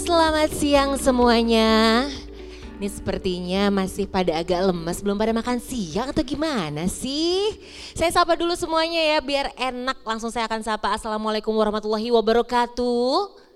[0.00, 2.08] Selamat siang semuanya.
[2.80, 7.60] Ini sepertinya masih pada agak lemes, belum pada makan siang atau gimana sih?
[7.92, 10.00] Saya sapa dulu semuanya ya, biar enak.
[10.00, 13.49] Langsung saya akan sapa Assalamualaikum warahmatullahi wabarakatuh.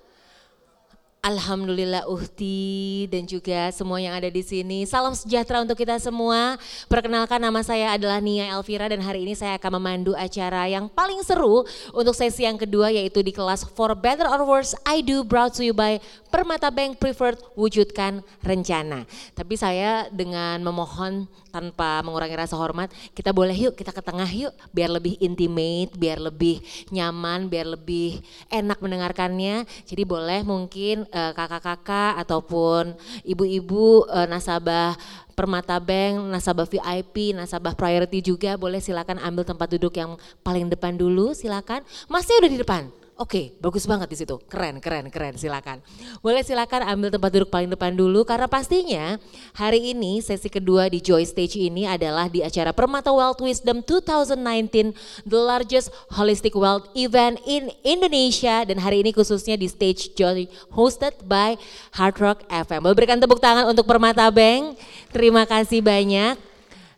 [1.24, 4.84] Alhamdulillah Uhti dan juga semua yang ada di sini.
[4.84, 6.60] Salam sejahtera untuk kita semua.
[6.84, 11.24] Perkenalkan nama saya adalah Nia Elvira dan hari ini saya akan memandu acara yang paling
[11.24, 11.64] seru
[11.96, 15.64] untuk sesi yang kedua yaitu di kelas For Better or Worse I Do brought to
[15.64, 15.96] you by
[16.28, 19.08] Permata Bank Preferred Wujudkan Rencana.
[19.32, 24.50] Tapi saya dengan memohon tanpa mengurangi rasa hormat, kita boleh yuk kita ke tengah yuk
[24.74, 26.58] biar lebih intimate, biar lebih
[26.90, 28.20] nyaman, biar lebih
[28.50, 29.64] enak mendengarkannya.
[29.86, 34.98] Jadi boleh mungkin kakak-kakak ataupun ibu-ibu uh, nasabah
[35.34, 40.14] Permata Bank, nasabah VIP, nasabah priority juga boleh silakan ambil tempat duduk yang
[40.46, 41.82] paling depan dulu silakan.
[42.06, 43.03] Masih udah di depan.
[43.14, 44.42] Oke, bagus banget di situ.
[44.50, 45.38] Keren, keren, keren.
[45.38, 45.78] Silakan.
[46.18, 49.22] Boleh silakan ambil tempat duduk paling depan dulu karena pastinya
[49.54, 54.98] hari ini sesi kedua di Joy Stage ini adalah di acara Permata Wealth Wisdom 2019,
[55.30, 61.14] the largest holistic wealth event in Indonesia dan hari ini khususnya di stage Joy hosted
[61.22, 61.54] by
[61.94, 62.82] Hard Rock FM.
[62.82, 64.74] Boleh berikan tepuk tangan untuk Permata Bank.
[65.14, 66.53] Terima kasih banyak.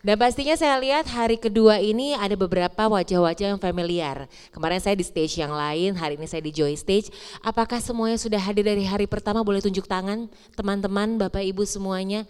[0.07, 4.31] Dan pastinya saya lihat hari kedua ini ada beberapa wajah-wajah yang familiar.
[4.55, 7.11] Kemarin saya di stage yang lain, hari ini saya di Joy Stage.
[7.43, 9.43] Apakah semuanya sudah hadir dari hari pertama?
[9.43, 12.23] Boleh tunjuk tangan teman-teman, Bapak Ibu semuanya.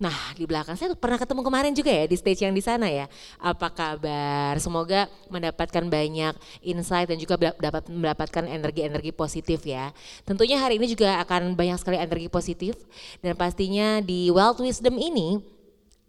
[0.00, 3.12] Nah di belakang saya pernah ketemu kemarin juga ya di stage yang di sana ya.
[3.36, 4.56] Apa kabar?
[4.56, 6.32] Semoga mendapatkan banyak
[6.64, 9.92] insight dan juga dapat mendapatkan energi-energi positif ya.
[10.24, 12.72] Tentunya hari ini juga akan banyak sekali energi positif
[13.20, 15.57] dan pastinya di Wealth Wisdom ini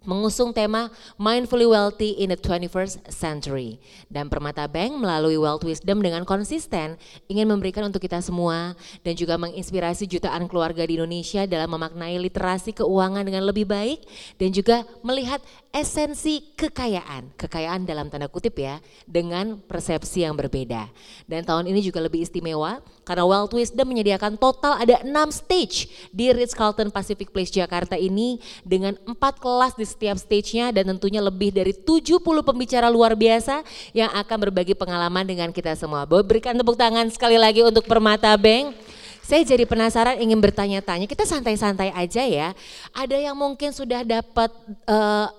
[0.08, 0.88] mengusung tema
[1.20, 3.80] Mindfully Wealthy in the 21st Century.
[4.08, 6.96] Dan Permata Bank melalui Wealth Wisdom dengan konsisten
[7.28, 12.72] ingin memberikan untuk kita semua dan juga menginspirasi jutaan keluarga di Indonesia dalam memaknai literasi
[12.76, 14.04] keuangan dengan lebih baik
[14.40, 20.90] dan juga melihat esensi kekayaan, kekayaan dalam tanda kutip ya, dengan persepsi yang berbeda.
[21.30, 26.34] Dan tahun ini juga lebih istimewa karena Wealth Wisdom menyediakan total ada 6 stage di
[26.34, 31.72] Ritz-Carlton Pacific Place Jakarta ini dengan 4 kelas di setiap stage-nya dan tentunya lebih dari
[31.72, 33.62] 70 pembicara luar biasa
[33.94, 36.10] yang akan berbagi pengalaman dengan kita semua.
[36.10, 38.74] Berikan tepuk tangan sekali lagi untuk Permata Bank.
[39.22, 42.50] Saya jadi penasaran ingin bertanya-tanya, kita santai-santai aja ya.
[42.98, 44.50] Ada yang mungkin sudah dapat
[44.90, 45.30] uh,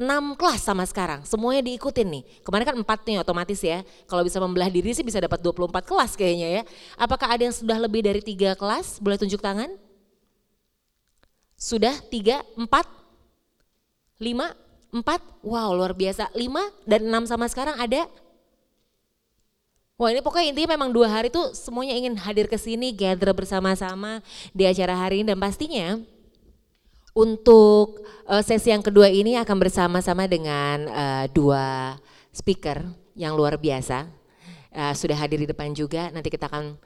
[0.00, 2.24] 6 kelas sama sekarang, semuanya diikutin nih.
[2.40, 3.84] Kemarin kan 4 nih otomatis ya.
[4.08, 6.62] Kalau bisa membelah diri sih bisa dapat 24 kelas kayaknya ya.
[6.96, 8.96] Apakah ada yang sudah lebih dari 3 kelas?
[8.96, 9.68] Boleh tunjuk tangan?
[11.60, 16.32] Sudah 3, 4, 5, 4, wow luar biasa.
[16.32, 18.08] 5 dan 6 sama sekarang ada?
[20.00, 24.24] Wah ini pokoknya intinya memang dua hari tuh semuanya ingin hadir ke sini, gather bersama-sama
[24.56, 26.00] di acara hari ini dan pastinya
[27.14, 31.96] untuk uh, sesi yang kedua ini akan bersama-sama dengan uh, dua
[32.30, 32.82] speaker
[33.18, 34.06] yang luar biasa.
[34.70, 36.78] Uh, sudah hadir di depan juga, nanti kita akan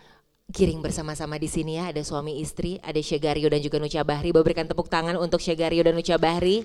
[0.52, 1.92] kiring bersama-sama di sini ya.
[1.92, 4.32] Ada suami istri, ada Syegario dan juga Nucha Bahri.
[4.32, 6.64] Berikan tepuk tangan untuk Syegario dan Nucha Bahri.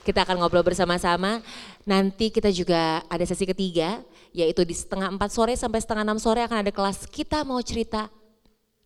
[0.00, 1.42] Kita akan ngobrol bersama-sama.
[1.84, 4.00] Nanti kita juga ada sesi ketiga,
[4.32, 8.06] yaitu di setengah empat sore sampai setengah enam sore akan ada kelas kita mau cerita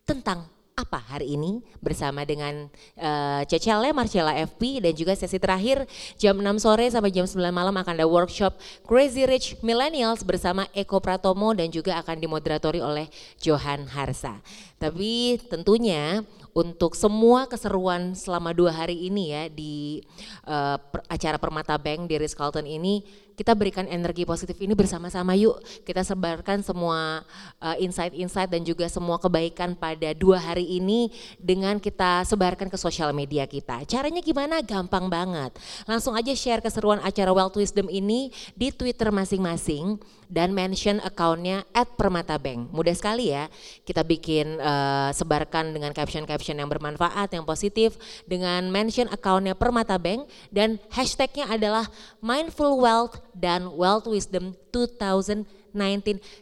[0.04, 2.66] tentang apa hari ini bersama dengan
[2.98, 5.86] uh, Cecele, Marcella FP dan juga sesi terakhir
[6.18, 10.98] jam 6 sore sampai jam 9 malam akan ada workshop Crazy Rich Millennials bersama Eko
[10.98, 13.06] Pratomo dan juga akan dimoderatori oleh
[13.38, 14.42] Johan Harsa.
[14.82, 20.02] Tapi tentunya untuk semua keseruan selama dua hari ini ya di
[20.50, 25.34] uh, per, acara Permata Bank di Ritz Carlton ini kita berikan energi positif ini bersama-sama
[25.34, 25.58] yuk.
[25.82, 27.22] Kita sebarkan semua
[27.58, 33.10] uh, insight-insight dan juga semua kebaikan pada dua hari ini dengan kita sebarkan ke sosial
[33.10, 33.82] media kita.
[33.84, 34.62] Caranya gimana?
[34.62, 35.54] Gampang banget.
[35.84, 39.98] Langsung aja share keseruan acara Wealth Wisdom ini di Twitter masing-masing
[40.30, 42.72] dan mention accountnya at Permata Bank.
[42.72, 43.46] Mudah sekali ya,
[43.84, 47.94] kita bikin uh, sebarkan dengan caption-caption yang bermanfaat, yang positif,
[48.24, 51.86] dengan mention accountnya Permata Bank dan hashtagnya adalah
[52.24, 55.44] Mindful Wealth dan Wealth Wisdom 2019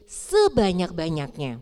[0.07, 1.59] sebanyak-banyaknya.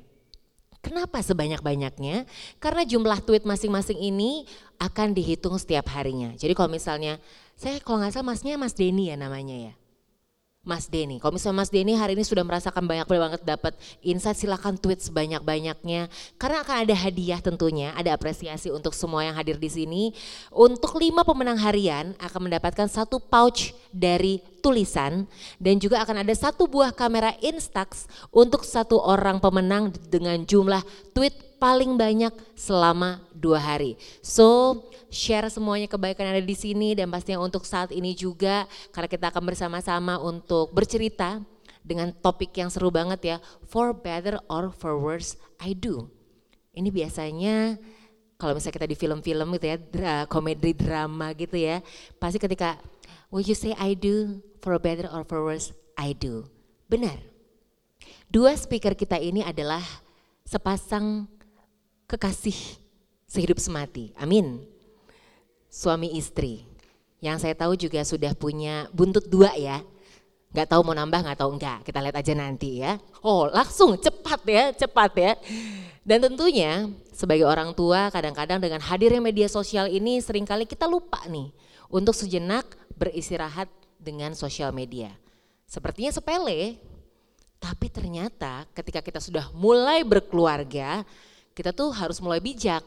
[0.80, 2.24] Kenapa sebanyak-banyaknya?
[2.56, 4.48] Karena jumlah tweet masing-masing ini
[4.80, 6.32] akan dihitung setiap harinya.
[6.40, 7.20] Jadi kalau misalnya,
[7.52, 9.72] saya kalau nggak salah masnya Mas Denny ya namanya ya.
[10.60, 11.16] Mas Denny.
[11.16, 13.72] Kalau misalnya Mas Denny hari ini sudah merasakan banyak banget dapat
[14.04, 16.12] insight, silahkan tweet sebanyak-banyaknya.
[16.36, 20.02] Karena akan ada hadiah tentunya, ada apresiasi untuk semua yang hadir di sini.
[20.52, 25.24] Untuk lima pemenang harian akan mendapatkan satu pouch dari tulisan
[25.56, 30.84] dan juga akan ada satu buah kamera Instax untuk satu orang pemenang dengan jumlah
[31.16, 34.00] tweet paling banyak selama dua hari.
[34.24, 34.80] So
[35.12, 39.28] share semuanya kebaikan yang ada di sini dan pastinya untuk saat ini juga karena kita
[39.28, 41.44] akan bersama-sama untuk bercerita
[41.84, 43.36] dengan topik yang seru banget ya.
[43.68, 46.08] For better or for worse, I do.
[46.72, 47.76] Ini biasanya
[48.40, 51.84] kalau misalnya kita di film-film gitu ya, dra, komedi drama gitu ya,
[52.16, 52.80] pasti ketika
[53.30, 55.70] Will you say I do for better or for worse?
[55.94, 56.50] I do.
[56.90, 57.14] Benar.
[58.26, 59.82] Dua speaker kita ini adalah
[60.42, 61.30] sepasang
[62.10, 62.58] kekasih
[63.30, 64.10] sehidup semati.
[64.18, 64.66] Amin.
[65.70, 66.66] Suami istri.
[67.22, 69.78] Yang saya tahu juga sudah punya buntut dua ya.
[70.50, 71.86] Gak tahu mau nambah gak tahu enggak.
[71.86, 72.98] Kita lihat aja nanti ya.
[73.22, 75.32] Oh langsung cepat ya, cepat ya.
[76.02, 81.22] Dan tentunya sebagai orang tua kadang-kadang dengan hadirnya media sosial ini sering kali kita lupa
[81.30, 81.54] nih
[81.86, 82.66] untuk sejenak
[82.98, 83.70] beristirahat
[84.00, 85.14] dengan sosial media.
[85.70, 86.80] Sepertinya sepele,
[87.62, 91.04] tapi ternyata ketika kita sudah mulai berkeluarga,
[91.54, 92.82] kita tuh harus mulai bijak.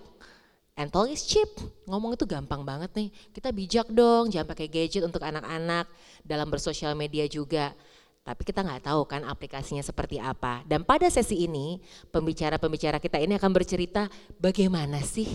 [0.74, 1.54] And talk is cheap,
[1.86, 3.10] ngomong itu gampang banget nih.
[3.30, 5.86] Kita bijak dong, jangan pakai gadget untuk anak-anak
[6.26, 7.78] dalam bersosial media juga.
[8.24, 10.64] Tapi kita nggak tahu kan aplikasinya seperti apa.
[10.66, 11.78] Dan pada sesi ini,
[12.10, 14.08] pembicara-pembicara kita ini akan bercerita
[14.40, 15.28] bagaimana sih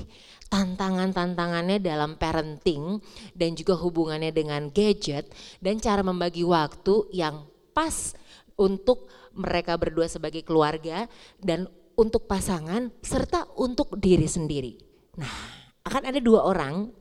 [0.49, 2.97] tantangan-tantangannya dalam parenting
[3.37, 5.29] dan juga hubungannya dengan gadget
[5.61, 7.45] dan cara membagi waktu yang
[7.77, 8.17] pas
[8.57, 11.07] untuk mereka berdua sebagai keluarga
[11.39, 14.79] dan untuk pasangan serta untuk diri sendiri.
[15.19, 15.35] Nah,
[15.83, 16.95] akan ada dua orang.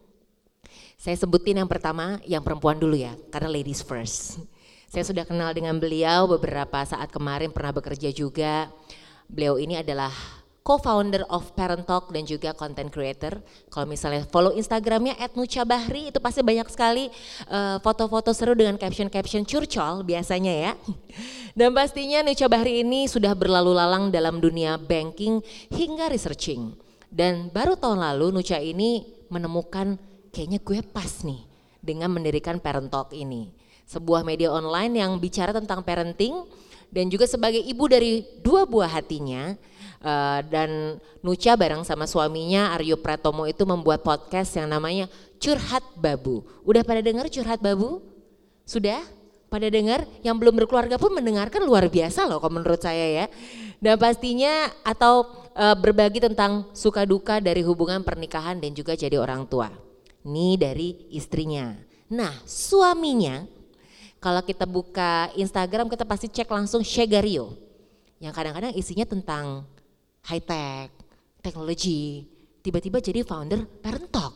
[0.97, 4.41] Saya sebutin yang pertama, yang perempuan dulu ya, karena ladies first.
[4.89, 8.73] Saya sudah kenal dengan beliau beberapa saat kemarin pernah bekerja juga.
[9.29, 10.09] Beliau ini adalah
[10.67, 13.39] co-founder of Parent Talk dan juga content creator.
[13.71, 17.07] Kalau misalnya follow Instagramnya @nucabahri itu pasti banyak sekali
[17.47, 20.71] uh, foto-foto seru dengan caption-caption curcol biasanya ya.
[21.57, 25.39] Dan pastinya Nucha Bahri ini sudah berlalu lalang dalam dunia banking
[25.71, 26.75] hingga researching.
[27.07, 29.95] Dan baru tahun lalu Nucha ini menemukan
[30.35, 31.47] kayaknya gue pas nih
[31.79, 33.55] dengan mendirikan Parent Talk ini.
[33.87, 36.43] Sebuah media online yang bicara tentang parenting
[36.91, 39.55] dan juga sebagai ibu dari dua buah hatinya,
[39.97, 45.09] Uh, dan Nucha bareng sama suaminya Aryo Pratomo itu membuat podcast yang namanya
[45.41, 46.45] Curhat Babu.
[46.61, 48.05] Udah pada dengar Curhat Babu?
[48.61, 49.01] Sudah?
[49.47, 50.05] Pada dengar?
[50.21, 53.25] Yang belum berkeluarga pun mendengarkan luar biasa loh kalau menurut saya ya.
[53.81, 59.49] Dan pastinya atau uh, berbagi tentang suka duka dari hubungan pernikahan dan juga jadi orang
[59.49, 59.73] tua.
[60.27, 61.73] Ini dari istrinya.
[62.11, 63.47] Nah suaminya
[64.17, 67.53] kalau kita buka Instagram kita pasti cek langsung Shegario.
[68.17, 69.63] Yang kadang-kadang isinya tentang
[70.27, 70.91] high tech,
[71.39, 72.27] teknologi,
[72.59, 74.33] tiba-tiba jadi founder Parent Talk.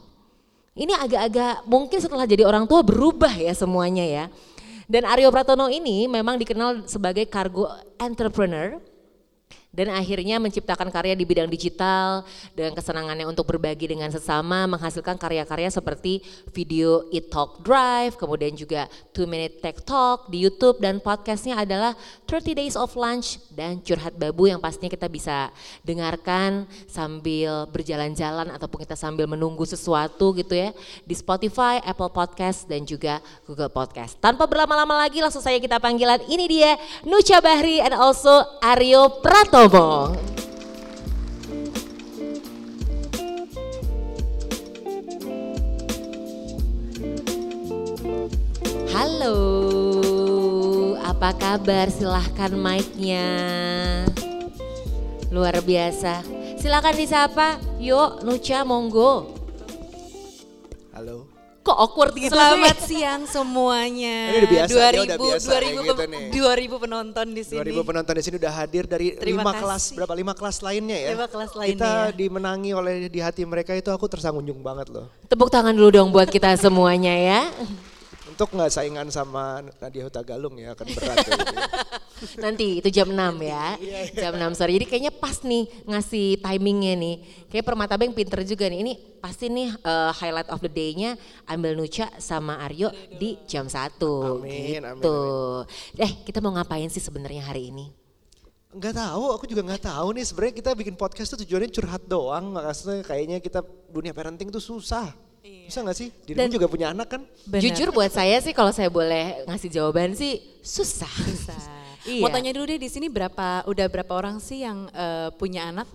[0.71, 4.25] Ini agak-agak mungkin setelah jadi orang tua berubah ya semuanya ya.
[4.87, 7.67] Dan Aryo Pratono ini memang dikenal sebagai cargo
[7.99, 8.79] entrepreneur
[9.71, 15.71] dan akhirnya menciptakan karya di bidang digital dengan kesenangannya untuk berbagi dengan sesama menghasilkan karya-karya
[15.71, 16.19] seperti
[16.51, 21.95] video It Talk Drive kemudian juga 2 Minute Tech Talk di YouTube dan podcastnya adalah
[22.27, 25.47] 30 Days of Lunch dan Curhat Babu yang pastinya kita bisa
[25.87, 30.75] dengarkan sambil berjalan-jalan ataupun kita sambil menunggu sesuatu gitu ya
[31.07, 34.19] di Spotify, Apple Podcast dan juga Google Podcast.
[34.19, 36.75] Tanpa berlama-lama lagi langsung saya kita panggilan ini dia
[37.07, 40.17] Nucha Bahri and also Aryo Prato Pratomo.
[48.89, 49.37] Halo,
[50.97, 51.93] apa kabar?
[51.93, 53.29] Silahkan mic-nya.
[55.29, 56.25] Luar biasa.
[56.57, 57.61] Silahkan disapa.
[57.77, 59.29] Yuk, Nucha, monggo.
[60.89, 61.30] Halo.
[61.61, 62.97] Kok awkward gitu Selamat sih?
[62.97, 64.33] siang semuanya.
[64.33, 66.25] Ini udah biasa, 2000, dia udah biasa 2000, kayak gitu nih.
[66.33, 67.57] 2000 penonton di sini.
[67.61, 69.61] 2000 penonton di sini udah hadir dari Terima lima kasih.
[69.61, 71.09] kelas berapa lima kelas lainnya ya.
[71.13, 72.17] Lima kelas lainnya Kita ya.
[72.17, 75.05] dimenangi oleh di hati mereka itu aku tersanjung banget loh.
[75.29, 77.41] Tepuk tangan dulu dong buat kita semuanya ya.
[78.31, 81.15] Untuk nggak saingan sama Nadia Hutagalung ya akan berat.
[81.19, 81.67] ya, gitu ya.
[82.43, 83.65] Nanti itu jam 6 ya.
[84.13, 84.71] Jam 6 sore.
[84.77, 87.15] Jadi kayaknya pas nih ngasih timingnya nih.
[87.49, 88.79] Kayak Permata Bank pinter juga nih.
[88.85, 91.17] Ini pasti nih eh, highlight of the day-nya
[91.49, 93.99] ambil Nucha sama Aryo di jam 1.
[93.99, 95.17] Amin, amin, gitu.
[95.97, 97.91] Eh kita mau ngapain sih sebenarnya hari ini?
[98.71, 102.55] Nggak tahu, aku juga nggak tahu nih sebenarnya kita bikin podcast tuh tujuannya curhat doang.
[102.55, 103.59] Maksudnya kayaknya kita
[103.91, 105.11] dunia parenting tuh susah.
[105.41, 106.09] Bisa nggak sih?
[106.21, 107.21] Dirimu Dan- juga punya anak kan?
[107.43, 107.61] Benar.
[107.63, 111.09] Jujur buat saya sih kalau saya boleh ngasih jawaban sih susah.
[111.09, 111.61] Susah.
[112.01, 112.17] Iya.
[112.17, 115.85] Mau tanya dulu deh di sini berapa udah berapa orang sih yang eh, punya anak?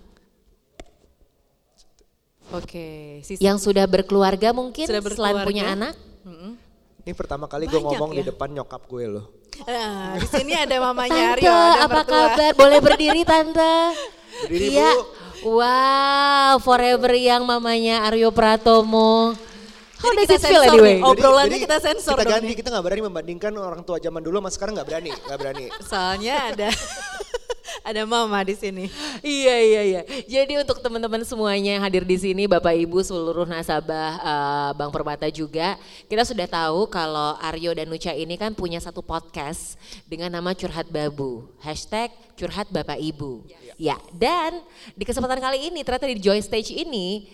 [2.47, 3.43] Oke, sisa.
[3.43, 5.43] Yang sudah berkeluarga mungkin Sudah selain berkeluarga.
[5.43, 5.93] punya anak?
[7.03, 8.31] Ini pertama kali gue ngomong di ya?
[8.31, 9.25] depan nyokap gue loh.
[9.67, 12.07] Nah, di sini ada mamanya Tante, Aryo, ada apa mertua.
[12.07, 12.51] kabar?
[12.55, 13.73] Boleh berdiri tante?
[14.47, 14.91] Berdiri, iya.
[14.95, 15.01] Bu.
[15.41, 19.37] Wow, forever yang mamanya Aryo Pratomo.
[19.97, 20.95] How Jadi does kita it feel sensor anyway?
[20.97, 21.05] nih.
[21.05, 22.57] Obrolannya kita sensor Kita dong ganti, nih.
[22.57, 25.65] kita nggak berani membandingkan orang tua zaman dulu sama sekarang nggak berani, nggak berani.
[25.81, 26.69] Soalnya ada
[27.83, 28.85] ada mama di sini.
[29.21, 30.01] Iya iya iya.
[30.25, 35.27] Jadi untuk teman-teman semuanya yang hadir di sini, Bapak Ibu seluruh nasabah eh, Bank Permata
[35.27, 35.75] juga,
[36.07, 40.87] kita sudah tahu kalau Aryo dan Nucha ini kan punya satu podcast dengan nama Curhat
[40.87, 41.49] Babu.
[41.59, 43.45] Hashtag Curhat Bapak Ibu.
[43.77, 44.61] Ya, dan
[44.97, 47.29] di kesempatan kali ini ternyata di Joy Stage ini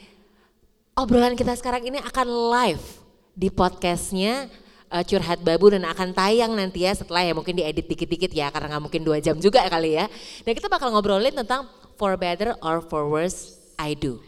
[0.93, 2.85] obrolan kita sekarang ini akan live
[3.33, 4.51] di podcastnya
[4.93, 8.77] uh, Curhat Babu dan akan tayang nanti ya setelah ya mungkin diedit dikit-dikit ya karena
[8.77, 10.05] nggak mungkin dua jam juga kali ya.
[10.45, 11.65] Dan kita bakal ngobrolin tentang
[11.97, 14.21] for better or for worse I do.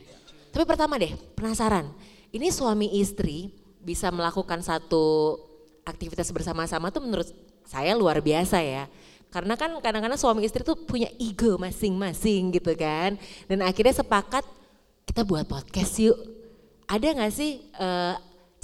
[0.50, 1.86] Tapi pertama deh penasaran,
[2.34, 3.54] ini suami istri
[3.86, 5.38] bisa melakukan satu
[5.86, 7.30] aktivitas bersama-sama tuh menurut
[7.70, 8.90] saya luar biasa ya.
[9.30, 13.20] Karena kan kadang-kadang suami istri tuh punya ego masing-masing gitu kan.
[13.52, 14.48] Dan akhirnya sepakat
[15.06, 16.16] kita buat podcast yuk.
[16.88, 18.16] Ada gak sih eh,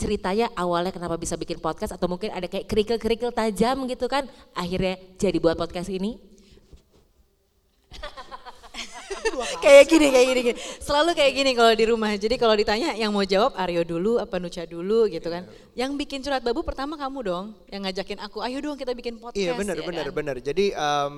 [0.02, 4.26] ceritanya awalnya kenapa bisa bikin podcast atau mungkin ada kayak kerikil-kerikil tajam gitu kan
[4.58, 6.18] akhirnya jadi buat podcast ini?
[9.64, 10.58] kayak gini, kayak gini, gini.
[10.82, 12.12] Selalu kayak gini kalau di rumah.
[12.16, 15.48] Jadi kalau ditanya yang mau jawab Aryo dulu, apa Nucha dulu gitu kan.
[15.78, 19.40] Yang bikin curhat babu pertama kamu dong, yang ngajakin aku, ayo dong kita bikin podcast.
[19.40, 20.16] Iya benar ya benar kan?
[20.16, 20.36] benar.
[20.42, 21.14] Jadi em,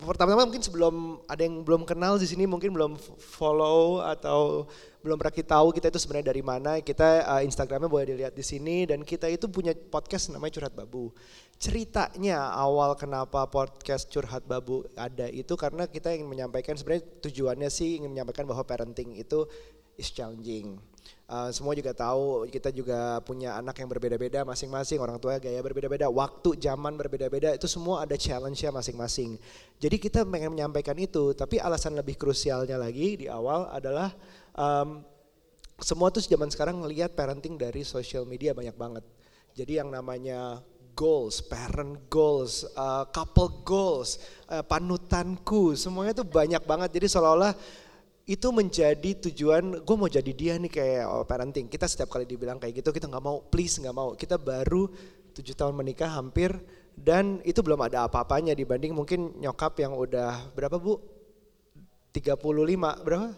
[0.00, 0.94] pertama-tama mungkin sebelum
[1.26, 4.70] ada yang belum kenal di sini mungkin belum follow atau
[5.08, 6.84] belum pernah kita tahu kita itu sebenarnya dari mana.
[6.84, 11.08] Kita eh, Instagramnya boleh dilihat di sini dan kita itu punya podcast namanya Curhat Babu.
[11.56, 18.04] Ceritanya awal kenapa podcast Curhat Babu ada itu karena kita ingin menyampaikan sebenarnya tujuannya sih
[18.04, 19.48] ingin menyampaikan bahwa parenting itu
[19.96, 20.76] is challenging.
[21.28, 26.08] Uh, semua juga tahu kita juga punya anak yang berbeda-beda masing-masing, orang tua gaya berbeda-beda,
[26.08, 29.36] waktu zaman berbeda-beda, itu semua ada challenge-nya masing-masing.
[29.76, 34.16] Jadi kita pengen menyampaikan itu, tapi alasan lebih krusialnya lagi di awal adalah
[34.56, 35.04] um,
[35.76, 39.04] semua tuh zaman sekarang ngelihat parenting dari social media banyak banget.
[39.52, 40.64] Jadi yang namanya
[40.96, 44.16] goals, parent goals, uh, couple goals,
[44.48, 46.88] uh, panutanku, semuanya tuh banyak banget.
[46.88, 47.52] Jadi seolah-olah
[48.28, 51.64] itu menjadi tujuan gue mau jadi dia nih kayak oh, parenting.
[51.64, 54.12] Kita setiap kali dibilang kayak gitu kita nggak mau, please nggak mau.
[54.12, 54.84] Kita baru
[55.32, 56.52] tujuh tahun menikah hampir
[56.92, 61.00] dan itu belum ada apa-apanya dibanding mungkin nyokap yang udah berapa bu?
[62.12, 63.32] 35 berapa?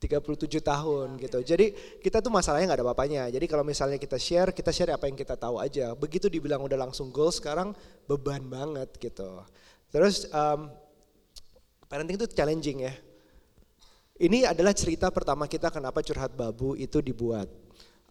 [0.00, 1.38] 37 tahun gitu.
[1.44, 1.66] Jadi
[2.00, 3.22] kita tuh masalahnya nggak ada apa-apanya.
[3.28, 5.92] Jadi kalau misalnya kita share, kita share apa yang kita tahu aja.
[5.92, 7.76] Begitu dibilang udah langsung goal, sekarang
[8.08, 9.44] beban banget gitu.
[9.92, 10.72] Terus um,
[11.84, 12.96] parenting itu challenging ya.
[14.14, 17.50] Ini adalah cerita pertama kita kenapa curhat babu itu dibuat.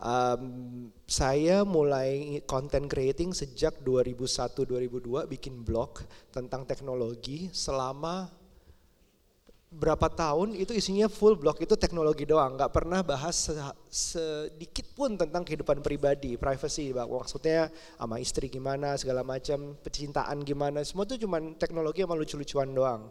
[0.04, 8.28] Um, saya mulai content creating sejak 2001-2002 bikin blog tentang teknologi selama
[9.72, 13.56] berapa tahun itu isinya full blog itu teknologi doang, nggak pernah bahas se-
[13.88, 21.08] sedikit pun tentang kehidupan pribadi, privacy, maksudnya sama istri gimana, segala macam, percintaan gimana, semua
[21.08, 23.08] itu cuman teknologi sama lucu-lucuan doang.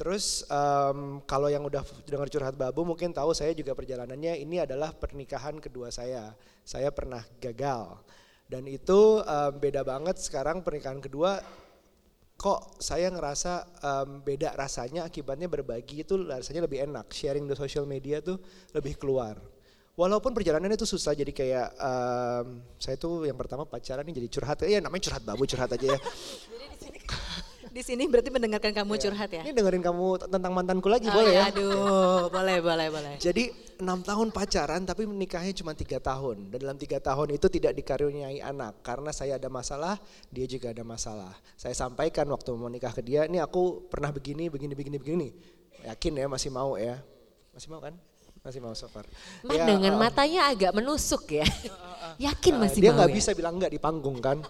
[0.00, 4.96] Terus em, kalau yang udah dengar curhat babu mungkin tahu saya juga perjalanannya ini adalah
[4.96, 6.32] pernikahan kedua saya.
[6.64, 8.00] Saya pernah gagal.
[8.48, 11.44] Dan itu em, beda banget sekarang pernikahan kedua.
[12.40, 17.12] Kok saya ngerasa em, beda rasanya akibatnya berbagi itu rasanya lebih enak.
[17.12, 18.40] Sharing di social media tuh
[18.72, 19.36] lebih keluar.
[20.00, 24.64] Walaupun perjalanannya itu susah jadi kayak em, saya tuh yang pertama pacaran nih jadi curhat.
[24.64, 26.00] Ya namanya curhat babu curhat aja ya.
[26.00, 27.00] Di sini
[28.10, 29.42] berarti mendengarkan kamu curhat ya?
[29.46, 31.44] ini dengerin kamu tentang mantanku lagi Oh, boleh ya?
[31.54, 33.14] Aduh, boleh, boleh, boleh.
[33.22, 36.52] jadi enam tahun pacaran tapi menikahnya cuma tiga tahun.
[36.52, 38.84] Dan dalam tiga tahun itu tidak dikaruniai anak.
[38.84, 39.96] Karena saya ada masalah
[40.28, 41.32] dia juga ada masalah.
[41.56, 45.28] Saya sampaikan waktu mau nikah ke dia ini aku pernah begini begini begini begini.
[45.88, 47.00] Yakin ya masih mau ya?
[47.56, 47.96] Masih mau kan?
[48.40, 49.04] Masih mau so far.
[49.44, 51.44] Ma, Ya, dengan uh, matanya agak menusuk ya.
[52.20, 53.16] Yakin uh, masih dia mau nggak ya?
[53.16, 54.40] bisa bilang enggak di panggung kan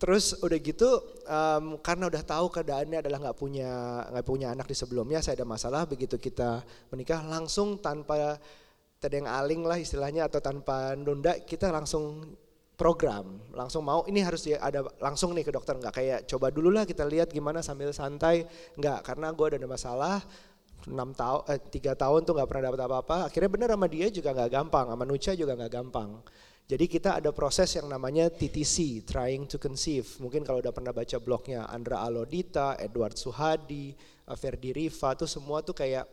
[0.00, 0.88] terus udah gitu
[1.28, 3.70] em, karena udah tahu keadaannya adalah nggak punya
[4.08, 8.40] nggak punya anak di sebelumnya saya ada masalah begitu kita menikah langsung tanpa
[8.96, 12.32] tedeng aling lah istilahnya atau tanpa nunda kita langsung
[12.80, 16.88] program langsung mau ini harus ada langsung nih ke dokter nggak kayak coba dulu lah
[16.88, 18.48] kita lihat gimana sambil santai.
[18.80, 20.24] Nggak karena gue ada masalah
[20.88, 24.32] enam tahun eh, tiga tahun tuh nggak pernah dapat apa-apa akhirnya bener sama dia juga
[24.32, 26.10] nggak gampang sama Nucha juga nggak gampang
[26.70, 30.06] jadi kita ada proses yang namanya TTC, Trying to Conceive.
[30.22, 35.66] Mungkin kalau udah pernah baca blognya Andra Alodita, Edward Suhadi, eh, Ferdi Riva, tuh semua
[35.66, 36.06] tuh kayak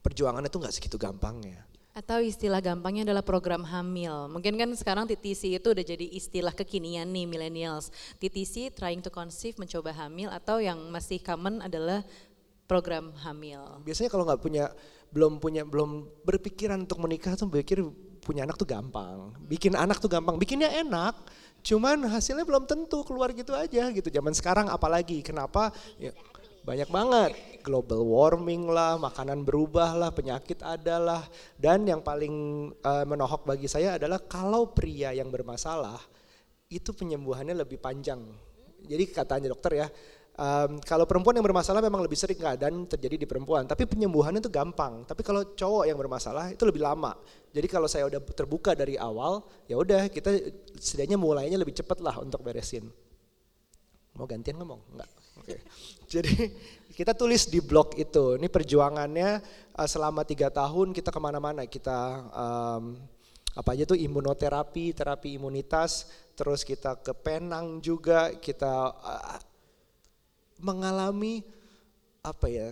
[0.00, 1.68] perjuangannya tuh nggak segitu gampangnya.
[1.92, 4.32] Atau istilah gampangnya adalah program hamil.
[4.32, 7.92] Mungkin kan sekarang TTC itu udah jadi istilah kekinian nih millennials.
[8.16, 12.00] TTC trying to conceive mencoba hamil atau yang masih common adalah
[12.64, 13.84] program hamil?
[13.84, 14.72] Biasanya kalau nggak punya
[15.12, 17.84] belum punya belum berpikiran untuk menikah tuh pikir
[18.28, 19.32] punya anak tuh gampang.
[19.48, 21.16] Bikin anak tuh gampang, bikinnya enak.
[21.64, 24.12] Cuman hasilnya belum tentu keluar gitu aja gitu.
[24.12, 25.72] Zaman sekarang apalagi kenapa?
[25.96, 26.12] Ya,
[26.68, 27.32] banyak banget
[27.64, 31.24] global warming lah, makanan berubah lah, penyakit adalah
[31.56, 35.96] dan yang paling uh, menohok bagi saya adalah kalau pria yang bermasalah
[36.68, 38.20] itu penyembuhannya lebih panjang.
[38.84, 39.86] Jadi katanya dokter ya,
[40.38, 44.46] Um, kalau perempuan yang bermasalah memang lebih sering keadaan terjadi di perempuan, tapi penyembuhannya itu
[44.46, 45.02] gampang.
[45.02, 47.18] Tapi kalau cowok yang bermasalah itu lebih lama.
[47.50, 50.30] Jadi kalau saya udah terbuka dari awal, ya udah kita
[50.78, 52.86] setidaknya mulainya lebih cepat lah untuk beresin.
[54.14, 54.78] Mau gantian ngomong?
[54.94, 55.10] Enggak.
[55.42, 55.58] Okay.
[56.14, 56.34] Jadi
[56.94, 58.38] kita tulis di blog itu.
[58.38, 59.42] Ini perjuangannya
[59.74, 61.66] uh, selama tiga tahun kita ke mana-mana.
[61.66, 61.98] Kita
[62.30, 62.94] um,
[63.58, 66.06] apa aja tuh imunoterapi, terapi imunitas,
[66.38, 69.47] terus kita ke Penang juga, kita uh,
[70.58, 71.42] mengalami
[72.22, 72.68] apa ya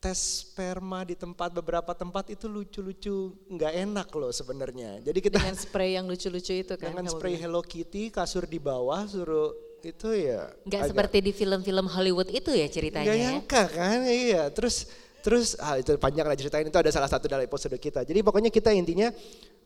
[0.00, 5.04] tes sperma di tempat beberapa tempat itu lucu-lucu nggak enak loh sebenarnya.
[5.04, 6.96] Jadi kita dengan spray yang lucu-lucu itu kan.
[6.96, 9.52] Dengan spray Hello Kitty, kasur di bawah suruh
[9.84, 10.48] itu ya.
[10.64, 13.12] Nggak seperti di film-film Hollywood itu ya ceritanya.
[13.12, 13.24] Nggak ya?
[13.28, 14.42] nyangka kan, iya.
[14.48, 14.88] Terus
[15.20, 18.00] terus ah, itu panjang lah ceritain itu ada salah satu dari episode kita.
[18.00, 19.12] Jadi pokoknya kita intinya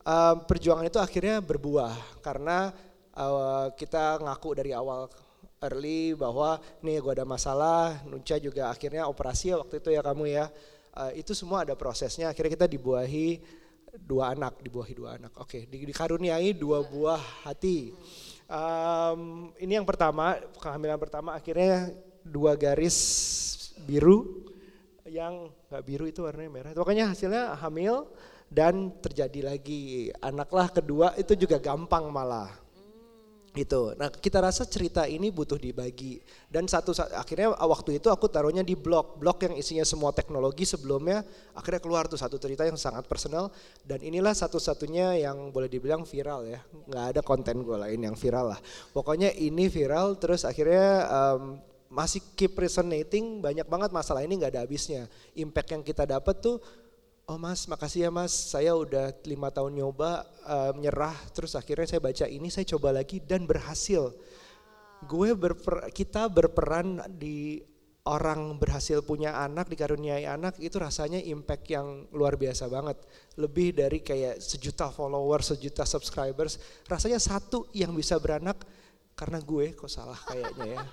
[0.03, 1.95] uh, perjuangan itu akhirnya berbuah
[2.27, 2.75] karena
[3.15, 5.07] uh, kita ngaku dari awal
[5.65, 10.47] early bahwa nih gue ada masalah, Nunca juga akhirnya operasi waktu itu ya kamu ya.
[10.95, 13.43] Uh, itu semua ada prosesnya, akhirnya kita dibuahi
[13.99, 15.35] dua anak, dibuahi dua anak.
[15.43, 17.91] Oke, okay, dikaruniai dua buah hati.
[18.47, 21.91] Um, ini yang pertama, kehamilan pertama akhirnya
[22.23, 22.97] dua garis
[23.85, 24.47] biru
[25.05, 26.71] yang nggak biru itu warnanya merah.
[26.73, 28.09] Pokoknya hasilnya hamil
[28.49, 32.64] dan terjadi lagi anaklah kedua itu juga gampang malah
[33.55, 33.95] Gitu.
[33.95, 36.19] Nah kita rasa cerita ini butuh dibagi
[36.51, 41.23] dan satu akhirnya waktu itu aku taruhnya di blog, blog yang isinya semua teknologi sebelumnya
[41.55, 43.55] akhirnya keluar tuh satu cerita yang sangat personal
[43.87, 48.59] dan inilah satu-satunya yang boleh dibilang viral ya, nggak ada konten gue lain yang viral
[48.59, 48.61] lah.
[48.91, 51.63] Pokoknya ini viral terus akhirnya um,
[51.95, 55.07] masih keep resonating banyak banget masalah ini nggak ada habisnya.
[55.39, 56.59] Impact yang kita dapat tuh
[57.29, 58.33] oh mas makasih ya mas.
[58.33, 63.21] Saya udah lima tahun nyoba uh, menyerah terus akhirnya saya baca ini saya coba lagi
[63.21, 64.13] dan berhasil.
[65.05, 67.61] Gue berper, kita berperan di
[68.05, 73.01] orang berhasil punya anak dikaruniai anak itu rasanya impact yang luar biasa banget.
[73.41, 78.61] Lebih dari kayak sejuta followers sejuta subscribers rasanya satu yang bisa beranak
[79.15, 80.83] karena gue kok salah kayaknya ya.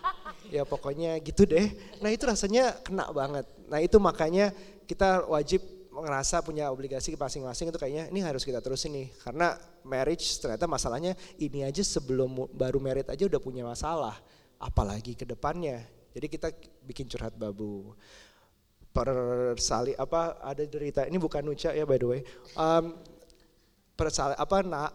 [0.51, 1.71] Ya pokoknya gitu deh.
[2.03, 3.47] Nah itu rasanya kena banget.
[3.71, 4.51] Nah itu makanya
[4.83, 5.63] kita wajib
[6.01, 9.07] ngerasa punya obligasi masing-masing itu kayaknya ini harus kita terusin nih.
[9.21, 14.17] Karena marriage ternyata masalahnya ini aja sebelum baru merit aja udah punya masalah.
[14.61, 15.81] Apalagi ke depannya.
[16.11, 16.51] Jadi kita
[16.83, 17.95] bikin curhat babu.
[18.91, 21.07] Persali apa ada derita.
[21.07, 22.21] Ini bukan nuca ya by the way.
[22.59, 22.99] Um,
[23.95, 24.91] persali apa nak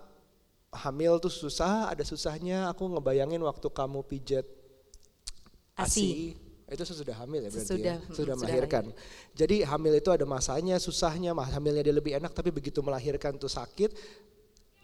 [0.70, 2.68] hamil tuh susah ada susahnya.
[2.70, 4.44] Aku ngebayangin waktu kamu pijat
[5.76, 8.10] asi, asi itu sesudah hamil ya berarti sudah, ya?
[8.10, 8.84] Sudah melahirkan.
[9.38, 13.94] Jadi hamil itu ada masanya, susahnya, hamilnya dia lebih enak tapi begitu melahirkan tuh sakit,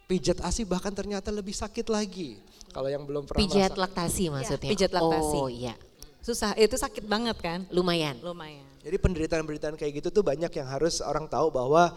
[0.07, 2.39] pijat ASI bahkan ternyata lebih sakit lagi.
[2.71, 4.69] Kalau yang belum pernah Pijat laktasi maksudnya?
[4.69, 5.37] Ya, pijat laktasi.
[5.37, 5.75] Oh iya.
[6.23, 7.67] Susah, itu sakit banget kan?
[7.67, 8.15] Lumayan.
[8.23, 8.63] Lumayan.
[8.79, 11.91] Jadi penderitaan-penderitaan kayak gitu tuh banyak yang harus orang tahu bahwa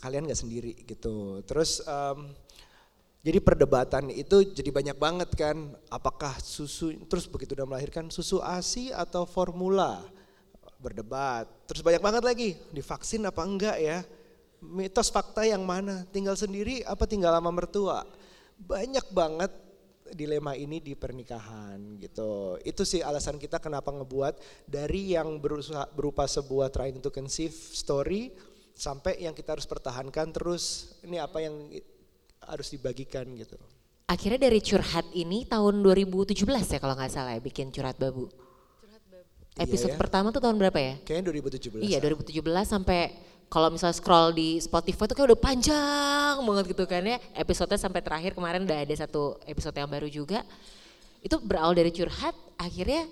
[0.00, 1.44] kalian gak sendiri gitu.
[1.44, 2.32] Terus um,
[3.18, 8.94] jadi perdebatan itu jadi banyak banget kan, apakah susu, terus begitu udah melahirkan susu ASI
[8.94, 10.06] atau formula,
[10.78, 11.50] berdebat.
[11.66, 14.06] Terus banyak banget lagi, divaksin apa enggak ya,
[14.62, 18.06] mitos fakta yang mana, tinggal sendiri apa tinggal sama mertua.
[18.58, 19.50] Banyak banget
[20.14, 22.56] dilema ini di pernikahan gitu.
[22.62, 28.32] Itu sih alasan kita kenapa ngebuat dari yang berusaha, berupa sebuah trying to conceive story
[28.78, 31.66] sampai yang kita harus pertahankan terus ini apa yang
[32.48, 33.54] harus dibagikan gitu.
[34.08, 38.32] Akhirnya dari curhat ini tahun 2017 ya kalau nggak salah ya bikin curhat babu.
[38.80, 39.28] Curhat babu.
[39.60, 40.00] Episode iya ya?
[40.00, 40.94] pertama tuh tahun berapa ya?
[41.04, 41.84] Kayaknya 2017.
[41.84, 43.00] Iya 2017 sampai
[43.48, 47.20] kalau misalnya scroll di Spotify tuh kayak udah panjang banget gitu kan ya.
[47.36, 50.40] Episodenya sampai terakhir kemarin udah ada satu episode yang baru juga.
[51.20, 53.04] Itu berawal dari curhat akhirnya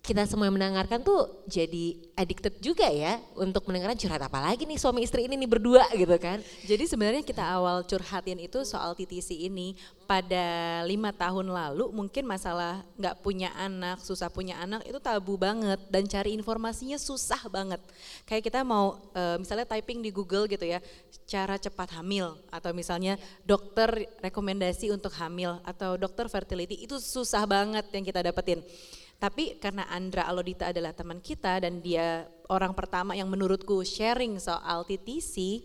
[0.00, 4.80] kita semua yang mendengarkan tuh jadi addicted juga ya untuk mendengarkan curhat apa lagi nih
[4.80, 6.40] suami istri ini nih berdua gitu kan.
[6.64, 9.76] Jadi sebenarnya kita awal curhatin itu soal TTC ini
[10.08, 15.78] pada lima tahun lalu mungkin masalah nggak punya anak, susah punya anak itu tabu banget
[15.92, 17.78] dan cari informasinya susah banget.
[18.24, 20.80] Kayak kita mau e, misalnya typing di Google gitu ya,
[21.28, 27.84] cara cepat hamil atau misalnya dokter rekomendasi untuk hamil atau dokter fertility itu susah banget
[27.92, 28.64] yang kita dapetin
[29.20, 34.82] Tapi karena Andra Alodita adalah teman kita dan dia orang pertama yang menurutku sharing soal
[34.88, 35.60] TTC,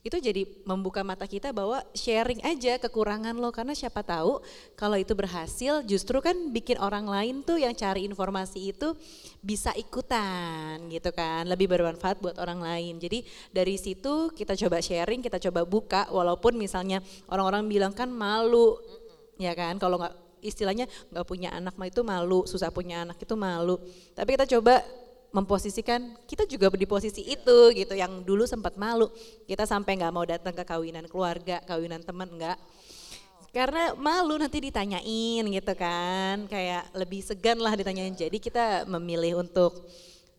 [0.00, 3.52] itu jadi membuka mata kita bahwa sharing aja kekurangan lo.
[3.52, 4.40] Karena siapa tahu
[4.72, 8.96] kalau itu berhasil justru kan bikin orang lain tuh yang cari informasi itu
[9.44, 11.44] bisa ikutan gitu kan.
[11.44, 12.96] Lebih bermanfaat buat orang lain.
[12.96, 18.80] Jadi dari situ kita coba sharing kita coba buka walaupun misalnya orang-orang bilang kan malu
[19.36, 19.76] ya kan?
[19.76, 23.78] Kalau nggak istilahnya nggak punya anak mah itu malu susah punya anak itu malu.
[24.12, 24.82] Tapi kita coba
[25.30, 29.08] memposisikan kita juga di posisi itu gitu yang dulu sempat malu.
[29.46, 32.58] Kita sampai nggak mau datang ke kawinan keluarga kawinan teman nggak.
[33.50, 38.14] Karena malu nanti ditanyain gitu kan kayak lebih segan lah ditanyain.
[38.14, 39.86] Jadi kita memilih untuk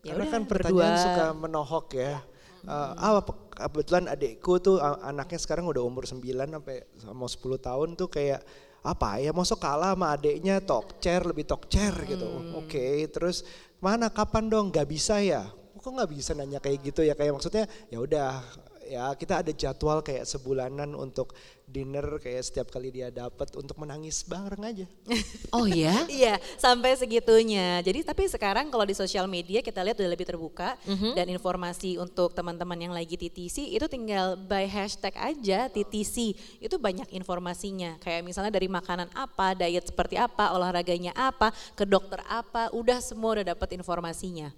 [0.02, 1.06] ya karena kan pertanyaan berdua.
[1.06, 2.16] suka menohok ya.
[2.62, 3.18] Uh, ah
[3.58, 8.46] kebetulan adikku tuh anaknya sekarang udah umur 9 sampai mau 10 tahun tuh kayak
[8.82, 12.26] apa ya mau kalah sama adiknya talk chair lebih talk chair gitu.
[12.26, 12.58] Hmm.
[12.58, 13.46] Oke, okay, terus
[13.78, 14.74] mana kapan dong?
[14.74, 15.46] Gak bisa ya?
[15.82, 17.14] Kok nggak bisa nanya kayak gitu ya?
[17.18, 18.42] Kayak maksudnya ya udah
[18.86, 21.34] ya kita ada jadwal kayak sebulanan untuk
[21.72, 24.86] dinner kayak setiap kali dia dapat untuk menangis bareng aja.
[25.52, 26.08] Oh ya?
[26.08, 27.84] iya, sampai segitunya.
[27.84, 31.12] Jadi tapi sekarang kalau di sosial media kita lihat udah lebih terbuka mm -hmm.
[31.16, 36.36] dan informasi untuk teman-teman yang lagi TTC itu tinggal by hashtag aja TTC.
[36.60, 38.00] Itu banyak informasinya.
[38.00, 43.40] Kayak misalnya dari makanan apa, diet seperti apa, olahraganya apa, ke dokter apa, udah semua
[43.40, 44.52] udah dapat informasinya.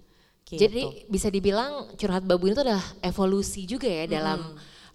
[0.44, 0.60] Gitu.
[0.60, 4.12] Jadi bisa dibilang curhat babu itu adalah evolusi juga ya hmm.
[4.12, 4.40] dalam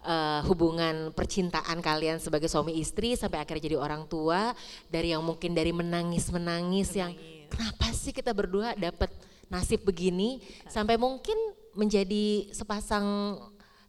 [0.04, 4.54] uh, hubungan percintaan kalian sebagai suami istri sampai akhirnya jadi orang tua
[4.88, 7.12] dari yang mungkin dari menangis menangis, yang
[7.52, 9.12] kenapa sih kita berdua dapat
[9.50, 11.36] nasib begini sampai mungkin
[11.74, 13.38] menjadi sepasang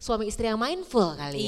[0.00, 1.44] suami istri yang mindful kali ya.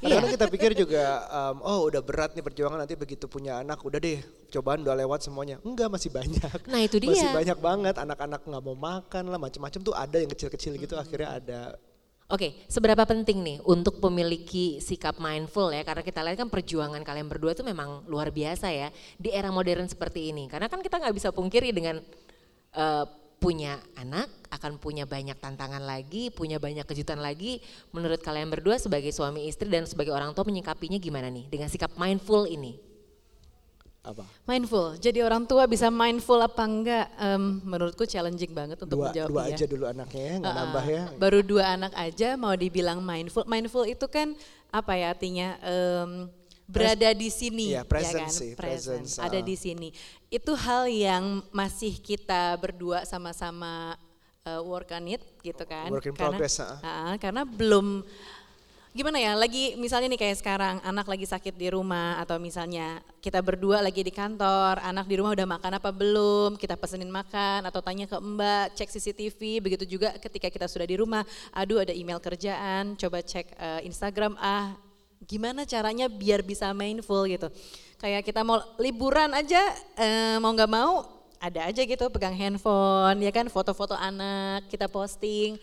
[0.00, 0.16] Iya.
[0.16, 4.00] Karena kita pikir juga, um, oh udah berat nih perjuangan nanti begitu punya anak, udah
[4.00, 5.60] deh cobaan udah lewat semuanya.
[5.60, 6.56] Enggak masih banyak.
[6.72, 7.12] Nah itu dia.
[7.12, 11.04] Masih banyak banget anak-anak nggak mau makan lah macam-macam tuh ada yang kecil-kecil gitu hmm.
[11.04, 11.60] akhirnya ada.
[12.26, 15.86] Oke, seberapa penting nih untuk memiliki sikap mindful ya?
[15.86, 19.86] Karena kita lihat kan perjuangan kalian berdua tuh memang luar biasa ya di era modern
[19.86, 20.50] seperti ini.
[20.50, 22.02] Karena kan kita nggak bisa pungkiri dengan
[22.74, 23.06] uh,
[23.38, 27.62] punya anak, akan punya banyak tantangan lagi, punya banyak kejutan lagi.
[27.94, 31.94] Menurut kalian berdua sebagai suami istri dan sebagai orang tua menyikapinya gimana nih dengan sikap
[31.94, 32.85] mindful ini?
[34.06, 34.22] Apa?
[34.46, 34.94] Mindful.
[35.02, 37.06] Jadi orang tua bisa mindful apa enggak?
[37.18, 39.58] Um, menurutku challenging banget untuk dua, menjawab Dua ya.
[39.58, 41.02] aja dulu anaknya ya, nggak uh, nambah ya.
[41.18, 43.42] Baru dua anak aja mau dibilang mindful.
[43.50, 44.38] Mindful itu kan
[44.70, 45.48] apa ya artinya?
[45.66, 46.30] Um,
[46.66, 48.58] berada di sini, ya, presence, ya kan?
[48.58, 49.88] presence, presence ada di sini.
[50.26, 53.94] Itu hal yang masih kita berdua sama-sama
[54.46, 55.90] uh, work on it gitu kan.
[55.90, 56.58] Work in karena, progress.
[56.62, 58.02] Uh, karena belum
[58.96, 63.44] gimana ya lagi misalnya nih kayak sekarang anak lagi sakit di rumah atau misalnya kita
[63.44, 67.84] berdua lagi di kantor anak di rumah udah makan apa belum kita pesenin makan atau
[67.84, 72.16] tanya ke mbak cek CCTV begitu juga ketika kita sudah di rumah aduh ada email
[72.16, 74.72] kerjaan coba cek uh, Instagram ah
[75.24, 77.48] gimana caranya biar bisa mindful gitu.
[77.96, 79.60] Kayak kita mau liburan aja
[79.96, 81.08] eh, mau nggak mau
[81.40, 85.56] ada aja gitu pegang handphone ya kan foto-foto anak kita posting.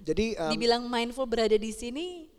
[0.00, 2.29] Jadi um, dibilang mindful berada di sini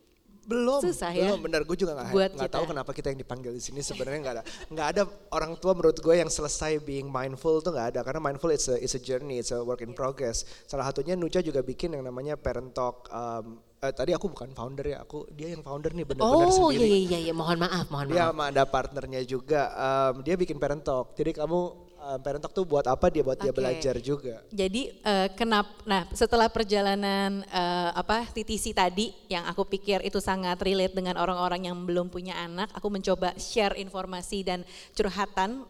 [0.45, 0.82] belum.
[0.82, 1.32] Susah ya.
[1.32, 3.80] Belum benar gue juga nggak nggak tahu kenapa kita yang dipanggil di sini.
[3.86, 5.01] Sebenarnya nggak ada nggak ada
[5.34, 7.99] orang tua menurut gue yang selesai being mindful tuh nggak ada.
[8.01, 10.45] Karena mindful it's a it's a journey it's a work in progress.
[10.65, 14.86] Salah satunya Nucha juga bikin yang namanya parent talk um, uh, tadi aku bukan founder
[14.86, 16.82] ya, aku dia yang founder nih benar-benar oh, sendiri.
[16.86, 18.54] Oh iya iya iya, mohon maaf, mohon dia maaf.
[18.54, 21.17] Dia ada partnernya juga, um, dia bikin parent talk.
[21.17, 23.45] Jadi kamu um, parent talk tuh buat apa dia buat okay.
[23.47, 24.35] dia belajar juga.
[24.49, 25.69] Jadi uh, kenapa?
[25.85, 31.69] Nah setelah perjalanan uh, apa TTC tadi yang aku pikir itu sangat relate dengan orang-orang
[31.69, 34.59] yang belum punya anak, aku mencoba share informasi dan
[34.97, 35.63] curhatan.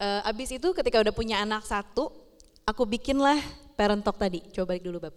[0.00, 2.10] Uh, abis itu ketika udah punya anak satu,
[2.66, 3.38] aku bikinlah
[3.78, 4.42] parent talk tadi.
[4.50, 5.14] Coba balik dulu bab.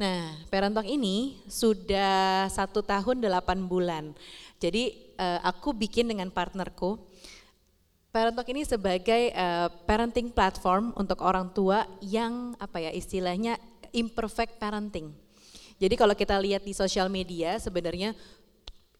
[0.00, 4.16] Nah, Parent Talk ini sudah satu tahun delapan bulan.
[4.56, 6.96] Jadi uh, aku bikin dengan partnerku.
[8.10, 13.54] Parent ini sebagai uh, parenting platform untuk orang tua yang apa ya istilahnya
[13.94, 15.14] imperfect parenting.
[15.78, 18.18] Jadi kalau kita lihat di sosial media sebenarnya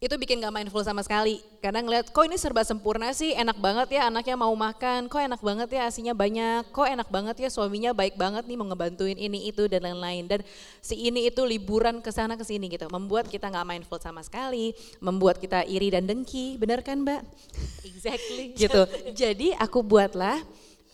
[0.01, 1.45] itu bikin gak mindful sama sekali.
[1.61, 5.45] Karena ngeliat kok ini serba sempurna sih, enak banget ya anaknya mau makan, kok enak
[5.45, 9.53] banget ya asinya banyak, kok enak banget ya suaminya baik banget nih mau ngebantuin ini
[9.53, 10.25] itu dan lain-lain.
[10.25, 10.41] Dan
[10.81, 14.73] si ini itu liburan ke sana ke sini gitu, membuat kita gak mindful sama sekali,
[15.05, 17.21] membuat kita iri dan dengki, bener kan mbak?
[17.93, 18.57] Exactly.
[18.57, 18.89] gitu.
[19.21, 20.41] Jadi aku buatlah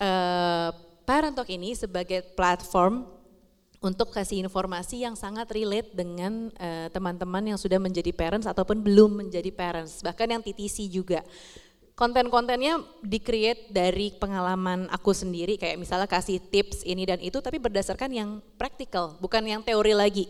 [0.03, 0.75] uh,
[1.07, 3.16] Parent Talk ini sebagai platform
[3.81, 8.81] untuk kasih informasi yang sangat relate dengan eh, teman-teman uh, yang sudah menjadi parents ataupun
[8.81, 11.23] belum menjadi parents, bahkan yang TTC juga.
[11.97, 18.13] konten-kontennya di-create dari pengalaman aku sendiri kayak misalnya kasih tips ini dan itu tapi berdasarkan
[18.13, 20.29] yang praktikal, bukan yang teori lagi.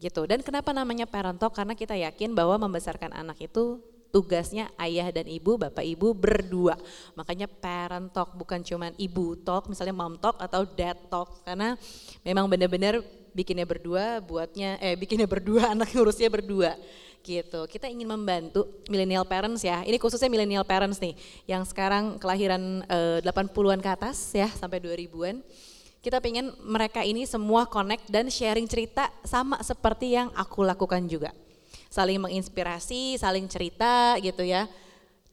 [0.00, 0.24] Gitu.
[0.24, 1.52] Dan kenapa namanya parent talk?
[1.52, 3.80] Karena kita yakin bahwa membesarkan anak itu
[4.16, 6.80] tugasnya ayah dan ibu, bapak ibu berdua.
[7.12, 11.76] Makanya parent talk bukan cuman ibu talk, misalnya mom talk atau dad talk karena
[12.24, 13.04] memang benar-benar
[13.36, 16.72] bikinnya berdua, buatnya eh bikinnya berdua, anak ngurusnya berdua
[17.20, 17.68] gitu.
[17.68, 19.84] Kita ingin membantu millennial parents ya.
[19.84, 21.12] Ini khususnya millennial parents nih
[21.44, 25.44] yang sekarang kelahiran eh, 80-an ke atas ya sampai 2000-an.
[26.00, 31.34] Kita pengen mereka ini semua connect dan sharing cerita sama seperti yang aku lakukan juga.
[31.88, 34.66] Saling menginspirasi, saling cerita gitu ya.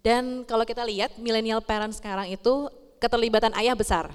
[0.03, 2.67] Dan kalau kita lihat millennial parents sekarang itu
[2.99, 4.11] keterlibatan ayah besar.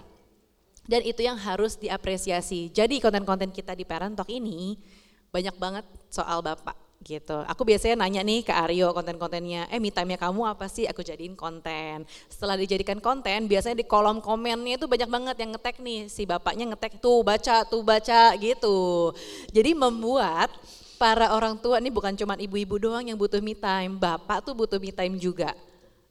[0.88, 2.72] Dan itu yang harus diapresiasi.
[2.72, 4.81] Jadi konten-konten kita di Parent Talk ini
[5.29, 7.44] banyak banget soal bapak gitu.
[7.46, 10.88] Aku biasanya nanya nih ke Aryo konten-kontennya, eh me time-nya kamu apa sih?
[10.90, 12.03] Aku jadiin konten.
[12.27, 16.74] Setelah dijadikan konten, biasanya di kolom komennya itu banyak banget yang ngetek nih, si bapaknya
[16.74, 19.12] ngetek tuh baca, tuh baca gitu.
[19.55, 20.51] Jadi membuat
[20.99, 24.83] para orang tua ini bukan cuma ibu-ibu doang yang butuh me time, bapak tuh butuh
[24.83, 25.55] me time juga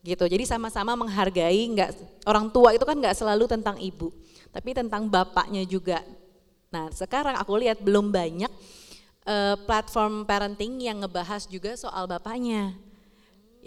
[0.08, 0.24] gitu.
[0.24, 1.90] Jadi sama-sama menghargai, nggak
[2.24, 4.16] orang tua itu kan nggak selalu tentang ibu,
[4.56, 6.00] tapi tentang bapaknya juga.
[6.72, 8.50] Nah sekarang aku lihat belum banyak
[9.28, 12.72] uh, platform parenting yang ngebahas juga soal bapaknya.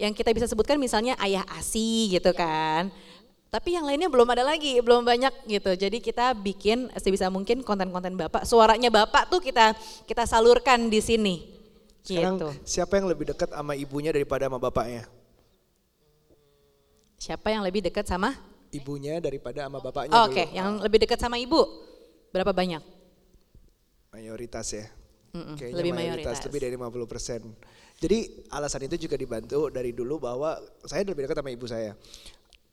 [0.01, 2.89] Yang kita bisa sebutkan misalnya ayah asi gitu kan.
[3.51, 5.75] Tapi yang lainnya belum ada lagi, belum banyak gitu.
[5.75, 9.75] Jadi kita bikin sebisa mungkin konten-konten bapak, suaranya bapak tuh kita
[10.07, 11.35] kita salurkan di sini.
[11.99, 12.49] Sekarang gitu.
[12.63, 15.03] siapa yang lebih dekat sama ibunya daripada sama bapaknya?
[17.19, 18.39] Siapa yang lebih dekat sama?
[18.71, 20.31] Ibunya daripada sama bapaknya Oh.
[20.31, 21.59] Oke, yang lebih dekat sama ibu
[22.31, 22.79] berapa banyak?
[24.15, 24.87] Mayoritas ya.
[25.35, 26.47] Kayaknya lebih mayoritas, mayoritas.
[26.47, 27.51] lebih dari 50%.
[27.99, 30.55] Jadi alasan itu juga dibantu dari dulu bahwa
[30.87, 31.99] saya lebih dekat sama ibu saya.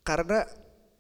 [0.07, 0.47] Karena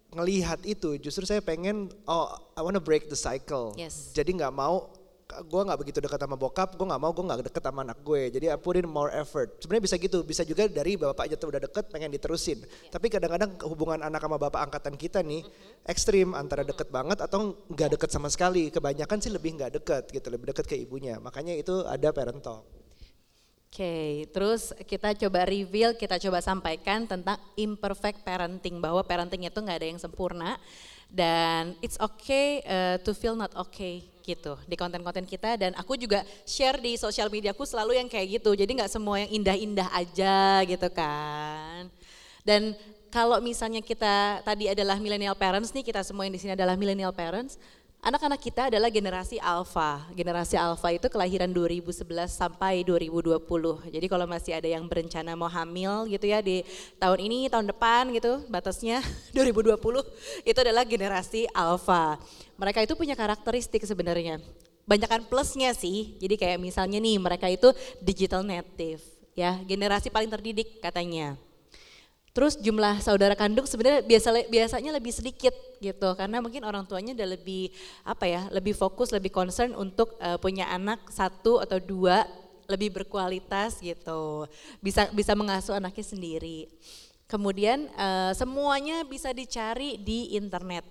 [0.08, 3.76] ngelihat itu justru saya pengen oh I wanna break the cycle.
[3.76, 4.12] Yes.
[4.16, 4.88] Jadi nggak mau
[5.28, 8.32] gue nggak begitu dekat sama bokap, gue nggak mau gue nggak deket sama anak gue.
[8.32, 9.60] Jadi I put in more effort.
[9.60, 12.64] Sebenarnya bisa gitu, bisa juga dari bapak aja tuh udah deket pengen diterusin.
[12.88, 15.44] Tapi kadang-kadang hubungan anak sama bapak angkatan kita nih
[15.84, 18.72] ekstrim antara deket banget atau nggak deket sama sekali.
[18.72, 21.20] Kebanyakan sih lebih nggak deket gitu, lebih deket ke ibunya.
[21.20, 22.77] Makanya itu ada parent talk.
[23.68, 29.78] Oke, terus kita coba reveal, kita coba sampaikan tentang imperfect parenting bahwa parenting itu nggak
[29.84, 30.56] ada yang sempurna
[31.12, 36.24] dan it's okay uh, to feel not okay gitu di konten-konten kita dan aku juga
[36.48, 40.88] share di sosial mediaku selalu yang kayak gitu jadi nggak semua yang indah-indah aja gitu
[40.88, 41.92] kan.
[42.48, 42.72] Dan
[43.12, 47.12] kalau misalnya kita tadi adalah millennial parents nih kita semua yang di sini adalah millennial
[47.12, 47.60] parents
[48.08, 50.00] Anak-anak kita adalah generasi alpha.
[50.16, 53.36] Generasi alpha itu kelahiran 2011 sampai 2020.
[53.92, 56.64] Jadi kalau masih ada yang berencana mau hamil gitu ya di
[56.96, 59.04] tahun ini, tahun depan gitu, batasnya
[59.36, 59.76] 2020
[60.40, 62.16] itu adalah generasi alpha.
[62.56, 64.40] Mereka itu punya karakteristik sebenarnya.
[64.88, 66.16] Banyakan plusnya sih.
[66.16, 69.04] Jadi kayak misalnya nih mereka itu digital native
[69.36, 71.36] ya, generasi paling terdidik katanya.
[72.36, 77.28] Terus jumlah saudara kandung sebenarnya biasa biasanya lebih sedikit gitu karena mungkin orang tuanya udah
[77.34, 77.72] lebih
[78.06, 82.28] apa ya lebih fokus lebih concern untuk uh, punya anak satu atau dua
[82.68, 84.44] lebih berkualitas gitu
[84.78, 86.68] bisa bisa mengasuh anaknya sendiri.
[87.28, 90.84] Kemudian uh, semuanya bisa dicari di internet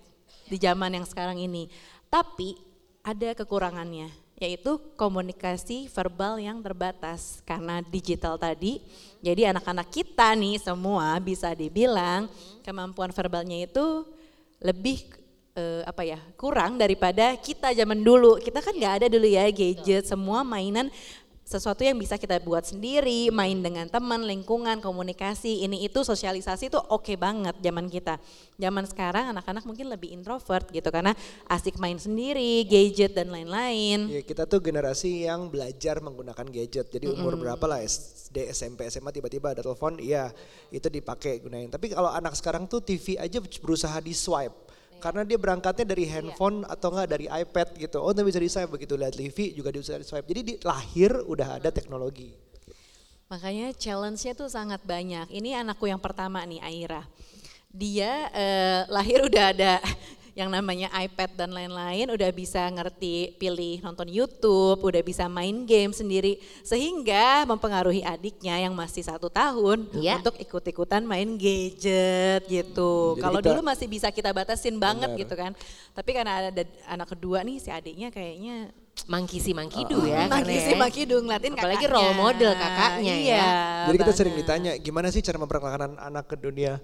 [0.46, 1.66] di zaman yang sekarang ini.
[2.08, 2.54] Tapi
[3.02, 8.78] ada kekurangannya yaitu komunikasi verbal yang terbatas karena digital tadi.
[9.18, 12.30] Jadi anak-anak kita nih semua bisa dibilang
[12.62, 14.06] kemampuan verbalnya itu
[14.62, 15.10] lebih
[15.58, 18.38] eh, apa ya kurang daripada kita zaman dulu.
[18.38, 20.86] Kita kan nggak ada dulu ya gadget, semua mainan
[21.48, 26.76] sesuatu yang bisa kita buat sendiri, main dengan teman, lingkungan, komunikasi, ini itu sosialisasi itu
[26.76, 28.20] oke banget zaman kita.
[28.60, 31.16] Zaman sekarang anak-anak mungkin lebih introvert gitu karena
[31.48, 34.12] asik main sendiri, gadget dan lain-lain.
[34.12, 36.92] Ya kita tuh generasi yang belajar menggunakan gadget.
[36.92, 40.28] Jadi umur berapa lah SD, SMP, SMA tiba-tiba ada telepon, iya
[40.68, 41.72] itu dipakai gunain.
[41.72, 44.67] Tapi kalau anak sekarang tuh TV aja berusaha di swipe.
[44.98, 47.98] Karena dia berangkatnya dari handphone atau enggak dari iPad gitu.
[48.02, 50.26] Oh, bisa di swipe begitu lihat TV juga bisa di swipe.
[50.26, 52.34] Jadi di lahir udah ada teknologi.
[53.28, 55.28] Makanya challenge-nya tuh sangat banyak.
[55.30, 57.04] Ini anakku yang pertama nih, Aira.
[57.68, 59.78] Dia eh, lahir udah ada
[60.38, 65.90] yang namanya iPad dan lain-lain, udah bisa ngerti pilih nonton YouTube, udah bisa main game
[65.90, 70.22] sendiri, sehingga mempengaruhi adiknya yang masih satu tahun Iya.
[70.22, 73.18] untuk ikut-ikutan main gadget gitu.
[73.18, 75.20] Jadi Kalau dulu masih bisa kita batasin banget Benar.
[75.20, 75.52] gitu kan.
[75.90, 78.70] Tapi karena ada anak kedua nih si adiknya kayaknya
[79.06, 80.78] mangkisi mangkidu ya karena Mangkisi ya.
[80.78, 81.94] Makidu ngeliatin Apalagi kakaknya.
[81.98, 83.18] role model kakaknya ya.
[83.18, 83.46] iya,
[83.86, 84.18] Jadi kita banget.
[84.22, 86.78] sering ditanya gimana sih cara memperkenalkan anak ke dunia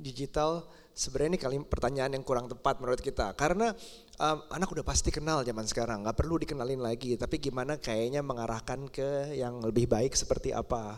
[0.00, 0.64] digital?
[0.96, 3.76] Sebenarnya ini kali pertanyaan yang kurang tepat menurut kita karena
[4.16, 7.20] um, anak udah pasti kenal zaman sekarang, nggak perlu dikenalin lagi.
[7.20, 10.96] Tapi gimana kayaknya mengarahkan ke yang lebih baik seperti apa?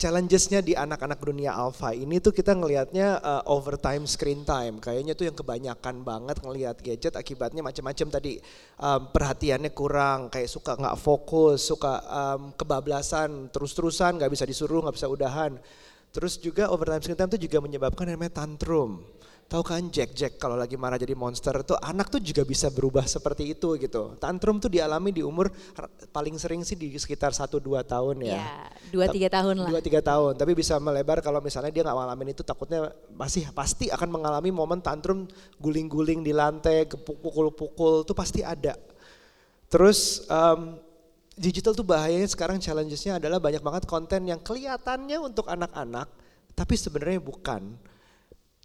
[0.00, 4.80] Challengesnya di anak-anak dunia alpha ini tuh kita ngelihatnya uh, overtime screen time.
[4.80, 8.40] Kayaknya tuh yang kebanyakan banget ngelihat gadget akibatnya macam-macam tadi
[8.80, 14.96] um, perhatiannya kurang, kayak suka nggak fokus, suka um, kebablasan, terus-terusan nggak bisa disuruh, nggak
[14.96, 15.60] bisa udahan.
[16.10, 19.06] Terus juga overtime screen time tuh juga menyebabkan yang namanya tantrum.
[19.50, 23.02] Tahu kan Jack Jack kalau lagi marah jadi monster tuh anak tuh juga bisa berubah
[23.02, 24.14] seperti itu gitu.
[24.22, 25.50] Tantrum tuh dialami di umur
[26.14, 28.38] paling sering sih di sekitar 1 2 tahun ya.
[28.38, 28.54] Ya,
[28.94, 29.70] dua tiga tahun lah.
[29.74, 33.90] Dua tiga tahun, tapi bisa melebar kalau misalnya dia nggak ngalamin itu takutnya masih pasti
[33.90, 35.26] akan mengalami momen tantrum
[35.58, 38.78] guling-guling di lantai, pukul-pukul tuh pasti ada.
[39.66, 40.78] Terus em,
[41.40, 46.12] digital tuh bahayanya sekarang challengesnya adalah banyak banget konten yang kelihatannya untuk anak-anak,
[46.52, 47.80] tapi sebenarnya bukan.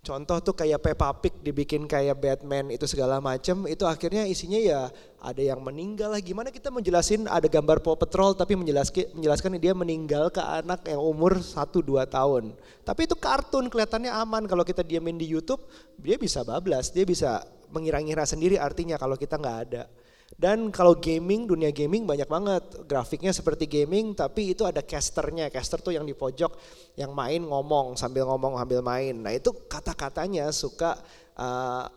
[0.05, 4.93] Contoh tuh kayak Peppa Pig dibikin kayak Batman itu segala macem itu akhirnya isinya ya
[5.17, 9.73] ada yang meninggal lah gimana kita menjelasin ada gambar Paw Patrol tapi menjelaskan menjelaskan dia
[9.73, 12.53] meninggal ke anak yang umur 1-2 tahun.
[12.85, 15.65] Tapi itu kartun kelihatannya aman kalau kita diamin di YouTube
[15.97, 17.41] dia bisa bablas, dia bisa
[17.73, 19.89] mengira-ngira sendiri artinya kalau kita nggak ada.
[20.35, 25.47] Dan kalau gaming, dunia gaming banyak banget grafiknya seperti gaming tapi itu ada casternya.
[25.47, 26.51] Caster tuh yang di pojok
[26.99, 29.15] yang main ngomong sambil ngomong sambil main.
[29.15, 30.99] Nah itu kata-katanya suka
[31.39, 31.87] uh,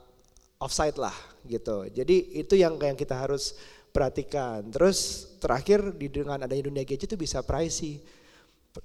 [0.62, 1.14] offside lah
[1.50, 1.90] gitu.
[1.90, 3.58] Jadi itu yang yang kita harus
[3.90, 4.62] perhatikan.
[4.70, 7.98] Terus terakhir di dengan adanya dunia gadget itu bisa privacy.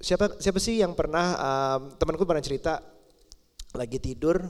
[0.02, 2.82] Siapa siapa sih yang pernah um, temanku pernah cerita
[3.74, 4.42] lagi tidur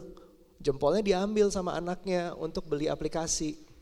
[0.64, 3.73] jempolnya diambil sama anaknya untuk beli aplikasi.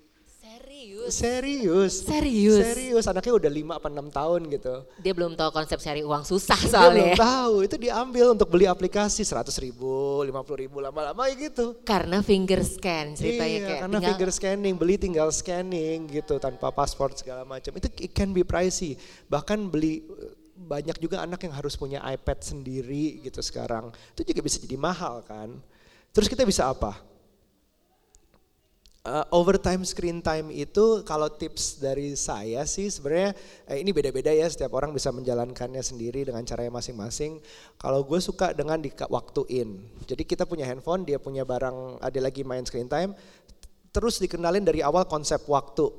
[0.83, 1.15] Serius.
[1.15, 1.93] Serius.
[2.03, 2.59] Serius.
[2.59, 4.75] Serius, anaknya udah 5 apa 6 tahun gitu.
[4.99, 7.15] Dia belum tahu konsep cari uang susah Dia belum soalnya.
[7.15, 11.79] tahu, itu diambil untuk beli aplikasi 100 ribu, 50 ribu lama-lama ya gitu.
[11.87, 16.75] Karena finger scan ceritanya iya, kayak karena tinggal finger scanning, beli tinggal scanning gitu tanpa
[16.75, 17.71] paspor segala macam.
[17.79, 18.99] Itu it can be pricey.
[19.31, 20.03] Bahkan beli
[20.59, 23.95] banyak juga anak yang harus punya iPad sendiri gitu sekarang.
[24.19, 25.63] Itu juga bisa jadi mahal kan.
[26.11, 27.12] Terus kita bisa apa?
[29.03, 33.35] Uh, overtime screen time itu kalau tips dari saya sih sebenarnya
[33.67, 37.43] eh, ini beda-beda ya setiap orang bisa menjalankannya sendiri dengan caranya masing-masing.
[37.83, 39.75] Kalau gue suka dengan di waktuin.
[40.07, 43.11] Jadi kita punya handphone, dia punya barang, ada lagi main screen time,
[43.91, 45.91] terus dikenalin dari awal konsep waktu.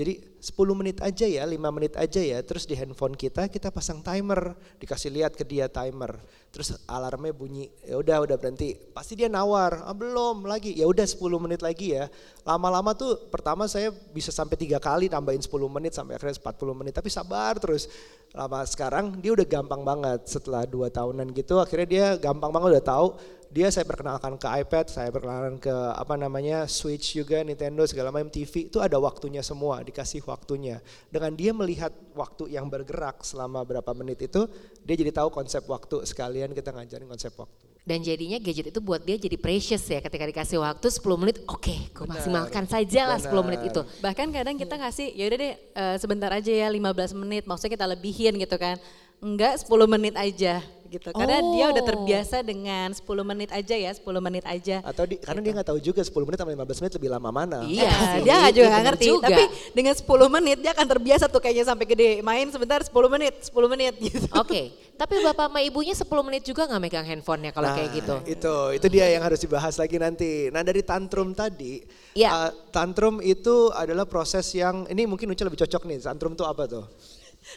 [0.00, 4.00] Jadi 10 menit aja ya, 5 menit aja ya, terus di handphone kita kita pasang
[4.00, 6.16] timer, dikasih lihat ke dia timer.
[6.48, 8.72] Terus alarmnya bunyi, ya udah udah berhenti.
[8.96, 12.08] Pasti dia nawar, ah, belum lagi, ya udah 10 menit lagi ya.
[12.48, 16.96] Lama-lama tuh pertama saya bisa sampai tiga kali tambahin 10 menit sampai akhirnya 40 menit,
[16.96, 17.92] tapi sabar terus.
[18.32, 22.86] Lama sekarang dia udah gampang banget setelah dua tahunan gitu, akhirnya dia gampang banget udah
[22.88, 23.08] tahu
[23.50, 28.30] dia saya perkenalkan ke iPad, saya perkenalkan ke apa namanya Switch juga, Nintendo segala macam
[28.30, 30.78] TV itu ada waktunya semua, dikasih waktunya.
[31.10, 34.46] Dengan dia melihat waktu yang bergerak selama berapa menit itu,
[34.86, 37.66] dia jadi tahu konsep waktu sekalian kita ngajarin konsep waktu.
[37.80, 41.74] dan jadinya gadget itu buat dia jadi precious ya ketika dikasih waktu 10 menit oke
[41.96, 43.82] gue maksimalkan saja lah 10 menit itu.
[44.04, 47.86] Bahkan kadang kita ngasih, ya udah deh eh, sebentar aja ya 15 menit, maksudnya kita
[47.88, 48.78] lebihin gitu kan.
[49.20, 51.14] Enggak 10 menit aja gitu.
[51.14, 51.88] Karena dia udah Oh.
[51.94, 54.82] terbiasa dengan 10 menit aja ya, 10 menit aja.
[54.82, 57.62] Atau di, karena dia nggak tahu juga 10 menit sama 15 menit lebih lama mana.
[57.62, 59.06] Iya Iya, sih, dia nggak juga iya bener ngerti.
[59.06, 59.26] juga.
[59.30, 62.10] Tapi dengan 10 menit dia akan terbiasa tuh kayaknya sampai gede.
[62.20, 64.26] Main sebentar 10 menit, 10 menit gitu.
[64.34, 68.14] Oke, tapi bapak sama ibunya 10 menit juga nggak megang handphonenya kalau kayak Nah, gitu.
[68.26, 70.50] Itu, itu dia yang harus dibahas lagi nanti.
[70.50, 71.86] Nah dari tantrum tadi,
[72.18, 72.30] Iya.
[72.34, 76.66] uh, tantrum itu adalah proses yang, ini mungkin Uca lebih cocok nih, tantrum itu apa
[76.66, 76.82] tuh?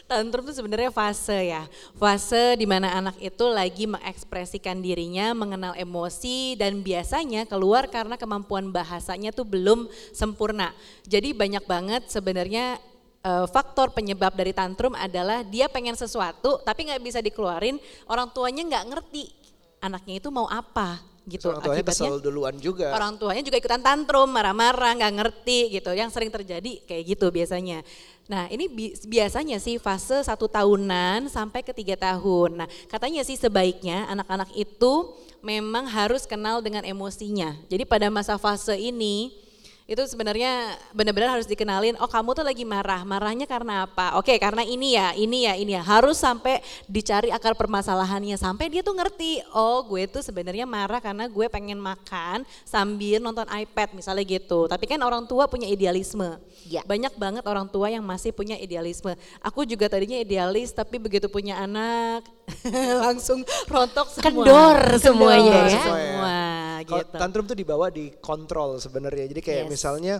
[0.04, 1.64] Tantrum itu sebenarnya fase ya.
[1.96, 8.70] Fase di mana anak itu lagi mengekspresikan dirinya, mengenal emosi dan biasanya keluar karena kemampuan
[8.74, 10.74] bahasanya tuh belum sempurna.
[11.06, 12.78] Jadi banyak banget sebenarnya
[13.22, 17.78] eh, faktor penyebab dari tantrum adalah dia pengen sesuatu tapi nggak bisa dikeluarin,
[18.10, 19.44] orang tuanya nggak ngerti
[19.84, 21.50] anaknya itu mau apa gitu.
[21.50, 22.92] Orang tuanya Akibatnya kesel duluan juga.
[22.92, 25.90] orang tuanya juga ikutan tantrum, marah-marah, nggak ngerti gitu.
[25.96, 27.80] Yang sering terjadi kayak gitu biasanya.
[28.24, 32.64] Nah ini bi- biasanya sih fase satu tahunan sampai ke tiga tahun.
[32.64, 35.12] Nah katanya sih sebaiknya anak-anak itu
[35.44, 37.52] memang harus kenal dengan emosinya.
[37.68, 39.43] Jadi pada masa fase ini
[39.84, 43.04] itu sebenarnya benar-benar harus dikenalin oh kamu tuh lagi marah.
[43.04, 44.16] Marahnya karena apa?
[44.16, 45.84] Oke karena ini ya ini ya ini ya.
[45.84, 48.40] Harus sampai dicari akar permasalahannya.
[48.40, 53.44] Sampai dia tuh ngerti oh gue tuh sebenarnya marah karena gue pengen makan sambil nonton
[53.44, 54.64] iPad misalnya gitu.
[54.72, 56.40] Tapi kan orang tua punya idealisme.
[56.64, 56.80] Ya.
[56.80, 59.12] banyak banget orang tua yang masih punya idealisme.
[59.44, 62.24] Aku juga tadinya idealis tapi begitu punya anak
[63.04, 64.48] langsung rontok semua.
[64.48, 65.82] Kendor semuanya Kendor ya.
[65.84, 69.30] semua gitu tantrum tuh dibawa di kontrol sebenarnya.
[69.30, 69.70] Jadi kayak Yes.
[69.70, 70.14] misalnya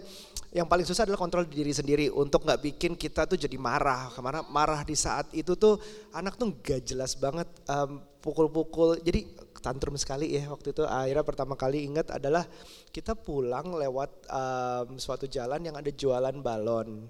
[0.55, 4.13] yang paling susah adalah kontrol diri sendiri untuk nggak bikin kita tuh jadi marah.
[4.15, 5.81] Karena marah di saat itu tuh
[6.15, 9.03] anak tuh gak jelas banget em, pukul-pukul.
[9.03, 9.27] Jadi
[9.59, 12.45] tantrum sekali ya waktu itu akhirnya pertama kali ingat adalah
[12.93, 17.09] kita pulang lewat em, suatu jalan yang ada jualan balon.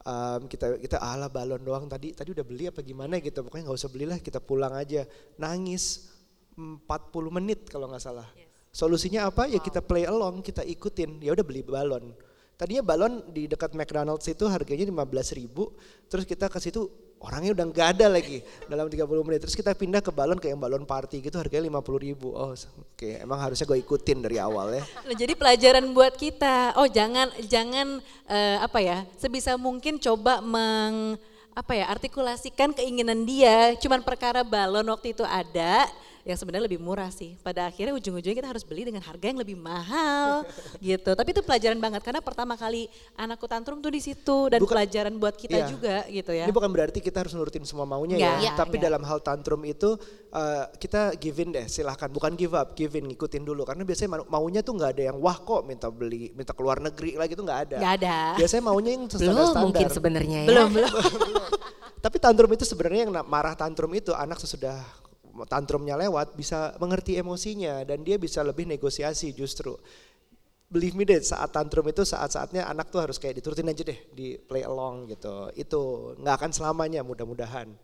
[0.00, 3.78] Em, kita kita ala balon doang tadi tadi udah beli apa gimana gitu pokoknya nggak
[3.84, 5.04] usah belilah kita pulang aja
[5.36, 6.08] nangis
[6.56, 6.88] 40
[7.28, 8.24] menit kalau nggak salah
[8.70, 9.50] Solusinya apa?
[9.50, 11.18] Ya kita play along, kita ikutin.
[11.18, 12.14] Ya udah beli balon.
[12.54, 15.72] Tadinya balon di dekat McDonald's itu harganya 15.000 ribu,
[16.12, 19.40] terus kita ke situ orangnya udah nggak ada lagi dalam 30 menit.
[19.48, 22.36] Terus kita pindah ke balon kayak yang balon party gitu harganya 50 ribu.
[22.36, 24.84] Oh oke emang harusnya gue ikutin dari awal ya.
[25.08, 26.76] Nah, jadi pelajaran buat kita.
[26.76, 29.08] Oh, jangan jangan eh, apa ya?
[29.16, 31.16] Sebisa mungkin coba meng
[31.56, 31.88] apa ya?
[31.88, 33.72] artikulasikan keinginan dia.
[33.80, 35.88] Cuman perkara balon waktu itu ada
[36.30, 37.34] yang sebenarnya lebih murah sih.
[37.36, 40.46] Pada akhirnya ujung-ujungnya kita harus beli dengan harga yang lebih mahal
[40.80, 41.10] gitu.
[41.10, 45.14] Tapi itu pelajaran banget karena pertama kali anakku tantrum tuh di situ dan Bukan- pelajaran
[45.16, 45.66] buat kita Iya.
[45.66, 46.44] juga gitu ya.
[46.46, 48.86] Ini bukan berarti kita harus nurutin semua maunya Nggak, ya, iya, tapi nggak.
[48.86, 49.98] dalam hal tantrum itu
[50.30, 52.06] uh, kita give in deh, silahkan.
[52.06, 53.66] Bukan give up, give in, ngikutin dulu.
[53.66, 57.14] Karena biasanya mau- maunya tuh nggak ada yang wah kok minta beli, minta keluar negeri
[57.14, 57.76] lagi tuh nggak ada.
[57.76, 58.16] Nggak ada.
[58.38, 59.62] Biasanya maunya yang Belum standar-standar.
[59.66, 60.48] mungkin sebenarnya ya.
[60.48, 60.92] Belum, belum.
[62.04, 64.80] Tapi tantrum itu sebenarnya yang marah tantrum itu anak sesudah
[65.46, 69.76] tantrumnya lewat bisa mengerti emosinya dan dia bisa lebih negosiasi justru.
[70.70, 74.38] Believe me deh saat tantrum itu saat-saatnya anak tuh harus kayak diturutin aja deh di
[74.38, 75.50] play along gitu.
[75.58, 77.74] Itu nggak akan selamanya mudah-mudahan.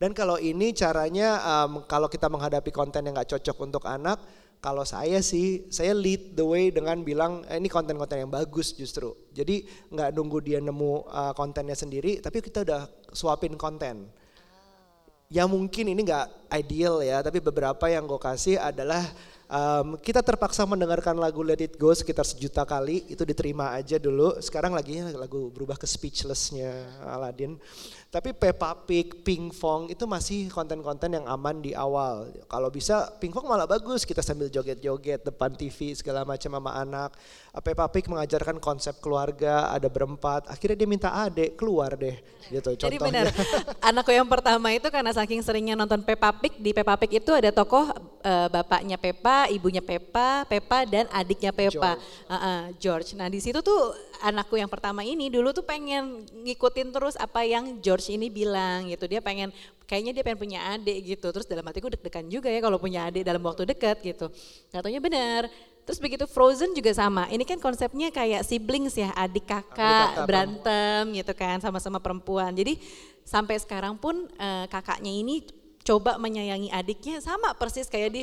[0.00, 4.18] Dan kalau ini caranya em, kalau kita menghadapi konten yang nggak cocok untuk anak,
[4.62, 9.12] kalau saya sih saya lead the way dengan bilang eh, ini konten-konten yang bagus justru.
[9.34, 14.21] Jadi nggak nunggu dia nemu eh, kontennya sendiri, tapi kita udah suapin konten.
[15.32, 19.00] Ya mungkin ini nggak ideal ya, tapi beberapa yang gue kasih adalah
[19.52, 24.40] em, kita terpaksa mendengarkan lagu Let It Go sekitar sejuta kali, itu diterima aja dulu.
[24.40, 27.60] Sekarang lagi lagu berubah ke Speechless-nya Aladdin.
[28.12, 32.28] Tapi Peppa Pig, Ping Fong itu masih konten-konten yang aman di awal.
[32.44, 37.16] Kalau bisa Ping Fong malah bagus, kita sambil joget-joget depan TV segala macam sama anak.
[37.64, 40.44] Peppa Pig mengajarkan konsep keluarga, ada berempat.
[40.52, 42.20] Akhirnya dia minta adek keluar deh,
[42.52, 42.76] gitu.
[42.76, 43.32] Jadi Contohnya.
[43.32, 43.36] benar,
[43.88, 47.48] anakku yang pertama itu karena saking seringnya nonton Peppa Pig, di Peppa Pig itu ada
[47.48, 53.14] tokoh eh, bapaknya Peppa, ibunya Peppa, Peppa dan adiknya Peppa, Uh, uh, George.
[53.18, 57.80] Nah di situ tuh anakku yang pertama ini dulu tuh pengen ngikutin terus apa yang
[57.80, 59.08] George ini bilang gitu.
[59.10, 59.50] Dia pengen,
[59.88, 61.26] kayaknya dia pengen punya adik gitu.
[61.32, 64.30] Terus dalam hatiku deg-degan juga ya kalau punya adik dalam waktu dekat gitu.
[64.70, 65.50] Gak taunya benar.
[65.82, 67.26] Terus begitu Frozen juga sama.
[67.26, 72.54] Ini kan konsepnya kayak siblings ya, adik kakak, kakak, berantem gitu kan sama-sama perempuan.
[72.54, 72.78] Jadi
[73.26, 75.42] sampai sekarang pun eh, kakaknya ini
[75.82, 78.22] coba menyayangi adiknya sama persis kayak di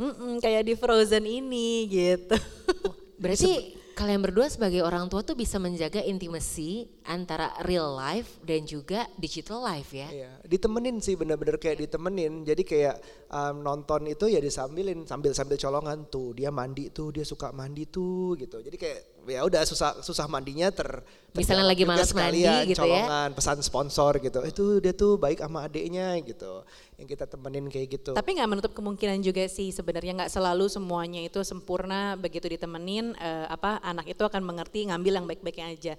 [0.00, 2.36] Mm-mm, kayak di Frozen ini gitu.
[3.20, 9.04] Berarti kalian berdua sebagai orang tua tuh bisa menjaga intimasi antara real life dan juga
[9.20, 10.08] digital life ya.
[10.08, 12.48] Iya, ditemenin sih bener-bener kayak ditemenin.
[12.48, 12.96] Jadi kayak
[13.28, 17.84] um, nonton itu ya disambilin sambil sambil colongan tuh dia mandi tuh dia suka mandi
[17.92, 18.64] tuh gitu.
[18.64, 23.06] Jadi kayak ya udah susah susah mandinya ter Misalnya lagi malas mandi sekalian, gitu ya.
[23.06, 24.40] colongan, pesan sponsor gitu.
[24.48, 26.64] Itu dia tuh baik sama adiknya gitu.
[27.00, 28.10] Yang kita temenin kayak gitu.
[28.12, 33.48] Tapi nggak menutup kemungkinan juga sih sebenarnya nggak selalu semuanya itu sempurna begitu ditemenin eh,
[33.48, 35.94] apa anak itu akan mengerti ngambil yang baik-baiknya aja.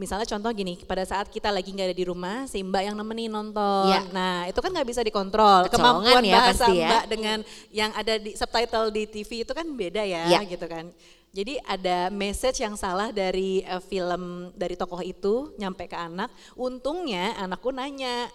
[0.00, 3.32] Misalnya contoh gini, pada saat kita lagi nggak ada di rumah, si Mbak yang nemenin
[3.32, 3.92] nonton.
[3.92, 4.00] Ya.
[4.12, 5.68] Nah itu kan nggak bisa dikontrol.
[5.68, 6.88] Kecolongan Kemampuan ya bahasa pasti ya.
[6.88, 7.38] Mbak dengan
[7.68, 10.40] yang ada di subtitle di TV itu kan beda ya, Ya.
[10.40, 10.88] gitu kan.
[11.36, 16.32] Jadi ada message yang salah dari eh, film dari tokoh itu nyampe ke anak.
[16.56, 18.32] Untungnya anakku nanya,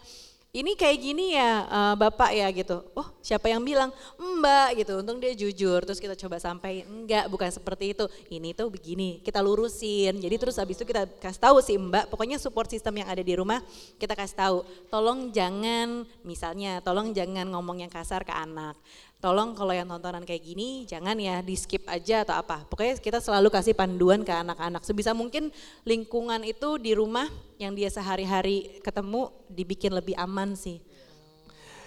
[0.51, 2.83] ini kayak gini ya eh, bapak ya gitu.
[2.91, 3.87] Oh siapa yang bilang?
[4.19, 4.99] Mbak gitu.
[4.99, 5.79] Untung dia jujur.
[5.87, 8.05] Terus kita coba sampai enggak bukan seperti itu.
[8.27, 9.23] Ini tuh begini.
[9.23, 10.19] Kita lurusin.
[10.19, 12.11] Jadi terus habis itu kita kasih tahu si Mbak.
[12.11, 13.63] Pokoknya support system yang ada di rumah
[13.95, 14.57] kita kasih tahu.
[14.91, 18.75] Tolong jangan misalnya tolong jangan ngomong yang kasar ke anak.
[19.22, 22.65] Tolong kalau yang tontonan kayak gini jangan ya di skip aja atau apa.
[22.65, 24.82] Pokoknya kita selalu kasih panduan ke anak-anak.
[24.82, 25.53] Sebisa mungkin
[25.86, 27.30] lingkungan itu di rumah
[27.61, 30.82] yang dia sehari-hari ketemu dibikin lebih aman sih.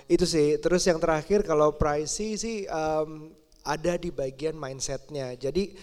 [0.07, 0.63] Itu sih.
[0.63, 3.35] Terus yang terakhir kalau privacy sih em,
[3.67, 5.35] ada di bagian mindsetnya.
[5.35, 5.75] Jadi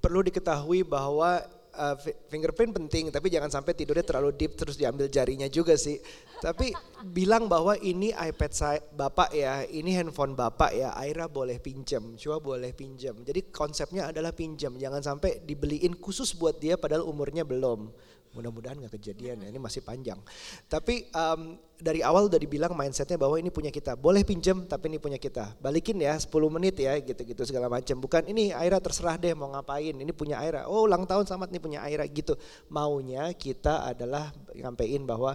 [0.00, 1.44] perlu diketahui bahwa
[1.74, 1.96] uh,
[2.30, 5.98] fingerprint penting, tapi jangan sampai tidurnya terlalu deep terus diambil jarinya juga sih.
[6.40, 6.74] Tapi
[7.10, 12.38] bilang bahwa ini iPad saya bapak ya, ini handphone bapak ya, Aira boleh pinjam, Cua
[12.42, 13.16] boleh pinjam.
[13.22, 17.90] Jadi konsepnya adalah pinjam, jangan sampai dibeliin khusus buat dia padahal umurnya belum.
[18.34, 20.18] Mudah-mudahan nggak kejadian ya, ini masih panjang.
[20.66, 23.94] Tapi um, dari awal udah dibilang mindsetnya bahwa ini punya kita.
[23.94, 25.54] Boleh pinjam tapi ini punya kita.
[25.58, 27.98] Balikin ya 10 menit ya gitu-gitu segala macam.
[27.98, 29.94] Bukan ini Aira terserah deh mau ngapain.
[29.94, 30.66] Ini punya Aira.
[30.66, 32.34] Oh ulang tahun selamat nih punya Aira gitu.
[32.70, 35.34] Maunya kita adalah ngampein bahwa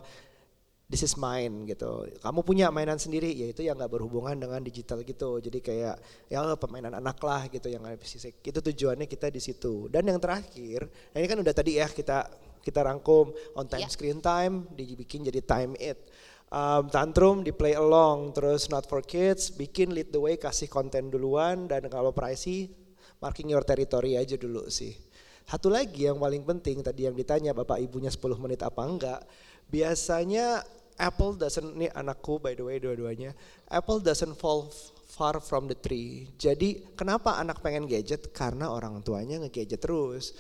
[0.90, 2.10] this is mine gitu.
[2.20, 5.38] Kamu punya mainan sendiri, yaitu yang nggak berhubungan dengan digital gitu.
[5.38, 5.96] Jadi kayak
[6.28, 8.42] ya permainan anak lah gitu yang fisik.
[8.42, 9.86] Itu tujuannya kita di situ.
[9.88, 12.26] Dan yang terakhir, ini kan udah tadi ya kita
[12.64, 13.92] kita rangkum on time yeah.
[13.92, 16.10] screen time dibikin jadi time it.
[16.50, 21.14] Um, tantrum di play along terus not for kids bikin lead the way kasih konten
[21.14, 22.74] duluan dan kalau pricey
[23.22, 24.98] marking your territory aja dulu sih.
[25.46, 29.22] Satu lagi yang paling penting tadi yang ditanya bapak ibunya 10 menit apa enggak
[29.70, 30.62] biasanya
[31.00, 33.34] Apple doesn't ini anakku by the way dua-duanya
[33.70, 34.70] Apple doesn't fall
[35.10, 36.32] far from the tree.
[36.40, 38.32] Jadi kenapa anak pengen gadget?
[38.32, 40.32] Karena orang tuanya ngegadget terus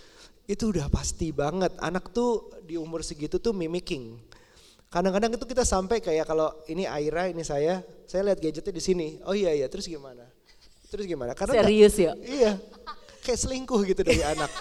[0.49, 1.77] itu udah pasti banget.
[1.77, 4.17] Anak tuh di umur segitu tuh mimicking.
[4.89, 9.07] Kadang-kadang itu kita sampai kayak kalau ini Aira, ini saya, saya lihat gadgetnya di sini.
[9.29, 10.25] Oh iya iya, terus gimana?
[10.89, 11.37] Terus gimana?
[11.37, 12.17] Karena serius ya?
[12.17, 12.57] Iya.
[13.21, 14.49] Kayak selingkuh gitu dari anak.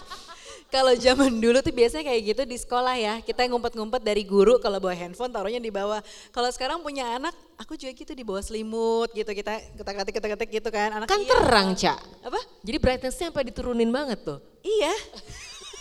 [0.68, 3.14] Kalau zaman dulu tuh biasanya kayak gitu di sekolah ya.
[3.24, 6.04] Kita ngumpet-ngumpet dari guru kalau bawa handphone taruhnya di bawah.
[6.28, 9.32] Kalau sekarang punya anak, aku juga gitu di bawah selimut gitu.
[9.32, 11.00] Kita ketik ketik ketik gitu kan.
[11.00, 11.30] Anak kan iya.
[11.32, 11.96] terang, Cak.
[12.20, 12.36] Apa?
[12.60, 14.44] Jadi brightnessnya sampai diturunin banget tuh.
[14.60, 14.92] Iya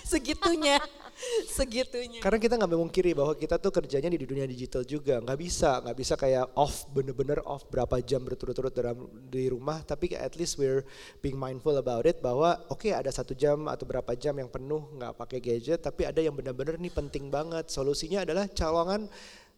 [0.08, 0.80] segitunya
[1.58, 2.22] segitunya.
[2.22, 5.98] Karena kita nggak memungkiri bahwa kita tuh kerjanya di dunia digital juga, nggak bisa, nggak
[5.98, 10.86] bisa kayak off bener-bener off berapa jam berturut-turut dalam di rumah, tapi at least we're
[11.22, 14.86] being mindful about it bahwa oke okay, ada satu jam atau berapa jam yang penuh
[14.98, 17.70] nggak pakai gadget, tapi ada yang benar-benar nih penting banget.
[17.74, 19.10] Solusinya adalah colongan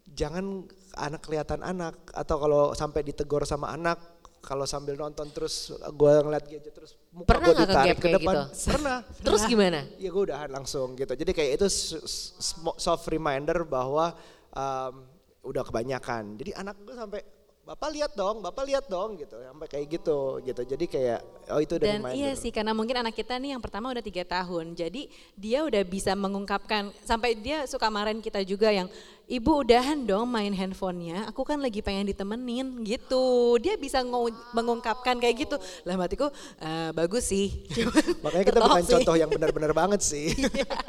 [0.10, 0.66] jangan
[0.98, 4.00] anak kelihatan anak atau kalau sampai ditegur sama anak
[4.42, 8.36] kalau sambil nonton terus gue ngeliat gadget terus muka gue ditarik ke, ke depan.
[8.46, 8.70] Gitu?
[8.70, 8.98] Pernah.
[9.26, 9.80] terus gimana?
[9.98, 11.14] Ya gue udahan langsung gitu.
[11.18, 11.68] Jadi kayak itu
[12.78, 14.14] soft reminder bahwa
[14.54, 15.06] um,
[15.46, 16.38] udah kebanyakan.
[16.38, 17.22] Jadi anak gue sampai
[17.70, 20.62] Bapak lihat dong, Bapak lihat dong gitu, sampai kayak gitu gitu.
[20.66, 21.22] Jadi kayak
[21.54, 24.74] oh itu Dan iya sih karena mungkin anak kita nih yang pertama udah tiga tahun,
[24.74, 25.06] jadi
[25.38, 28.90] dia udah bisa mengungkapkan sampai dia suka marahin kita juga yang
[29.30, 33.56] ibu udahan dong main handphonenya, aku kan lagi pengen ditemenin gitu.
[33.62, 34.02] Dia bisa
[34.52, 35.56] mengungkapkan kayak gitu.
[35.86, 37.70] Lah matiku uh, bagus sih.
[38.26, 38.94] Makanya kita bukan sih.
[38.98, 40.34] contoh yang benar-benar banget sih.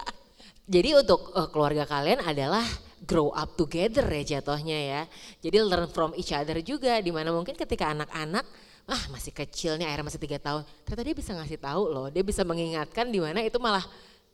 [0.75, 2.65] Jadi untuk uh, keluarga kalian adalah
[3.05, 5.03] grow up together ya jatuhnya ya.
[5.45, 8.49] Jadi learn from each other juga di mana mungkin ketika anak-anak
[8.91, 12.27] ah masih kecil nih akhirnya masih tiga tahun ternyata dia bisa ngasih tahu loh dia
[12.27, 13.87] bisa mengingatkan di mana itu malah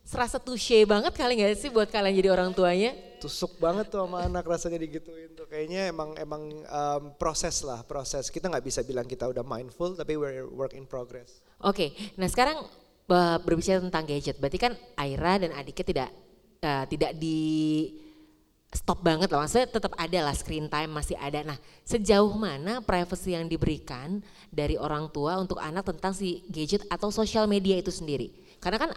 [0.07, 2.95] serasa touche banget kali gak sih buat kalian jadi orang tuanya?
[3.19, 5.51] Tusuk banget tuh sama anak rasanya digituin tuh.
[5.51, 8.31] Kayaknya emang emang um, proses lah proses.
[8.31, 11.43] Kita nggak bisa bilang kita udah mindful tapi we're work in progress.
[11.59, 12.63] Oke okay, nah sekarang
[13.11, 14.39] berbicara tentang gadget.
[14.39, 16.11] Berarti kan Aira dan adiknya tidak
[16.63, 17.41] uh, tidak di
[18.71, 21.43] stop banget loh, maksudnya tetap ada lah screen time masih ada.
[21.43, 24.23] Nah sejauh mana privacy yang diberikan
[24.55, 28.31] dari orang tua untuk anak tentang si gadget atau sosial media itu sendiri?
[28.61, 28.91] Karena kan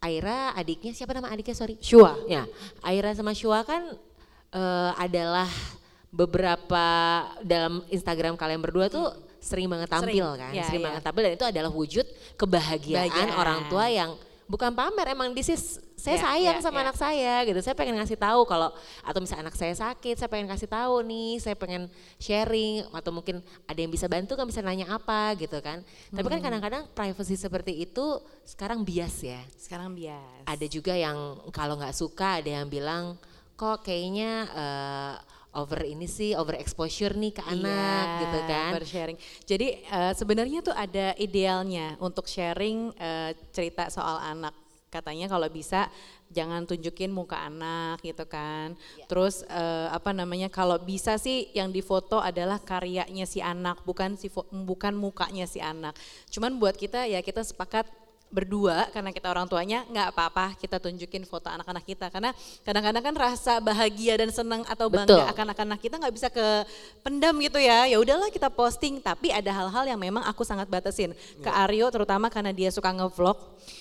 [0.00, 1.76] Aira adiknya siapa nama adiknya sorry?
[1.76, 2.16] Shua.
[2.24, 2.48] Ya,
[2.80, 3.84] Aira sama Shua kan
[4.56, 5.44] uh, adalah
[6.08, 6.86] beberapa
[7.44, 10.86] dalam Instagram kalian berdua tuh sering banget tampil sering, kan, ya, sering ya.
[10.90, 13.40] banget tampil dan itu adalah wujud kebahagiaan Bahagiaan.
[13.40, 14.10] orang tua yang
[14.50, 16.84] bukan pamer emang this is saya yeah, sayang yeah, sama yeah.
[16.90, 18.74] anak saya gitu saya pengen ngasih tahu kalau
[19.06, 21.86] atau misalnya anak saya sakit saya pengen kasih tahu nih saya pengen
[22.18, 23.38] sharing atau mungkin
[23.70, 26.18] ada yang bisa bantu kan bisa nanya apa gitu kan hmm.
[26.18, 31.78] tapi kan kadang-kadang privacy seperti itu sekarang bias ya sekarang bias ada juga yang kalau
[31.78, 33.14] nggak suka ada yang bilang
[33.54, 35.14] kok kayaknya uh,
[35.54, 38.70] over ini sih over exposure nih ke anak iya, gitu kan.
[38.86, 39.18] sharing.
[39.46, 44.54] Jadi uh, sebenarnya tuh ada idealnya untuk sharing uh, cerita soal anak.
[44.90, 45.86] Katanya kalau bisa
[46.30, 48.74] jangan tunjukin muka anak gitu kan.
[48.98, 49.06] Ya.
[49.06, 54.30] Terus uh, apa namanya kalau bisa sih yang difoto adalah karyanya si anak bukan si
[54.50, 55.94] bukan mukanya si anak.
[56.30, 57.86] Cuman buat kita ya kita sepakat
[58.30, 62.06] berdua karena kita orang tuanya nggak apa-apa kita tunjukin foto anak-anak kita.
[62.08, 62.30] Karena
[62.62, 66.46] kadang-kadang kan rasa bahagia dan senang atau bangga akan anak-anak kita nggak bisa ke
[67.02, 67.90] pendam gitu ya.
[67.90, 71.10] Ya udahlah kita posting tapi ada hal-hal yang memang aku sangat batasin.
[71.42, 71.66] Ke iya.
[71.66, 73.36] Aryo terutama karena dia suka ngevlog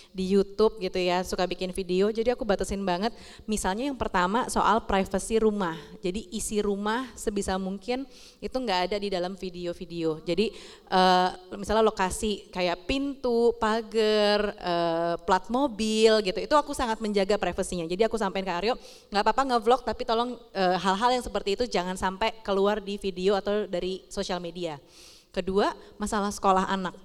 [0.10, 2.10] di YouTube gitu ya suka bikin video.
[2.10, 3.14] Jadi aku batasin banget.
[3.46, 5.78] Misalnya yang pertama soal privacy rumah.
[6.02, 8.10] Jadi isi rumah sebisa mungkin
[8.42, 10.26] itu nggak ada di dalam video-video.
[10.26, 10.50] Jadi
[10.90, 16.40] uh, misalnya lokasi kayak pintu pagar nomor, uh, plat mobil gitu.
[16.40, 17.84] Itu aku sangat menjaga privasinya.
[17.84, 18.74] Jadi aku sampaikan ke Aryo,
[19.12, 22.96] nggak apa-apa nge-vlog tapi tolong hal eh, hal-hal yang seperti itu jangan sampai keluar di
[22.96, 24.80] video atau dari sosial media.
[25.30, 26.96] Kedua, masalah sekolah anak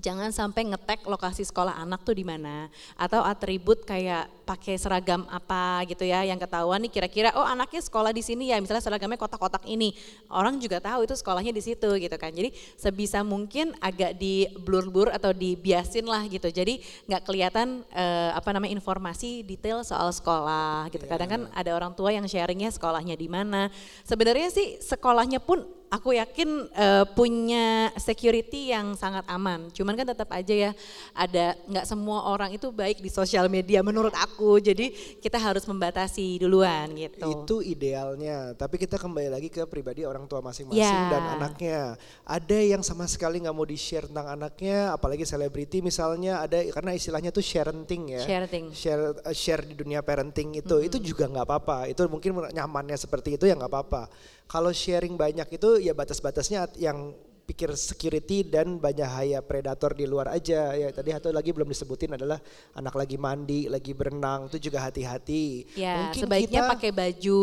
[0.00, 2.72] jangan sampai ngetek lokasi sekolah anak tuh di mana.
[2.96, 8.10] Atau atribut kayak pakai seragam apa gitu ya yang ketahuan nih kira-kira oh anaknya sekolah
[8.10, 9.92] di sini ya misalnya seragamnya kotak-kotak ini.
[10.32, 12.32] Orang juga tahu itu sekolahnya di situ gitu kan.
[12.32, 16.48] Jadi sebisa mungkin agak di blur-blur atau dibiasin lah gitu.
[16.48, 16.80] Jadi
[17.10, 21.04] nggak kelihatan eh, apa namanya informasi detail soal sekolah gitu.
[21.04, 21.60] Kadang kan iya.
[21.60, 23.68] ada orang tua yang sharingnya sekolahnya di mana.
[24.08, 29.68] Sebenarnya sih sekolahnya pun aku yakin uh, punya security yang sangat aman.
[29.76, 30.70] Cuman kan tetap aja ya
[31.12, 34.56] ada nggak semua orang itu baik di sosial media menurut aku.
[34.56, 37.28] Jadi kita harus membatasi duluan gitu.
[37.28, 38.56] Itu idealnya.
[38.56, 41.12] Tapi kita kembali lagi ke pribadi orang tua masing-masing yeah.
[41.12, 41.80] dan anaknya.
[42.24, 46.96] Ada yang sama sekali nggak mau di share tentang anaknya, apalagi selebriti misalnya ada karena
[46.96, 48.22] istilahnya tuh sharenting ya.
[48.24, 48.72] Sharing.
[48.72, 50.88] Share uh, share di dunia parenting itu, mm -hmm.
[50.88, 51.78] itu juga nggak apa-apa.
[51.92, 54.08] Itu mungkin nyamannya seperti itu ya nggak apa-apa
[54.52, 57.16] kalau sharing banyak itu ya batas-batasnya yang
[57.48, 62.14] pikir security dan banyak haya predator di luar aja ya tadi satu lagi belum disebutin
[62.14, 62.38] adalah
[62.76, 67.40] anak lagi mandi lagi berenang itu juga hati-hati ya Mungkin sebaiknya kita, pakai baju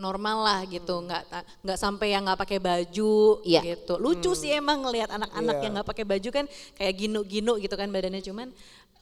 [0.00, 1.04] normal lah gitu hmm.
[1.12, 1.22] nggak
[1.60, 3.12] nggak sampai yang nggak pakai baju
[3.44, 3.60] ya.
[3.60, 4.40] gitu lucu hmm.
[4.40, 5.62] sih emang ngelihat anak-anak ya.
[5.68, 6.44] yang nggak pakai baju kan
[6.74, 8.48] kayak ginu-ginu gitu kan badannya cuman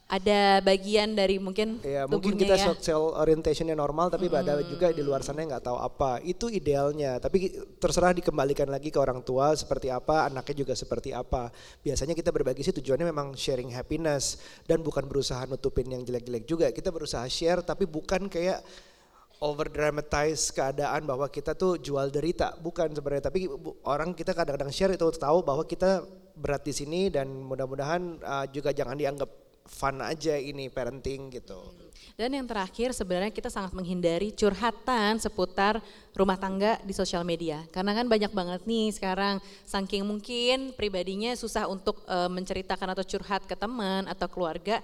[0.09, 2.73] ada bagian dari mungkin ya, mungkin kita ya.
[2.73, 4.41] sexual orientationnya normal tapi hmm.
[4.41, 6.17] ada juga di luar sana yang nggak tahu apa.
[6.25, 7.21] Itu idealnya.
[7.21, 11.53] Tapi terserah dikembalikan lagi ke orang tua seperti apa anaknya juga seperti apa.
[11.85, 16.73] Biasanya kita berbagi sih tujuannya memang sharing happiness dan bukan berusaha nutupin yang jelek-jelek juga.
[16.73, 18.65] Kita berusaha share tapi bukan kayak
[19.45, 22.57] over dramatize keadaan bahwa kita tuh jual derita.
[22.57, 23.45] Bukan sebenarnya tapi
[23.85, 26.01] orang kita kadang-kadang share itu tahu bahwa kita
[26.33, 31.61] berat di sini dan mudah-mudahan uh, juga jangan dianggap fun aja ini parenting gitu.
[32.19, 35.79] Dan yang terakhir sebenarnya kita sangat menghindari curhatan seputar
[36.11, 37.63] rumah tangga di sosial media.
[37.71, 43.47] Karena kan banyak banget nih sekarang saking mungkin pribadinya susah untuk uh, menceritakan atau curhat
[43.47, 44.83] ke teman atau keluarga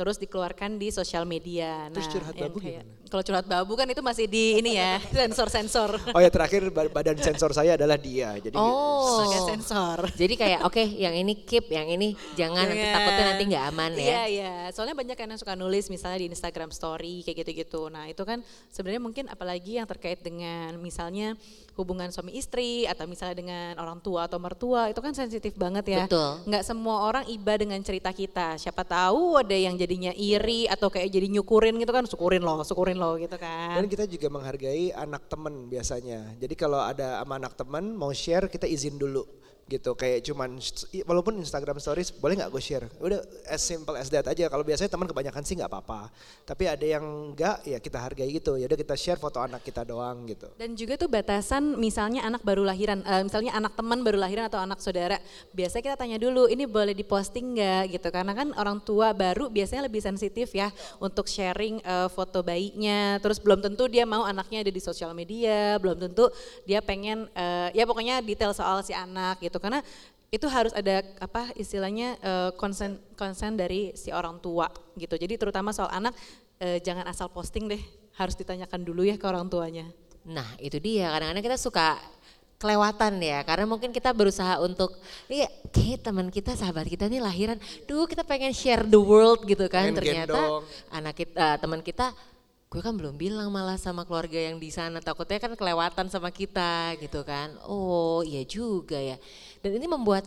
[0.00, 1.92] terus dikeluarkan di sosial media.
[1.92, 4.96] Terus nah, curhat babu kayak, Kalau curhat babu kan itu masih di ini ya,
[5.28, 6.16] sensor-sensor.
[6.16, 8.32] Oh ya terakhir badan sensor saya adalah dia.
[8.40, 10.08] Jadi Oh, sensor.
[10.16, 12.72] Jadi kayak oke okay, yang ini keep, yang ini jangan yeah.
[12.72, 12.94] nanti iya.
[12.96, 14.00] takutnya nanti nggak aman ya.
[14.00, 14.44] Iya, yeah, iya.
[14.48, 14.62] Yeah.
[14.72, 17.92] Soalnya banyak yang suka nulis misalnya di Instagram story kayak gitu-gitu.
[17.92, 18.40] Nah, itu kan
[18.72, 21.36] sebenarnya mungkin apalagi yang terkait dengan misalnya
[21.84, 26.02] hubungan suami istri atau misalnya dengan orang tua atau mertua itu kan sensitif banget ya.
[26.08, 26.48] Betul.
[26.48, 28.56] Nggak semua orang iba dengan cerita kita.
[28.56, 32.62] Siapa tahu ada yang jadi jadinya iri atau kayak jadi nyukurin gitu kan, syukurin loh,
[32.62, 33.74] syukurin loh gitu kan.
[33.74, 36.38] Dan kita juga menghargai anak temen biasanya.
[36.38, 39.39] Jadi kalau ada sama anak temen mau share kita izin dulu
[39.70, 40.58] gitu kayak cuman
[41.06, 42.86] walaupun Instagram Stories boleh nggak gue share?
[42.98, 44.50] Udah as simple as that aja.
[44.50, 46.10] Kalau biasanya teman kebanyakan sih nggak apa-apa.
[46.42, 49.86] Tapi ada yang enggak ya kita hargai itu ya udah kita share foto anak kita
[49.86, 50.50] doang gitu.
[50.58, 54.58] Dan juga tuh batasan misalnya anak baru lahiran uh, misalnya anak teman baru lahiran atau
[54.58, 55.22] anak saudara
[55.54, 57.94] biasanya kita tanya dulu ini boleh diposting nggak?
[57.94, 58.08] gitu.
[58.10, 63.22] Karena kan orang tua baru biasanya lebih sensitif ya untuk sharing uh, foto bayinya.
[63.22, 66.32] Terus belum tentu dia mau anaknya ada di sosial media belum tentu
[66.64, 69.84] dia pengen uh, ya pokoknya detail soal si anak gitu karena
[70.30, 72.14] itu harus ada apa istilahnya
[72.54, 75.18] konsen uh, konsen dari si orang tua gitu.
[75.18, 76.14] Jadi terutama soal anak
[76.62, 77.82] uh, jangan asal posting deh,
[78.14, 79.90] harus ditanyakan dulu ya ke orang tuanya.
[80.24, 81.98] Nah itu dia kadang-kadang kita suka
[82.60, 84.92] kelewatan ya karena mungkin kita berusaha untuk
[85.32, 87.56] iya kayak teman kita sahabat kita nih lahiran
[87.88, 90.62] duh kita pengen share the world gitu kan pengen ternyata gendong.
[90.92, 92.12] anak kita uh, teman kita
[92.70, 96.94] gue kan belum bilang malah sama keluarga yang di sana takutnya kan kelewatan sama kita
[97.02, 97.58] gitu kan.
[97.66, 99.18] Oh iya juga ya.
[99.58, 100.22] Dan ini membuat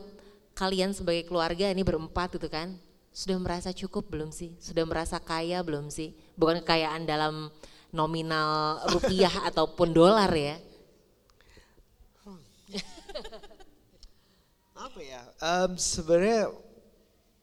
[0.52, 2.76] kalian sebagai keluarga ini berempat gitu kan
[3.16, 4.60] sudah merasa cukup belum sih?
[4.60, 6.12] Sudah merasa kaya belum sih?
[6.36, 7.48] Bukan kekayaan dalam
[7.96, 10.60] nominal rupiah ataupun dolar ya?
[14.84, 15.24] Apa ya?
[15.40, 16.52] Um, sebenarnya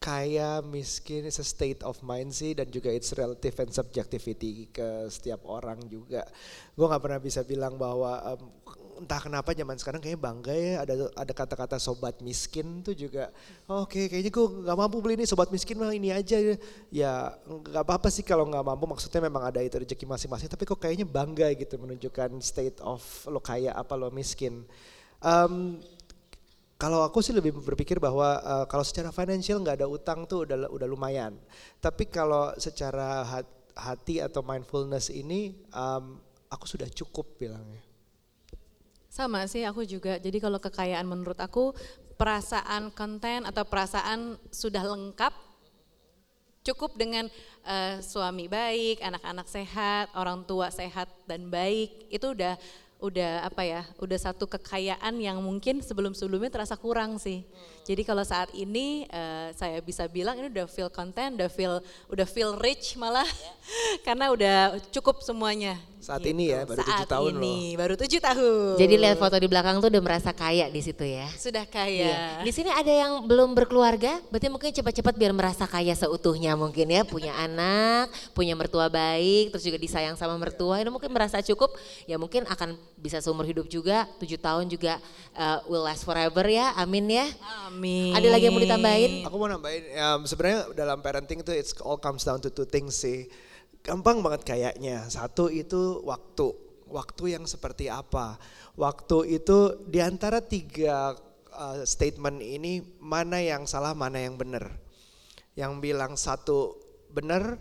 [0.01, 5.05] kaya, miskin, is a state of mind sih dan juga it's relative and subjectivity ke
[5.12, 6.24] setiap orang juga.
[6.72, 8.48] Gue nggak pernah bisa bilang bahwa um,
[9.05, 13.28] entah kenapa zaman sekarang kayaknya bangga ya ada ada kata-kata sobat miskin tuh juga.
[13.68, 16.57] Oke okay, kayaknya gue nggak mampu beli ini sobat miskin mah ini aja.
[16.88, 20.80] Ya nggak apa-apa sih kalau nggak mampu maksudnya memang ada itu rezeki masing-masing tapi kok
[20.80, 24.64] kayaknya bangga gitu menunjukkan state of lo kaya apa lo miskin.
[25.20, 25.76] Um,
[26.81, 30.72] kalau aku sih lebih berpikir bahwa uh, kalau secara financial nggak ada utang tuh udah
[30.72, 31.37] udah lumayan.
[31.76, 33.20] Tapi kalau secara
[33.76, 36.16] hati atau mindfulness ini um,
[36.49, 37.85] aku sudah cukup bilangnya.
[39.12, 40.16] Sama sih aku juga.
[40.16, 41.76] Jadi kalau kekayaan menurut aku
[42.16, 45.51] perasaan konten atau perasaan sudah lengkap
[46.61, 47.24] Cukup dengan
[47.64, 52.61] uh, suami baik, anak-anak sehat, orang tua sehat dan baik, itu udah
[53.01, 57.42] udah apa ya, udah satu kekayaan yang mungkin sebelum-sebelumnya terasa kurang sih.
[57.88, 61.80] Jadi kalau saat ini uh, saya bisa bilang ini udah feel content, udah feel
[62.12, 63.26] udah feel rich malah
[64.07, 64.57] karena udah
[64.92, 65.80] cukup semuanya.
[66.01, 66.32] Saat gitu.
[66.32, 67.76] ini ya, baru tujuh tahun ini, loh.
[67.76, 68.74] baru tujuh tahun.
[68.80, 71.28] Jadi lihat foto di belakang tuh udah merasa kaya di situ ya.
[71.36, 72.09] Sudah kaya.
[72.09, 72.24] Iya.
[72.40, 77.05] Di sini ada yang belum berkeluarga, berarti mungkin cepat-cepat biar merasa kaya seutuhnya mungkin ya,
[77.05, 81.76] punya anak, punya mertua baik, terus juga disayang sama mertua, itu mungkin merasa cukup,
[82.09, 84.96] ya mungkin akan bisa seumur hidup juga, tujuh tahun juga
[85.36, 87.28] uh, will last forever ya, amin ya.
[87.68, 88.16] Amin.
[88.16, 89.28] Ada lagi yang mau ditambahin?
[89.28, 92.96] Aku mau nambahin, um, sebenarnya dalam parenting itu it's all comes down to two things
[92.96, 93.28] sih
[93.85, 95.09] gampang banget kayaknya.
[95.09, 96.53] Satu itu waktu.
[96.91, 98.35] Waktu yang seperti apa?
[98.74, 101.14] Waktu itu di antara tiga
[101.55, 104.74] uh, statement ini mana yang salah, mana yang benar?
[105.55, 106.74] Yang bilang satu
[107.14, 107.59] benar,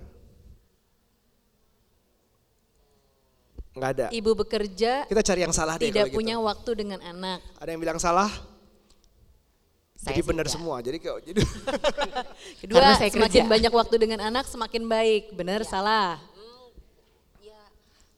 [3.77, 4.07] nggak ada.
[4.09, 5.05] Ibu bekerja.
[5.05, 5.93] Kita cari yang salah deh.
[5.93, 6.17] Tidak gitu.
[6.17, 6.47] punya gitu.
[6.49, 7.39] waktu dengan anak.
[7.61, 8.29] Ada yang bilang salah?
[9.99, 10.79] Saya jadi benar semua.
[10.79, 11.43] Jadi kok jadi
[12.63, 13.51] Kedua, Karena saya semakin kerja.
[13.51, 15.35] banyak waktu dengan anak semakin baik.
[15.35, 15.67] Benar, ya.
[15.67, 16.09] salah.
[17.43, 17.59] Ya.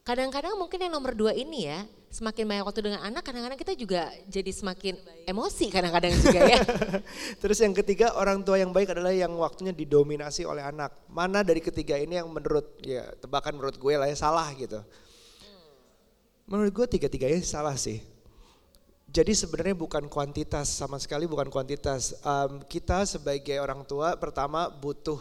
[0.06, 1.82] Kadang-kadang mungkin yang nomor dua ini ya,
[2.14, 4.94] semakin banyak waktu dengan anak, kadang-kadang kita juga jadi semakin
[5.26, 6.62] emosi kadang-kadang juga ya.
[7.42, 10.94] Terus yang ketiga, orang tua yang baik adalah yang waktunya didominasi oleh anak.
[11.10, 14.78] Mana dari ketiga ini yang menurut, ya tebakan menurut gue lah ya salah gitu.
[16.46, 18.11] Menurut gue tiga-tiganya salah sih.
[19.12, 22.16] Jadi sebenarnya bukan kuantitas sama sekali bukan kuantitas.
[22.24, 25.20] Um, kita sebagai orang tua pertama butuh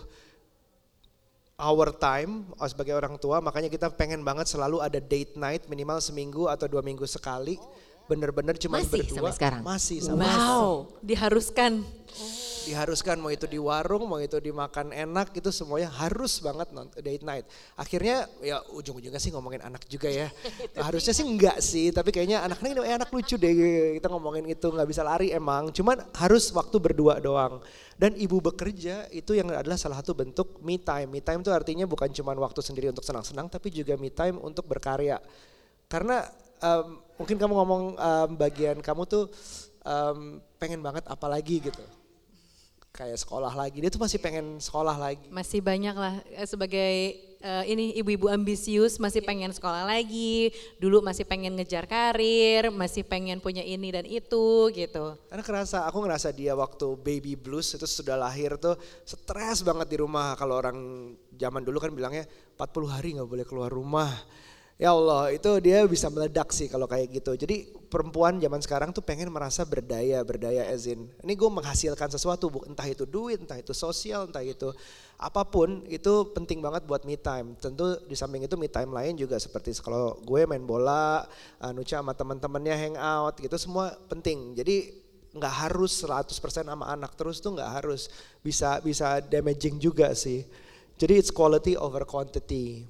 [1.60, 6.00] our time oh, sebagai orang tua makanya kita pengen banget selalu ada date night minimal
[6.00, 7.60] seminggu atau dua minggu sekali.
[8.08, 9.28] Bener-bener cuma masih berdua.
[9.28, 9.62] Sampai sekarang.
[9.62, 10.72] Masih sampai Wow, sekarang.
[11.04, 11.72] diharuskan.
[11.84, 16.70] Oh diharuskan mau itu di warung mau itu dimakan enak itu semuanya harus banget
[17.02, 17.46] date night.
[17.74, 20.30] Akhirnya ya ujung-ujungnya sih ngomongin anak juga ya.
[20.88, 23.54] Harusnya sih enggak sih tapi kayaknya anaknya ini eh, anak lucu deh
[23.98, 25.74] kita ngomongin itu nggak bisa lari emang.
[25.74, 27.62] Cuman harus waktu berdua doang.
[27.98, 31.10] Dan ibu bekerja itu yang adalah salah satu bentuk me time.
[31.10, 34.66] Me time itu artinya bukan cuma waktu sendiri untuk senang-senang tapi juga me time untuk
[34.66, 35.22] berkarya.
[35.86, 36.26] Karena
[36.62, 39.30] um, mungkin kamu ngomong um, bagian kamu tuh
[39.86, 42.01] um, pengen banget apalagi gitu
[42.92, 43.80] kayak sekolah lagi.
[43.80, 45.26] Dia tuh masih pengen sekolah lagi.
[45.32, 46.92] Masih banyak lah eh, sebagai
[47.42, 50.52] uh, ini ibu-ibu ambisius masih pengen sekolah lagi.
[50.78, 55.16] Dulu masih pengen ngejar karir, masih pengen punya ini dan itu gitu.
[55.32, 58.76] Karena kerasa, aku ngerasa dia waktu baby blues itu sudah lahir tuh
[59.08, 60.36] stres banget di rumah.
[60.36, 60.78] Kalau orang
[61.36, 62.28] zaman dulu kan bilangnya
[62.60, 64.12] 40 hari nggak boleh keluar rumah
[64.82, 67.38] Ya Allah, itu dia bisa meledak sih kalau kayak gitu.
[67.38, 71.06] Jadi perempuan zaman sekarang tuh pengen merasa berdaya, berdaya ezin.
[71.22, 74.74] Ini gue menghasilkan sesuatu, entah itu duit, entah itu sosial, entah itu
[75.22, 77.54] apa pun, itu penting banget buat me time.
[77.62, 81.30] Tentu di samping itu me time lain juga seperti kalau gue main bola,
[81.62, 84.58] uh, Nucha sama teman-temannya hang out gitu semua penting.
[84.58, 84.98] Jadi
[85.38, 88.10] nggak harus 100% sama anak terus tuh nggak harus
[88.42, 90.42] bisa bisa damaging juga sih.
[90.98, 92.90] Jadi it's quality over quantity.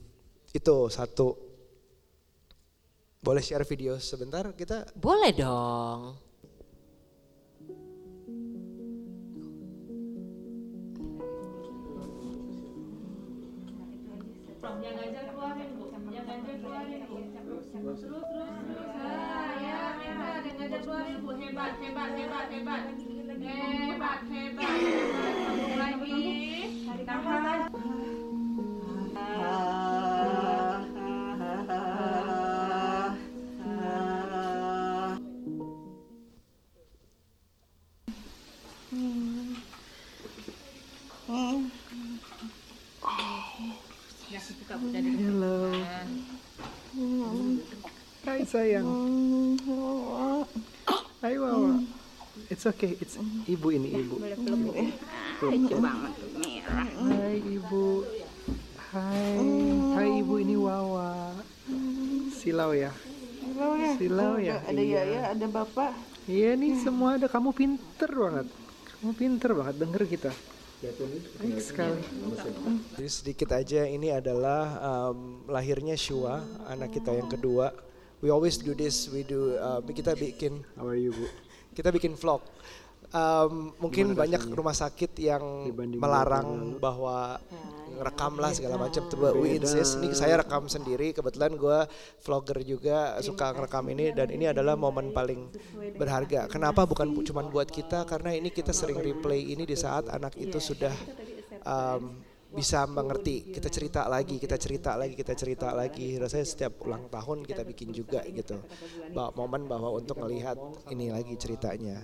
[0.56, 1.51] Itu satu.
[3.22, 4.98] Boleh share video sebentar kita?
[4.98, 6.18] Boleh dong.
[14.82, 17.22] Yang ganjil keluarin bu, yang ganjil keluarin bu.
[17.30, 18.26] Terus terus terus.
[19.62, 22.82] Ya, hebat, yang ganjil keluarin bu, hebat, hebat, hebat, hebat.
[23.38, 24.78] Hebat, hebat.
[25.78, 26.26] Lagi.
[44.82, 45.70] Hello.
[48.26, 48.90] Hai sayang.
[51.22, 51.86] Hai Wawa.
[52.50, 53.14] It's okay, it's
[53.46, 54.18] ibu ini ibu.
[54.18, 56.90] Lucu banget merah.
[56.98, 58.10] Hai ibu.
[58.90, 59.38] Hai,
[60.02, 61.38] hai ibu ini Wawa.
[62.34, 62.90] Silau ya.
[63.38, 63.92] Silau ya.
[64.02, 64.58] Silau ya.
[64.66, 65.02] Ada iya.
[65.06, 65.94] ya, ada bapak.
[66.26, 67.30] Iya nih semua ada.
[67.30, 68.50] Kamu pinter banget.
[68.98, 70.34] Kamu pinter banget denger kita.
[70.82, 72.02] Baik sekali.
[72.98, 77.70] Jadi sedikit aja ini adalah um, lahirnya Shua, anak kita yang kedua.
[78.26, 81.30] We always do this, we do uh, kita bikin How are you, Bu?
[81.78, 82.42] Kita bikin vlog
[83.12, 84.58] um, mungkin Gimana banyak rasanya?
[84.58, 85.44] rumah sakit yang
[86.00, 87.40] melarang bahwa
[88.02, 89.06] rekam lah segala macam.
[89.08, 90.02] Coba we insist.
[90.02, 91.14] Ini saya rekam sendiri.
[91.14, 91.80] Kebetulan gue
[92.26, 95.54] vlogger juga suka ngerekam ini dan ini adalah momen paling
[95.96, 96.50] berharga.
[96.50, 96.84] Kenapa?
[96.90, 100.94] Bukan cuma buat kita karena ini kita sering replay ini di saat anak itu sudah
[101.62, 102.18] um,
[102.52, 103.54] bisa mengerti.
[103.54, 106.18] Kita cerita lagi, kita cerita lagi, kita cerita lagi.
[106.20, 108.60] Rasanya setiap ulang tahun kita bikin juga gitu.
[109.14, 110.58] Momen bahwa untuk melihat
[110.90, 112.02] ini lagi ceritanya.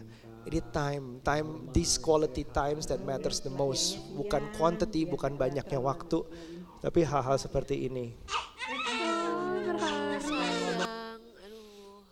[0.47, 3.99] Ini time, time, these quality times that matters the most.
[4.15, 6.23] Bukan quantity, bukan banyaknya waktu,
[6.79, 8.15] tapi hal-hal seperti ini.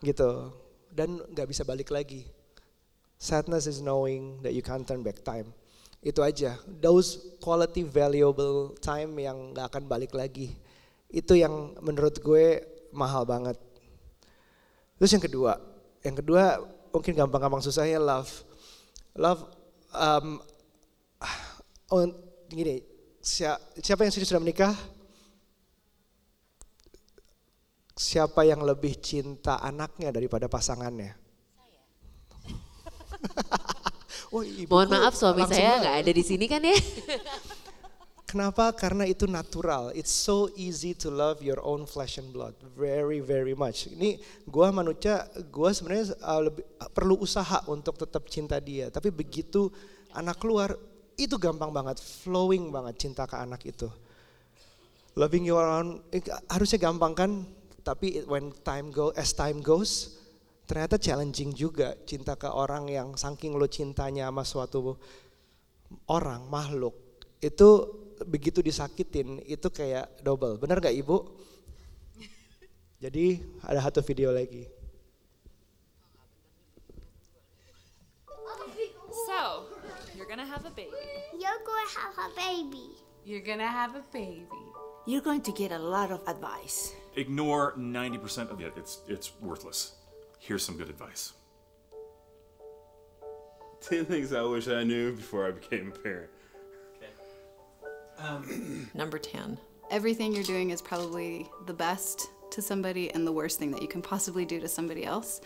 [0.04, 0.52] Gitu.
[0.92, 2.28] Dan nggak bisa balik lagi.
[3.16, 5.56] Sadness is knowing that you can't turn back time.
[6.04, 6.60] Itu aja.
[6.68, 10.60] Those quality valuable time yang nggak akan balik lagi.
[11.08, 13.56] Itu yang menurut gue mahal banget.
[15.00, 15.56] Terus yang kedua,
[16.04, 18.32] yang kedua mungkin gampang-gampang susahnya love.
[19.20, 19.44] Love,
[19.92, 20.40] um,
[21.92, 22.08] oh,
[22.48, 22.80] gini,
[23.20, 24.72] siapa yang sudah menikah?
[27.96, 31.16] Siapa yang lebih cinta anaknya daripada pasangannya?
[34.32, 36.76] oh, Mohon maaf suami saya nggak ada di sini kan ya?
[38.36, 38.76] Kenapa?
[38.76, 39.96] Karena itu natural.
[39.96, 42.52] It's so easy to love your own flesh and blood.
[42.76, 43.88] Very, very much.
[43.88, 48.92] Ini gue manusia, gue sebenarnya uh, lebih, uh, perlu usaha untuk tetap cinta dia.
[48.92, 49.72] Tapi begitu
[50.12, 50.76] anak keluar,
[51.16, 53.88] itu gampang banget, flowing banget cinta ke anak itu.
[55.16, 56.20] Loving your own, eh,
[56.52, 57.32] harusnya gampang kan?
[57.88, 60.20] Tapi when time go, as time goes,
[60.68, 65.00] ternyata challenging juga cinta ke orang yang saking lo cintanya sama suatu
[66.12, 67.00] orang makhluk
[67.40, 70.56] itu begitu disakitin itu kayak double.
[70.56, 71.28] Benar gak ibu?
[73.04, 74.64] Jadi ada satu video lagi.
[79.28, 79.68] So
[80.16, 80.96] you're gonna have a baby.
[81.36, 82.88] You're gonna have a baby.
[83.28, 84.66] You're gonna have a baby.
[85.06, 86.94] You're going to get a lot of advice.
[87.16, 88.74] Ignore 90% of it.
[88.76, 89.94] It's, it's worthless.
[90.40, 91.34] Here's some good advice.
[93.82, 96.30] 10 things I wish I knew before I became a parent.
[98.20, 99.58] Um, Number 10.
[99.92, 103.88] Everything you're doing is probably the best to somebody and the worst thing that you
[103.88, 105.42] can possibly do to somebody else.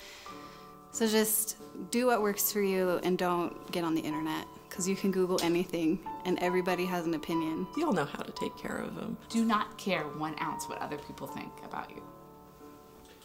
[0.91, 1.57] So just
[1.91, 5.39] do what works for you and don't get on the internet because you can Google
[5.43, 7.67] anything and everybody has an opinion.
[7.77, 9.17] You all know how to take care of them.
[9.29, 12.01] Do not care one ounce what other people think about you.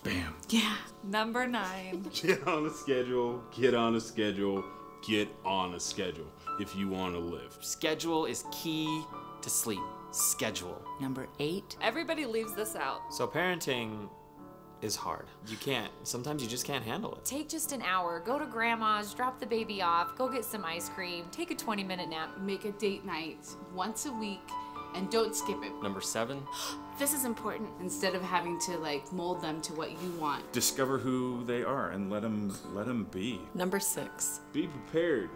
[0.03, 0.35] Bam.
[0.51, 0.77] Yeah.
[1.03, 2.07] Number nine.
[2.23, 4.63] Get on a schedule, get on a schedule,
[5.07, 6.27] get on a schedule
[6.61, 7.57] if you want to live.
[7.63, 9.03] Schedule is key
[9.45, 9.81] to sleep.
[10.11, 10.83] Schedule.
[11.01, 11.77] Number eight.
[11.81, 13.13] Everybody leaves this out.
[13.13, 14.09] So parenting
[14.81, 15.27] is hard.
[15.47, 15.93] You can't.
[16.03, 17.25] Sometimes you just can't handle it.
[17.25, 18.21] Take just an hour.
[18.21, 21.85] Go to grandma's, drop the baby off, go get some ice cream, take a 20
[21.85, 22.41] minute nap.
[22.41, 24.41] Make a date night once a week
[24.95, 25.73] and don't skip it.
[25.83, 26.43] Number seven.
[26.99, 27.69] this is important.
[27.81, 30.51] Instead of having to like mold them to what you want.
[30.53, 33.41] Discover who they are and let them let them be.
[33.55, 34.41] Number six.
[34.53, 35.29] Be prepared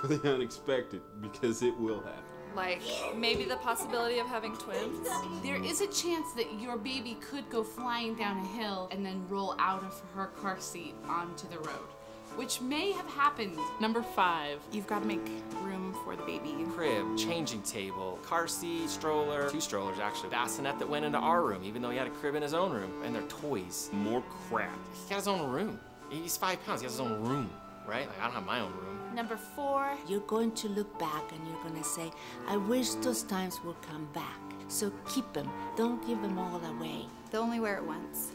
[0.00, 2.35] for the unexpected because it will happen.
[2.56, 2.80] Like
[3.14, 5.06] maybe the possibility of having twins.
[5.42, 9.24] There is a chance that your baby could go flying down a hill and then
[9.28, 11.88] roll out of her car seat onto the road
[12.36, 13.58] which may have happened.
[13.80, 15.26] Number five, you've got to make
[15.62, 16.54] room for the baby.
[16.74, 20.30] Crib, changing table, car seat, stroller, two strollers actually.
[20.30, 22.72] Bassinet that went into our room, even though he had a crib in his own
[22.72, 23.90] room, and their toys.
[23.92, 24.78] More crap.
[24.92, 25.80] He got his own room.
[26.10, 27.50] He's five pounds, he has his own room,
[27.86, 28.06] right?
[28.06, 28.95] Like, I don't have my own room.
[29.16, 32.12] Number four, you're going to look back and you're going to say,
[32.46, 34.40] I wish those times would come back.
[34.68, 37.06] So keep them, don't give them all away.
[37.30, 38.32] They'll only wear it once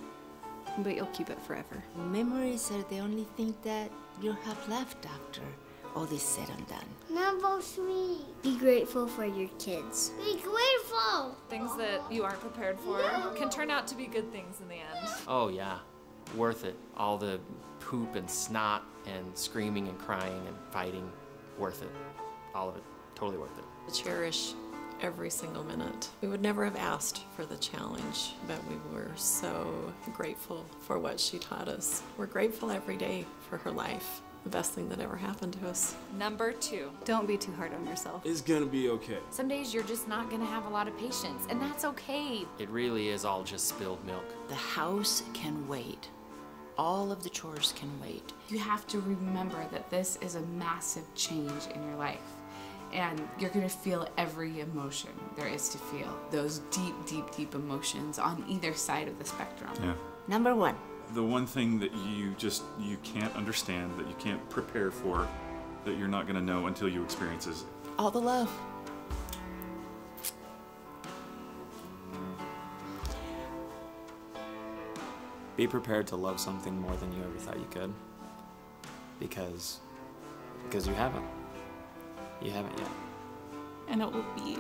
[0.79, 1.84] but you'll keep it forever.
[1.97, 5.41] Memories are the only thing that you have left after
[5.95, 6.86] all this said and done.
[7.09, 10.11] Number three, be grateful for your kids.
[10.17, 11.36] Be grateful!
[11.49, 13.01] Things that you aren't prepared for
[13.36, 15.09] can turn out to be good things in the end.
[15.27, 15.79] Oh, yeah.
[16.38, 16.77] Worth it.
[16.95, 17.41] All the
[17.91, 21.11] poop and snot and screaming and crying and fighting.
[21.59, 21.91] Worth it.
[22.55, 22.83] All of it.
[23.15, 23.93] Totally worth it.
[23.93, 24.53] Cherish
[25.01, 26.07] every single minute.
[26.21, 31.19] We would never have asked for the challenge, but we were so grateful for what
[31.19, 32.01] she taught us.
[32.17, 34.21] We're grateful every day for her life.
[34.43, 35.95] The best thing that ever happened to us.
[36.17, 38.25] Number two, don't be too hard on yourself.
[38.25, 39.17] It's gonna be okay.
[39.31, 42.45] Some days you're just not gonna have a lot of patience, and that's okay.
[42.57, 44.25] It really is all just spilled milk.
[44.47, 46.09] The house can wait.
[46.78, 48.34] All of the chores can wait.
[48.49, 52.19] You have to remember that this is a massive change in your life.
[52.93, 56.19] And you're going to feel every emotion there is to feel.
[56.30, 59.72] Those deep deep deep emotions on either side of the spectrum.
[59.82, 59.93] Yeah.
[60.28, 60.76] Number one.
[61.13, 65.28] The one thing that you just you can't understand that you can't prepare for
[65.86, 67.65] that you're not going to know until you experience is
[67.97, 68.51] all the love
[75.58, 77.93] be prepared to love something more than you ever thought you could
[79.20, 79.80] because
[80.64, 81.26] because you haven't
[82.41, 82.88] you haven't yet.
[83.88, 84.58] And it will be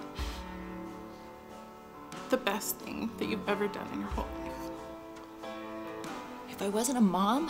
[2.29, 5.51] the best thing that you've ever done in your whole life?
[6.49, 7.49] If I wasn't a mom,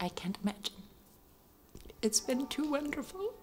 [0.00, 0.74] I can't imagine.
[2.02, 3.34] It's been too wonderful.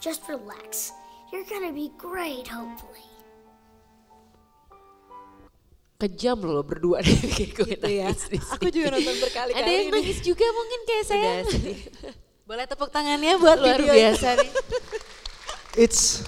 [0.00, 0.96] Just relax.
[1.28, 3.04] You're gonna be great, hopefully.
[6.00, 8.08] Kejam loh berdua deh kayak gue Gitu ya.
[8.56, 10.00] Aku juga nonton berkali-kali Ada yang ini.
[10.00, 11.32] nangis juga mungkin kayak saya.
[12.48, 14.50] Boleh tepuk tangannya buat Luar video biasa nih.
[15.76, 16.24] It's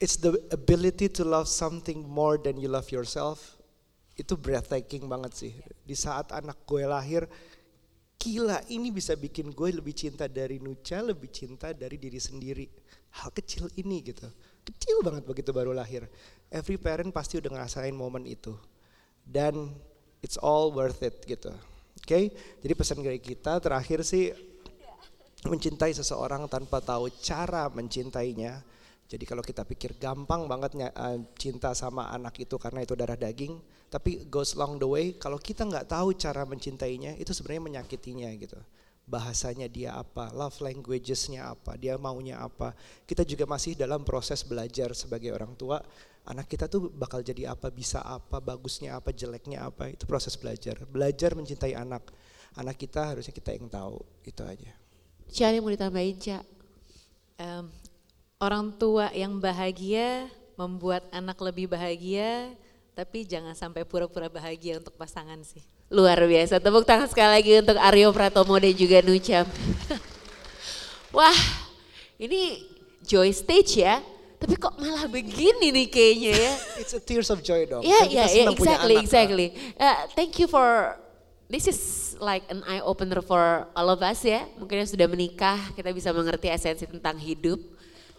[0.00, 3.60] it's the ability to love something more than you love yourself.
[4.16, 5.52] Itu breathtaking banget sih.
[5.84, 7.28] Di saat anak gue lahir,
[8.24, 12.64] gila ini bisa bikin gue lebih cinta dari Nucha, lebih cinta dari diri sendiri.
[13.20, 14.24] Hal kecil ini gitu.
[14.64, 16.08] Kecil banget begitu baru lahir.
[16.48, 18.56] Every parent pasti udah ngerasain momen itu.
[19.20, 19.76] Dan
[20.24, 21.52] it's all worth it gitu.
[22.00, 22.32] Oke,
[22.64, 24.32] jadi pesan dari kita terakhir sih
[25.44, 28.64] mencintai seseorang tanpa tahu cara mencintainya.
[29.04, 33.60] Jadi kalau kita pikir gampang banget eh, cinta sama anak itu karena itu darah daging,
[33.92, 35.06] tapi goes along the way.
[35.20, 38.58] Kalau kita nggak tahu cara mencintainya, itu sebenarnya menyakitinya gitu.
[39.04, 42.72] Bahasanya dia apa, love languagesnya apa, dia maunya apa.
[43.04, 45.78] Kita juga masih dalam proses belajar sebagai orang tua.
[46.24, 49.92] Anak kita tuh bakal jadi apa, bisa apa, bagusnya apa, jeleknya apa.
[49.92, 50.80] Itu proses belajar.
[50.88, 52.08] Belajar mencintai anak.
[52.56, 54.00] Anak kita harusnya kita yang tahu.
[54.24, 54.72] Itu aja.
[55.28, 56.40] Cia yang mau ditambahin Cia?
[57.36, 57.68] Em,
[58.44, 60.28] orang tua yang bahagia
[60.60, 62.52] membuat anak lebih bahagia,
[62.92, 65.64] tapi jangan sampai pura-pura bahagia untuk pasangan sih.
[65.88, 66.60] Luar biasa.
[66.60, 69.48] Tepuk tangan sekali lagi untuk Aryo Pratomo dan juga Nucam.
[71.16, 71.40] Wah,
[72.20, 72.62] ini
[73.02, 74.04] joy stage ya.
[74.38, 76.54] Tapi kok malah begini nih kayaknya ya.
[76.84, 77.80] It's a tears of joy dong.
[77.80, 79.46] Ya, Kan ya, ya, exactly, exactly.
[79.80, 81.00] Uh, thank you for
[81.48, 81.80] this is
[82.20, 84.44] like an eye opener for all of us ya.
[84.60, 87.73] Mungkin yang sudah menikah kita bisa mengerti esensi tentang hidup.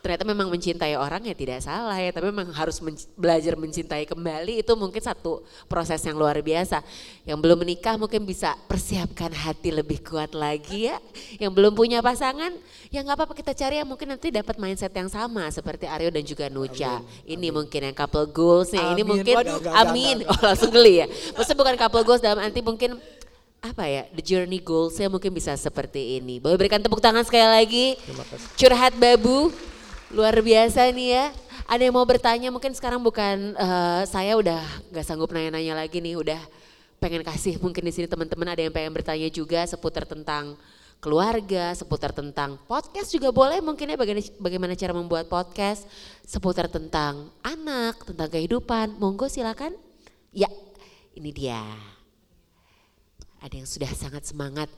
[0.05, 4.61] Ternyata memang mencintai orang ya tidak salah ya, tapi memang harus men- belajar mencintai kembali
[4.61, 6.85] itu mungkin satu proses yang luar biasa.
[7.25, 11.01] Yang belum menikah mungkin bisa persiapkan hati lebih kuat lagi ya.
[11.41, 12.53] Yang belum punya pasangan
[12.93, 16.21] ya nggak apa-apa kita cari yang mungkin nanti dapat mindset yang sama seperti Aryo dan
[16.21, 17.01] juga Nucha.
[17.25, 19.09] Ini mungkin yang couple goalsnya, ini Amin.
[19.09, 20.17] mungkin Waduh, enggak, amin.
[20.21, 21.09] enggak, Oh langsung geli ya.
[21.33, 23.01] Maksudnya bukan couple goals dalam arti mungkin
[23.65, 26.37] apa ya, the journey goalsnya mungkin bisa seperti ini.
[26.37, 27.85] Boleh berikan tepuk tangan sekali lagi.
[28.53, 29.49] Curhat babu,
[30.15, 31.25] luar biasa nih ya.
[31.67, 34.63] Ada yang mau bertanya mungkin sekarang bukan eh, saya udah
[34.95, 36.39] nggak sanggup nanya-nanya lagi nih, udah
[37.03, 40.55] pengen kasih mungkin di sini teman-teman ada yang pengen bertanya juga seputar tentang
[41.03, 45.83] keluarga, seputar tentang podcast juga boleh mungkin ya bagaimana, bagaimana cara membuat podcast,
[46.23, 48.95] seputar tentang anak, tentang kehidupan.
[48.95, 49.75] Monggo silakan.
[50.31, 50.47] Ya,
[51.13, 51.61] ini dia.
[53.43, 54.71] Ada yang sudah sangat semangat.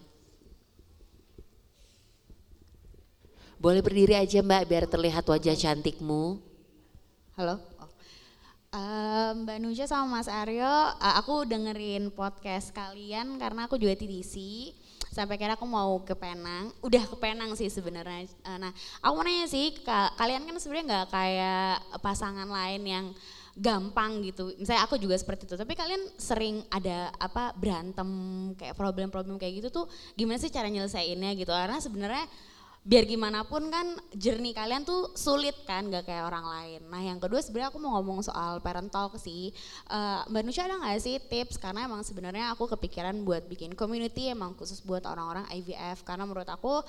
[3.57, 6.37] Boleh berdiri aja mbak biar terlihat wajah cantikmu.
[7.33, 7.57] Halo.
[7.81, 7.89] Oh.
[9.33, 10.69] Mbak Nusya sama Mas Aryo,
[11.01, 14.35] eh, aku dengerin podcast kalian karena aku juga TDC.
[15.09, 18.29] Sampai kira aku mau ke Penang, udah ke Penang sih sebenarnya.
[18.29, 18.69] Eh, Nah,
[19.01, 21.73] aku mau nanya sih, ka- kalian kan sebenarnya nggak kayak
[22.05, 23.05] pasangan lain yang
[23.57, 24.53] gampang gitu.
[24.61, 28.05] Misalnya aku juga seperti itu, tapi kalian sering ada apa berantem
[28.53, 31.49] kayak problem-problem kayak gitu tuh gimana sih cara nyelesainnya gitu?
[31.49, 32.29] Karena sebenarnya
[32.87, 36.81] biar gimana pun kan journey kalian tuh sulit kan gak kayak orang lain.
[36.87, 39.51] Nah yang kedua sebenarnya aku mau ngomong soal parent talk sih.
[39.91, 44.31] Eh, Mbak Nusya ada gak sih tips karena emang sebenarnya aku kepikiran buat bikin community
[44.31, 46.79] emang khusus buat orang-orang IVF karena menurut aku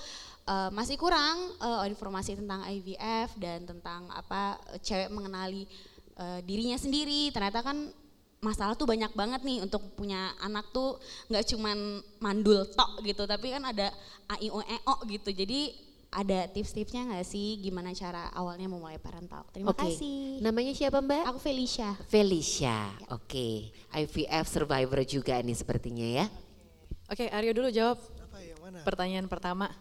[0.47, 5.67] eh, masih kurang eh, informasi tentang IVF dan tentang apa cewek mengenali
[6.15, 7.35] eh, dirinya sendiri.
[7.35, 7.91] Ternyata kan
[8.39, 13.51] masalah tuh banyak banget nih untuk punya anak tuh nggak cuman mandul tok gitu tapi
[13.51, 13.91] kan ada
[14.31, 14.79] a i o e
[15.11, 19.85] gitu jadi ada tips-tipsnya nggak sih gimana cara awalnya memulai parent talk terima Oke.
[19.85, 21.29] kasih Namanya siapa mbak?
[21.29, 22.89] aku Felicia Felicia.
[23.13, 23.69] Oke.
[23.93, 26.27] IVF survivor juga nih sepertinya ya.
[27.09, 28.01] Oke, Aryo dulu jawab.
[28.85, 29.73] Pertanyaan pertama.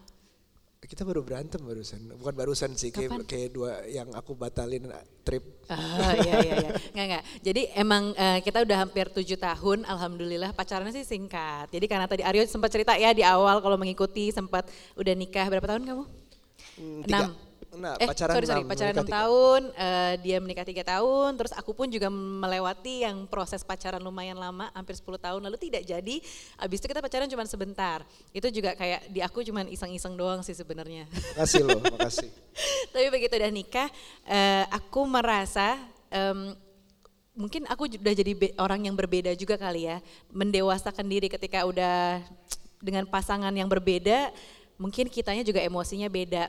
[0.78, 3.20] Kita baru berantem barusan, bukan barusan sih, Kapan?
[3.20, 4.88] kayak, kayak dua yang aku batalin
[5.20, 5.44] trip.
[5.68, 6.70] Ah, iya iya iya.
[6.94, 7.24] Enggak enggak.
[7.44, 11.68] Jadi emang eh, kita udah hampir tujuh tahun, alhamdulillah pacarannya sih singkat.
[11.68, 15.66] Jadi karena tadi Aryo sempat cerita ya di awal kalau mengikuti sempat udah nikah berapa
[15.76, 16.04] tahun kamu?
[16.78, 17.30] Hmm, Enam.
[17.78, 21.76] Nah, eh pacaran sorry sorry pacaran enam tahun, eh, dia menikah tiga tahun, terus aku
[21.76, 26.16] pun juga melewati yang proses pacaran lumayan lama, hampir 10 tahun lalu tidak jadi.
[26.58, 28.02] Abis itu kita pacaran cuma sebentar.
[28.32, 31.06] Itu juga kayak di aku cuma iseng-iseng doang sih sebenarnya.
[31.36, 32.30] Makasih loh, makasih.
[32.90, 33.88] Tapi begitu udah nikah,
[34.26, 35.76] eh, aku merasa
[36.08, 36.56] em,
[37.36, 40.02] mungkin aku udah jadi orang yang berbeda juga kali ya,
[40.32, 42.24] mendewasakan diri ketika udah
[42.82, 44.30] dengan pasangan yang berbeda
[44.78, 46.48] mungkin kitanya juga emosinya beda.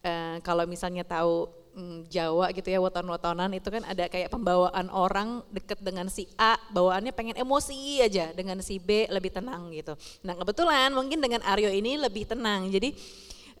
[0.00, 5.44] Eh, kalau misalnya tahu mm, Jawa gitu ya weton-wetonan itu kan ada kayak pembawaan orang
[5.52, 9.92] deket dengan si A bawaannya pengen emosi aja dengan si B lebih tenang gitu.
[10.24, 12.92] Nah kebetulan mungkin dengan Aryo ini lebih tenang jadi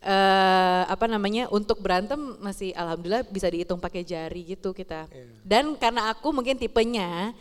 [0.00, 5.12] eh apa namanya untuk berantem masih alhamdulillah bisa dihitung pakai jari gitu kita.
[5.44, 7.36] Dan karena aku mungkin tipenya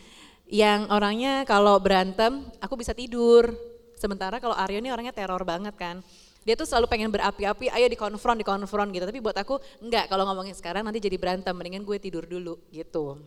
[0.49, 3.55] yang orangnya kalau berantem aku bisa tidur.
[3.95, 6.03] Sementara kalau Aryo ini orangnya teror banget kan.
[6.47, 9.05] Dia tuh selalu pengen berapi-api, ayo dikonfront, dikonfront gitu.
[9.05, 13.19] Tapi buat aku enggak, kalau ngomongin sekarang nanti jadi berantem, mendingan gue tidur dulu gitu.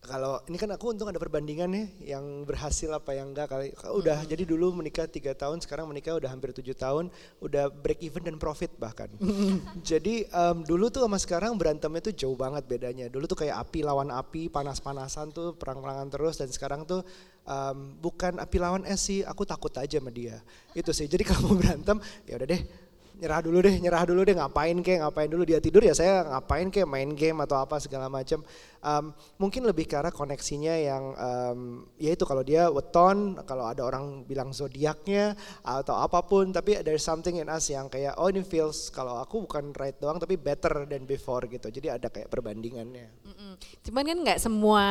[0.00, 3.72] Kalau ini kan aku untung ada perbandingan ya, yang berhasil apa yang enggak kali.
[3.96, 7.08] Udah jadi dulu menikah tiga tahun, sekarang menikah udah hampir tujuh tahun,
[7.40, 9.08] udah break even dan profit bahkan.
[9.88, 13.08] jadi em, dulu tuh sama sekarang berantemnya tuh jauh banget bedanya.
[13.08, 17.00] Dulu tuh kayak api lawan api, panas-panasan tuh perang-perangan terus dan sekarang tuh
[17.50, 20.38] em, bukan api lawan es sih, aku takut aja sama dia.
[20.70, 21.10] Itu sih.
[21.10, 21.98] Jadi kalau mau berantem
[22.30, 22.62] ya udah deh
[23.20, 26.72] nyerah dulu deh, nyerah dulu deh ngapain kek, ngapain dulu dia tidur ya saya ngapain
[26.72, 28.40] kek main game atau apa segala macam.
[28.80, 33.84] Um, mungkin lebih ke arah koneksinya yang um, ya itu kalau dia weton, kalau ada
[33.84, 38.40] orang bilang zodiaknya atau apa pun, tapi there's something in us yang kayak oh ini
[38.40, 41.68] feels kalau aku bukan right doang tapi better than before gitu.
[41.68, 43.12] Jadi ada kayak perbandingannya.
[43.20, 43.52] Mm-mm.
[43.84, 44.86] Cuman kan nggak semua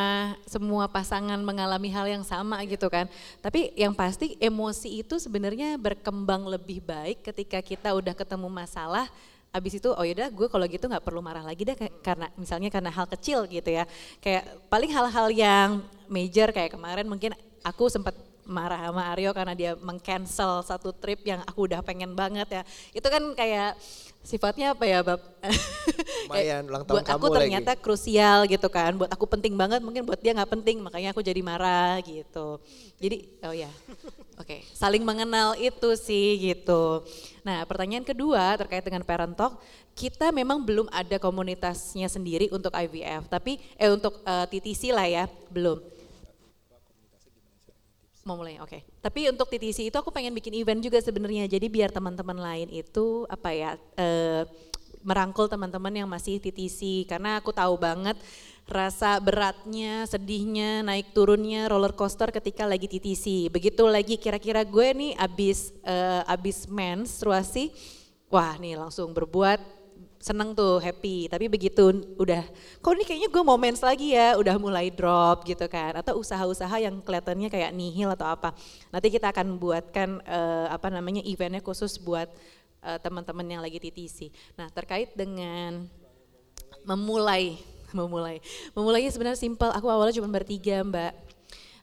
[0.46, 3.10] semua pasangan mengalami hal yang sama gitu kan.
[3.42, 9.10] Tapi yang pasti emosi itu sebenarnya berkembang lebih baik ketika kita udah ketemu masalah
[9.50, 11.74] abis itu oh yaudah gue kalau gitu nggak perlu marah lagi deh
[12.06, 13.90] karena misalnya karena hal kecil gitu ya.
[14.22, 15.70] Kayak paling hal-hal yang
[16.06, 17.34] major kayak kemarin mungkin
[17.66, 18.14] aku sempat
[18.50, 22.64] marah sama Aryo karena dia mengcancel satu trip yang aku udah pengen banget ya.
[22.92, 23.78] Itu kan kayak
[24.26, 25.22] sifatnya apa ya bab?
[26.28, 27.38] Lumayan, ulang tahun buat aku kamu lagi.
[27.40, 28.92] ternyata krusial gitu kan.
[28.98, 32.60] Buat aku penting banget mungkin buat dia nggak penting makanya aku jadi marah gitu.
[33.00, 33.70] Jadi oh ya
[34.42, 34.58] oke.
[34.74, 37.06] Saling mengenal itu sih gitu.
[37.46, 39.62] Nah pertanyaan kedua terkait dengan parent talk
[40.00, 45.28] kita memang belum ada komunitasnya sendiri untuk IVF tapi eh untuk eh, TTC lah ya
[45.52, 45.99] belum
[48.28, 48.84] mau mulai oke.
[49.00, 51.48] Tapi untuk TTC itu aku pengen bikin event juga sebenarnya.
[51.48, 54.44] Jadi biar teman-teman lain itu apa ya eh,
[55.04, 58.20] merangkul teman-teman yang masih TTC karena aku tahu banget
[58.70, 63.50] rasa beratnya, sedihnya, naik turunnya roller coaster ketika lagi TTC.
[63.50, 67.74] Begitu lagi kira-kira gue nih abis eh, abis menstruasi,
[68.30, 69.79] wah nih langsung berbuat
[70.20, 71.32] seneng tuh happy.
[71.32, 72.44] Tapi begitu udah
[72.84, 74.36] kok ini kayaknya gue mau lagi ya?
[74.36, 75.96] Udah mulai drop gitu kan.
[75.96, 78.52] Atau usaha-usaha yang kelihatannya kayak nihil atau apa.
[78.92, 82.28] Nanti kita akan buatkan eh, apa namanya eventnya khusus buat
[82.84, 85.88] eh, teman-teman yang lagi TTC nah terkait dengan
[86.84, 87.58] memulai
[87.90, 88.38] memulai.
[88.78, 89.74] Memulainya sebenarnya simpel.
[89.74, 91.29] Aku awalnya cuma bertiga mbak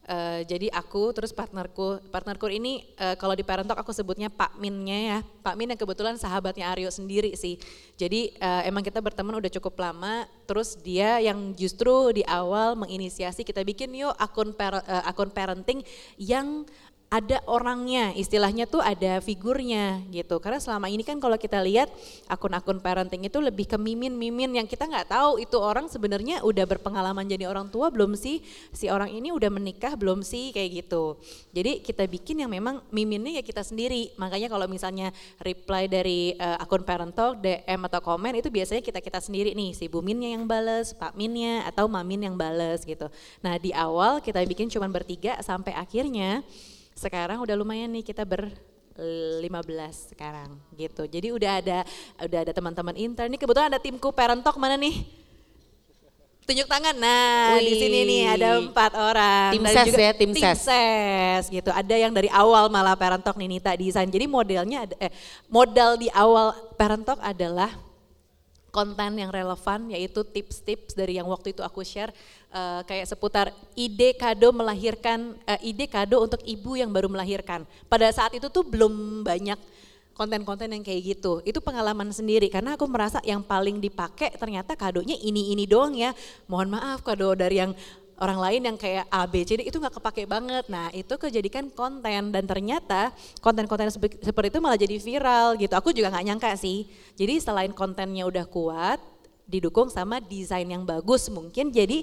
[0.06, 4.54] Eh, jadi aku terus partnerku partnerku ini eh, kalau di Parent Talk aku sebutnya Pak
[4.54, 5.18] Minnya ya.
[5.42, 7.58] Pak Min yang kebetulan sahabatnya Aryo sendiri sih.
[7.98, 13.42] Jadi eh, emang kita berteman udah cukup lama terus dia yang justru di awal menginisiasi
[13.42, 15.82] kita bikin yuk akun par- eh, akun parenting
[16.22, 16.62] yang
[17.16, 20.36] ada orangnya, istilahnya tuh ada figurnya gitu.
[20.36, 21.88] Karena selama ini kan kalau kita lihat
[22.28, 27.24] akun-akun parenting itu lebih ke mimin-mimin yang kita nggak tahu itu orang sebenarnya udah berpengalaman
[27.24, 28.44] jadi orang tua belum sih,
[28.76, 31.16] si orang ini udah menikah belum sih kayak gitu.
[31.56, 34.12] Jadi kita bikin yang memang miminnya ya kita sendiri.
[34.20, 35.08] Makanya kalau misalnya
[35.40, 39.88] reply dari eh, akun parent talk, DM atau komen itu biasanya kita-kita sendiri nih, si
[39.88, 43.08] Buminnya yang bales, Pak Minnya atau Mamin yang bales gitu.
[43.40, 46.44] Nah di awal kita bikin cuman bertiga sampai akhirnya
[46.96, 48.48] sekarang udah lumayan nih kita ber
[48.96, 51.04] 15 sekarang gitu.
[51.04, 51.78] Jadi udah ada
[52.24, 55.04] udah ada teman-teman intern nih kebetulan ada timku parent talk mana nih?
[56.46, 56.94] Tunjuk tangan.
[56.94, 58.70] Nah, di sini nih ada Wih.
[58.70, 59.50] empat orang.
[59.50, 60.58] Tim ses juga ya, tim ses.
[60.62, 61.74] ses gitu.
[61.74, 64.06] Ada yang dari awal malah parent talk nih Nita desain.
[64.06, 65.10] Jadi modelnya ada eh
[65.50, 67.74] modal di awal parent talk adalah
[68.76, 72.12] konten yang relevan yaitu tips-tips dari yang waktu itu aku share
[72.52, 77.64] eh, kayak seputar ide kado melahirkan eh, ide kado untuk ibu yang baru melahirkan.
[77.88, 79.56] Pada saat itu tuh belum banyak
[80.12, 81.40] konten-konten yang kayak gitu.
[81.44, 86.12] Itu pengalaman sendiri karena aku merasa yang paling dipakai ternyata kadonya ini-ini doang ya.
[86.44, 87.72] Mohon maaf kado dari yang
[88.16, 90.64] orang lain yang kayak A, B, C, D itu nggak kepake banget.
[90.72, 93.12] Nah itu kejadikan konten dan ternyata
[93.44, 95.74] konten-konten sepe- seperti itu malah jadi viral gitu.
[95.76, 96.88] Aku juga nggak nyangka sih.
[97.16, 98.98] Jadi selain kontennya udah kuat,
[99.46, 102.02] didukung sama desain yang bagus mungkin jadi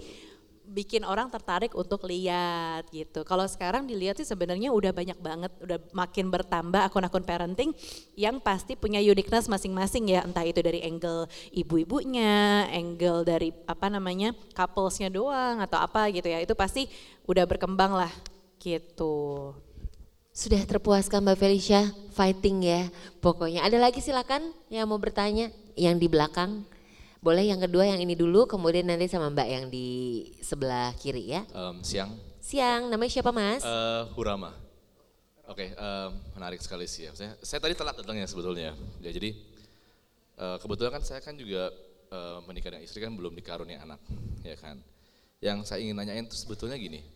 [0.63, 3.21] bikin orang tertarik untuk lihat gitu.
[3.27, 7.75] Kalau sekarang dilihat sih sebenarnya udah banyak banget, udah makin bertambah akun-akun parenting
[8.15, 14.31] yang pasti punya uniqueness masing-masing ya, entah itu dari angle ibu-ibunya, angle dari apa namanya
[14.55, 16.87] couplesnya doang atau apa gitu ya, itu pasti
[17.27, 18.11] udah berkembang lah
[18.57, 19.51] gitu.
[20.33, 22.89] Sudah terpuaskan Mbak Felicia fighting ya
[23.21, 23.61] pokoknya.
[23.61, 26.65] Ada lagi silakan yang mau bertanya yang di belakang.
[27.23, 29.87] Boleh yang kedua yang ini dulu kemudian nanti sama Mbak yang di
[30.43, 31.47] sebelah kiri ya.
[31.55, 32.11] Um, siang.
[32.43, 33.63] Siang, namanya siapa Mas?
[33.63, 34.51] Uh, Hurama.
[35.47, 37.15] Oke, okay, um, menarik sekali sih ya.
[37.15, 38.75] Saya, saya tadi telat datangnya sebetulnya.
[38.99, 39.39] Ya, jadi
[40.35, 41.71] uh, kebetulan kan saya kan juga
[42.11, 44.03] uh, menikah dengan istri kan belum dikaruniai anak,
[44.43, 44.83] ya kan.
[45.39, 47.07] Yang saya ingin nanyain tuh sebetulnya gini,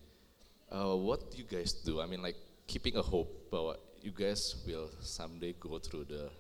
[0.72, 2.00] uh, what you guys do?
[2.00, 6.32] I mean like keeping a hope bahwa you guys will someday go through the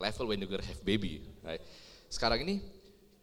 [0.00, 1.60] level when you gonna have baby, right?
[2.08, 2.79] Sekarang ini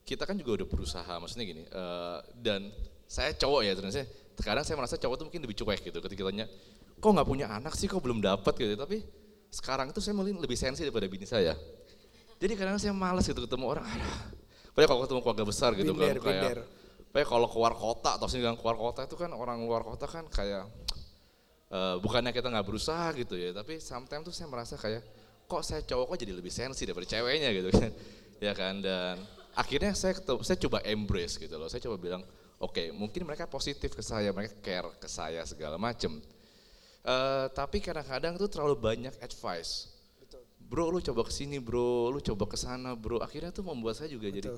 [0.07, 2.71] kita kan juga udah berusaha, maksudnya gini, uh, dan
[3.11, 4.07] saya cowok ya ternyata
[4.37, 6.45] Sekarang saya merasa cowok tuh mungkin lebih cuek gitu ketika tanya,
[7.01, 8.77] kok nggak punya anak sih, kok belum dapat gitu.
[8.77, 9.01] Tapi
[9.49, 11.57] sekarang itu saya mungkin lebih sensi daripada bini saya.
[12.37, 13.83] Jadi kadang saya males gitu ketemu orang,
[14.77, 16.69] Padahal kalau ketemu keluarga besar gitu binder, kan kayak,
[17.09, 20.69] kayak kalau keluar kota atau sih keluar kota itu kan orang luar kota kan kayak
[21.73, 25.01] uh, bukannya kita nggak berusaha gitu ya, tapi sometimes tuh saya merasa kayak
[25.49, 27.49] kok saya cowok kok jadi lebih sensi daripada ceweknya?
[27.57, 27.89] gitu kan,
[28.45, 29.17] ya kan dan
[29.57, 32.21] akhirnya saya ketemu, saya coba embrace gitu loh, saya coba bilang
[32.61, 36.21] oke okay, mungkin mereka positif ke saya, mereka care ke saya segala macem.
[37.07, 39.89] Uh, tapi kadang-kadang tuh terlalu banyak advice.
[40.21, 40.43] Betul.
[40.61, 43.17] Bro lu coba ke sini bro, lu coba ke sana bro.
[43.23, 44.37] Akhirnya tuh membuat saya juga Betul.
[44.37, 44.49] jadi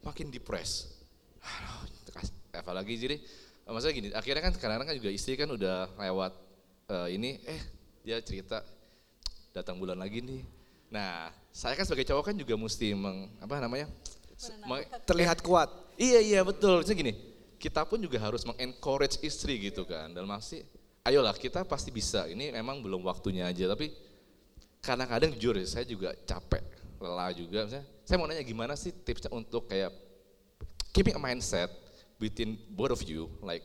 [0.00, 0.96] makin depres.
[2.56, 3.16] Apalagi jadi
[3.68, 6.32] maksudnya gini, akhirnya kan kadang-kadang kan juga istri kan udah lewat
[6.88, 7.60] uh, ini, eh
[8.06, 8.62] dia cerita
[9.50, 10.55] datang bulan lagi nih.
[10.90, 13.88] Nah, saya kan sebagai cowok kan juga mesti meng, apa namanya?
[15.08, 15.72] terlihat kuat.
[15.96, 16.84] Iya iya betul.
[16.84, 17.12] Jadi gini,
[17.56, 20.12] kita pun juga harus mengencourage istri gitu kan.
[20.12, 20.60] Dalam arti,
[21.08, 22.28] ayolah kita pasti bisa.
[22.28, 23.72] Ini memang belum waktunya aja.
[23.72, 23.88] Tapi
[24.84, 26.62] kadang-kadang jujur ya, saya juga capek,
[27.00, 27.64] lelah juga.
[27.64, 29.90] Misalnya, saya mau nanya gimana sih tipsnya untuk kayak
[30.92, 31.72] keeping a mindset
[32.20, 33.64] between both of you, like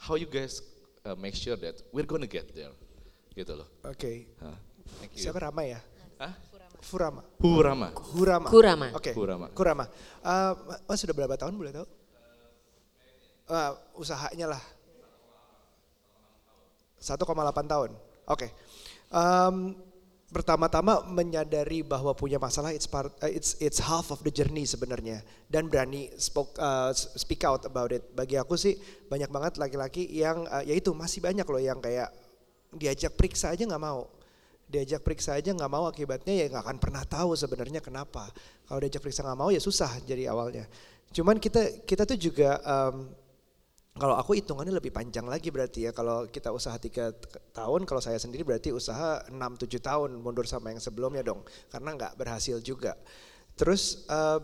[0.00, 0.64] how you guys
[1.04, 2.72] uh, make sure that we're gonna get there,
[3.36, 3.68] gitu loh.
[3.84, 4.00] Oke.
[4.00, 4.16] Okay.
[4.40, 4.56] Huh.
[5.12, 5.80] Siapa Rama ya?
[6.18, 6.32] Hah?
[6.84, 7.22] Furama.
[7.40, 7.88] Hurama.
[8.12, 8.48] Hurama.
[8.52, 8.86] Kurama.
[8.92, 9.10] Oke.
[9.10, 9.14] Okay.
[9.16, 9.46] Hurama.
[9.56, 9.84] Kurama.
[10.20, 10.52] Uh,
[10.84, 11.86] mas sudah berapa tahun boleh tahu?
[13.48, 14.62] Uh, usahanya lah.
[17.00, 17.24] 1,8
[17.64, 17.90] tahun.
[18.28, 18.28] Oke.
[18.28, 18.50] Okay.
[19.08, 19.76] Um,
[20.28, 25.22] pertama-tama menyadari bahwa punya masalah it's part uh, it's it's half of the journey sebenarnya
[25.46, 28.02] dan berani spoke uh, speak out about it.
[28.12, 28.76] Bagi aku sih
[29.08, 32.10] banyak banget laki-laki yang uh, yaitu masih banyak loh yang kayak
[32.74, 34.10] diajak periksa aja nggak mau
[34.68, 38.28] diajak periksa aja nggak mau akibatnya ya nggak akan pernah tahu sebenarnya kenapa.
[38.64, 40.66] Kalau diajak periksa nggak mau ya susah jadi awalnya.
[41.14, 43.08] Cuman kita kita tuh juga um,
[43.94, 47.14] kalau aku hitungannya lebih panjang lagi berarti ya kalau kita usaha tiga
[47.54, 52.18] tahun kalau saya sendiri berarti usaha 6-7 tahun mundur sama yang sebelumnya dong karena nggak
[52.18, 52.98] berhasil juga
[53.54, 54.42] terus uh,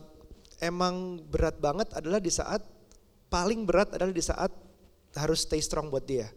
[0.62, 2.62] emang berat banget adalah di saat
[3.26, 4.55] paling berat adalah di saat
[5.18, 6.30] harus stay strong buat dia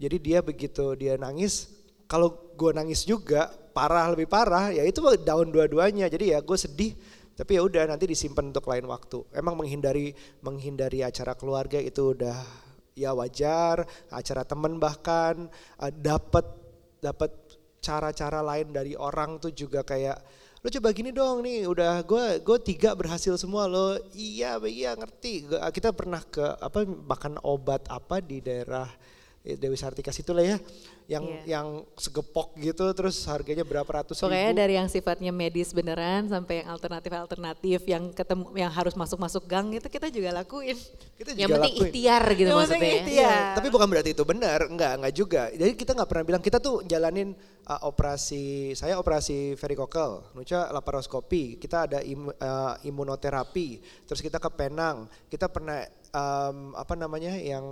[0.00, 1.75] jadi dia begitu dia nangis
[2.06, 6.08] kalau gue nangis juga parah lebih parah ya itu daun dua-duanya.
[6.08, 6.96] Jadi ya gue sedih
[7.36, 9.20] tapi ya udah nanti disimpan untuk lain waktu.
[9.36, 12.40] Emang menghindari menghindari acara keluarga itu udah
[12.96, 16.48] ya wajar acara temen bahkan uh, dapat
[17.04, 17.28] dapat
[17.84, 20.16] cara-cara lain dari orang tuh juga kayak
[20.64, 25.52] lo coba gini dong nih udah gue gue tiga berhasil semua lo iya iya ngerti.
[25.52, 28.88] Kita pernah ke apa makan obat apa di daerah
[29.44, 30.58] Dewi Sartika situ lah ya
[31.06, 31.42] yang yeah.
[31.58, 34.58] yang segepok gitu terus harganya berapa ratus Pokoknya ribu.
[34.58, 39.86] dari yang sifatnya medis beneran sampai yang alternatif-alternatif yang ketemu yang harus masuk-masuk gang itu
[39.86, 40.74] kita juga lakuin.
[41.14, 41.86] Kita juga yang penting lakuin.
[41.86, 42.82] ikhtiar gitu yang maksudnya.
[42.82, 42.98] Ya.
[42.98, 43.30] Ikhtiar.
[43.30, 45.42] Ya, tapi bukan berarti itu benar, enggak, enggak juga.
[45.54, 47.38] Jadi kita nggak pernah bilang kita tuh jalanin
[47.70, 53.78] uh, operasi saya operasi varikokel, Nuca laparoskopi, kita ada im, uh, imunoterapi,
[54.10, 57.62] terus kita ke Penang, kita pernah um, apa namanya yang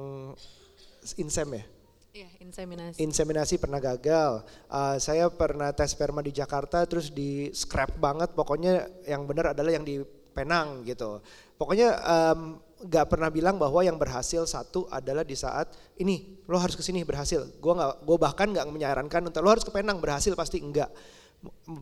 [1.19, 1.67] insem ya?
[2.15, 2.97] Iya, inseminasi.
[3.03, 4.47] Inseminasi pernah gagal.
[4.71, 8.31] Uh, saya pernah tes sperma di Jakarta terus di scrap banget.
[8.39, 9.99] Pokoknya yang benar adalah yang di
[10.31, 11.19] Penang gitu.
[11.59, 16.79] Pokoknya um, gak pernah bilang bahwa yang berhasil satu adalah di saat ini lo harus
[16.79, 17.51] ke sini berhasil.
[17.59, 20.91] Gue nggak, gue bahkan nggak menyarankan untuk lo harus ke Penang berhasil pasti enggak.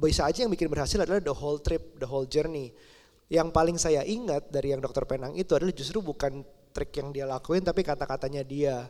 [0.00, 2.72] Bisa aja yang bikin berhasil adalah the whole trip, the whole journey.
[3.28, 6.40] Yang paling saya ingat dari yang dokter Penang itu adalah justru bukan
[6.72, 8.88] trik yang dia lakuin tapi kata-katanya dia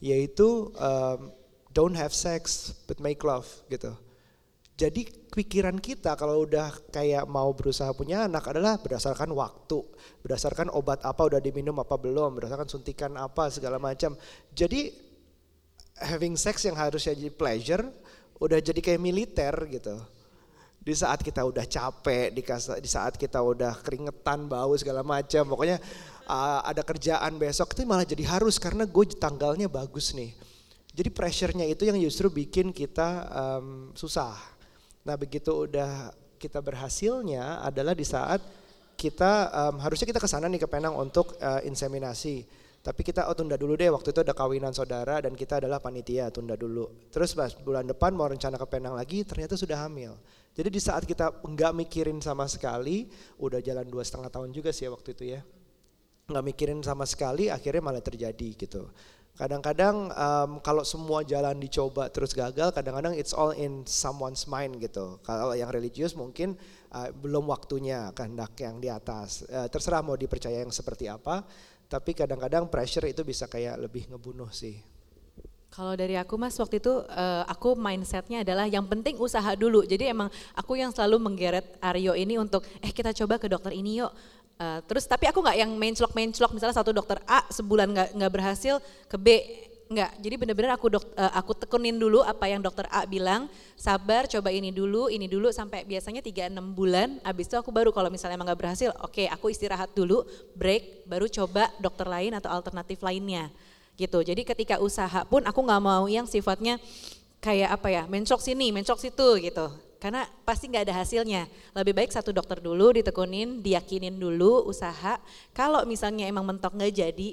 [0.00, 1.32] yaitu um,
[1.72, 3.92] don't have sex but make love gitu.
[4.76, 9.80] Jadi pikiran kita kalau udah kayak mau berusaha punya anak adalah berdasarkan waktu,
[10.20, 14.12] berdasarkan obat apa udah diminum apa belum, berdasarkan suntikan apa segala macam.
[14.52, 14.92] Jadi
[15.96, 17.88] having sex yang harusnya jadi pleasure
[18.36, 19.96] udah jadi kayak militer gitu.
[20.86, 25.80] Di saat kita udah capek, di saat kita udah keringetan, bau segala macam, pokoknya
[26.26, 30.34] uh, ada kerjaan besok itu malah jadi harus karena gue tanggalnya bagus nih.
[30.96, 34.32] Jadi pressure-nya itu yang justru bikin kita em, susah.
[35.04, 36.08] Nah begitu udah
[36.40, 38.40] kita berhasilnya adalah di saat
[38.96, 42.48] kita em, harusnya kita ke sana nih ke Penang untuk eh, inseminasi.
[42.80, 46.32] Tapi kita oh tunda dulu deh waktu itu ada kawinan saudara dan kita adalah panitia
[46.32, 46.88] tunda dulu.
[47.12, 50.16] Terus pas bulan depan mau rencana ke Penang lagi ternyata sudah hamil.
[50.56, 54.88] Jadi di saat kita nggak mikirin sama sekali, udah jalan dua setengah tahun juga sih
[54.88, 55.44] ya waktu itu ya
[56.26, 58.90] nggak mikirin sama sekali akhirnya malah terjadi gitu.
[59.38, 65.22] Kadang-kadang em, kalau semua jalan dicoba terus gagal, kadang-kadang it's all in someone's mind gitu.
[65.22, 66.58] Kalau yang religius mungkin
[66.90, 69.46] eh, belum waktunya kehendak yang di atas.
[69.46, 71.46] Eh, terserah mau dipercaya yang seperti apa,
[71.86, 74.96] tapi kadang-kadang pressure itu bisa kayak lebih ngebunuh sih.
[75.76, 79.84] Kalau dari aku mas waktu itu eh, aku mindsetnya adalah yang penting usaha dulu.
[79.84, 84.00] Jadi emang aku yang selalu menggeret Aryo ini untuk eh kita coba ke dokter ini
[84.00, 84.08] yuk.
[84.56, 88.32] Eh, terus tapi aku nggak yang menclok menclok misalnya satu dokter A sebulan nggak nggak
[88.32, 89.28] berhasil ke B
[89.86, 90.18] nggak.
[90.18, 93.52] Jadi bener-bener aku dok, eh, aku tekunin dulu apa yang dokter A bilang.
[93.76, 97.20] Sabar coba ini dulu ini dulu sampai biasanya 3-6 bulan.
[97.20, 100.24] Abis itu aku baru kalau misalnya emang nggak berhasil oke aku istirahat dulu
[100.56, 103.52] break baru coba dokter lain atau alternatif lainnya
[104.00, 104.24] gitu.
[104.24, 106.80] Jadi ketika usaha pun aku nggak mau yang sifatnya
[107.44, 109.68] kayak apa ya, mencok sini, mencok situ gitu.
[109.96, 111.48] Karena pasti nggak ada hasilnya.
[111.72, 115.16] Lebih baik satu dokter dulu ditekunin, diyakinin dulu usaha.
[115.56, 117.28] Kalau misalnya emang mentok nggak jadi,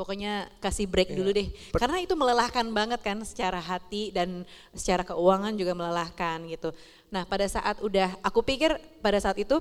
[0.00, 1.52] pokoknya kasih break dulu deh.
[1.76, 6.72] Karena itu melelahkan banget kan secara hati dan secara keuangan juga melelahkan gitu.
[7.12, 9.60] Nah pada saat udah, aku pikir pada saat itu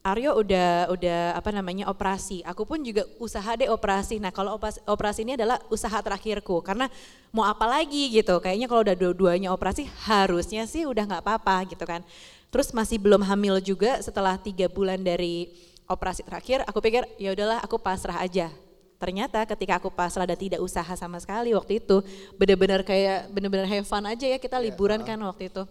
[0.00, 2.40] Aryo udah udah apa namanya operasi.
[2.48, 4.16] Aku pun juga usaha deh operasi.
[4.16, 6.88] Nah kalau operasi, operasi ini adalah usaha terakhirku karena
[7.36, 8.40] mau apa lagi gitu.
[8.40, 12.00] Kayaknya kalau udah dua-duanya operasi harusnya sih udah nggak apa-apa gitu kan.
[12.48, 15.52] Terus masih belum hamil juga setelah tiga bulan dari
[15.84, 16.64] operasi terakhir.
[16.64, 18.48] Aku pikir ya udahlah aku pasrah aja.
[18.96, 22.00] Ternyata ketika aku pasrah dan tidak usaha sama sekali waktu itu
[22.40, 25.68] benar-benar kayak benar-benar have fun aja ya kita liburan kan waktu itu.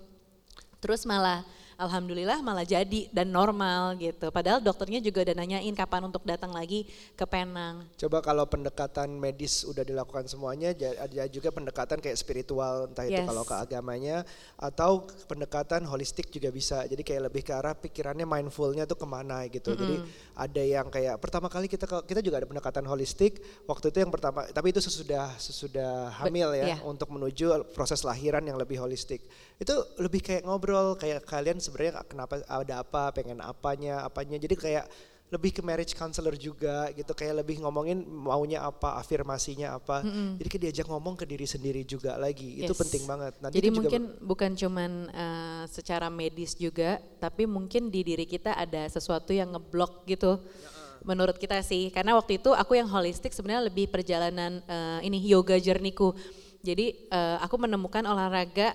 [0.78, 1.42] Terus malah
[1.80, 4.28] alhamdulillah malah jadi dan normal gitu.
[4.36, 6.84] Padahal dokternya juga udah nanyain kapan untuk datang lagi
[7.16, 7.88] ke Penang.
[7.96, 13.28] Coba kalau pendekatan medis udah dilakukan semuanya, ada juga pendekatan kayak spiritual, entah itu Yes.
[13.32, 14.28] kalau ke agamanya,
[14.60, 16.84] atau pendekatan holistik juga bisa.
[16.84, 19.72] Jadi kayak lebih ke arah pikirannya mindfulnya tuh ke mana gitu.
[19.72, 20.36] Jadi Mm-mm.
[20.36, 23.40] ada yang kayak pertama kali kita kita juga ada pendekatan holistik.
[23.64, 26.78] Waktu itu yang pertama, tapi itu sesudah sesudah hamil ya, iya.
[26.84, 29.24] untuk menuju proses lahiran yang lebih holistik.
[29.56, 34.42] Itu lebih kayak ngobrol, kayak kalian sebenarnya kenapa ada apa, pengen apanya, apanya.
[34.42, 34.86] Jadi kayak
[35.30, 40.42] lebih ke marriage counselor juga gitu kayak lebih ngomongin maunya apa afirmasinya apa Mm-mm.
[40.42, 42.82] jadi kayak diajak ngomong ke diri sendiri juga lagi itu Yes.
[42.82, 47.94] penting banget nanti Jadi itu juga mungkin bukan cuman eh, secara medis juga, tapi mungkin
[47.94, 50.42] di diri kita ada sesuatu yang ngeblok gitu.
[51.06, 55.62] Menurut kita sih, karena waktu itu aku yang holistik sebenarnya lebih perjalanan eh, ini yoga
[55.62, 56.18] journeyku.
[56.66, 58.74] Jadi eh, aku menemukan olahraga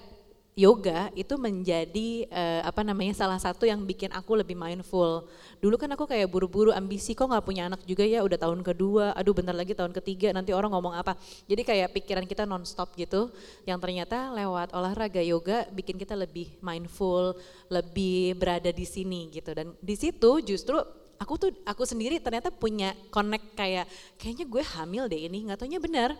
[0.54, 5.26] yoga itu menjadi eh, apa namanya salah satu yang bikin aku lebih mindful.
[5.58, 9.18] Dulu kan aku kayak buru-buru ambisi kok nggak punya anak juga ya udah tahun kedua,
[9.18, 11.18] aduh bentar lagi tahun ketiga nanti orang ngomong apa.
[11.50, 13.34] Jadi kayak pikiran kita nonstop gitu.
[13.66, 17.34] Yang ternyata lewat olahraga yoga bikin kita lebih mindful,
[17.66, 19.50] lebih berada di sini gitu.
[19.58, 20.78] Dan di situ justru
[21.18, 23.90] aku tuh aku sendiri ternyata punya connect kayak
[24.22, 26.14] kayaknya gue hamil deh ini nggak taunya benar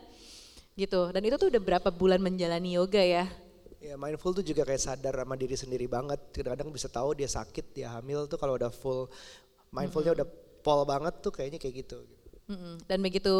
[0.74, 1.15] gitu.
[1.15, 3.44] Dan itu tuh udah berapa bulan menjalani yoga ya.
[3.85, 7.77] Ya mindful tuh juga kayak sadar sama diri sendiri banget kadang-kadang bisa tahu dia sakit
[7.77, 9.12] dia hamil tuh kalau udah full
[9.69, 10.27] mindfulnya udah
[10.65, 12.01] pol banget tuh kayaknya kayak gitu
[12.44, 12.77] Mm-mm.
[12.85, 13.32] Dan begitu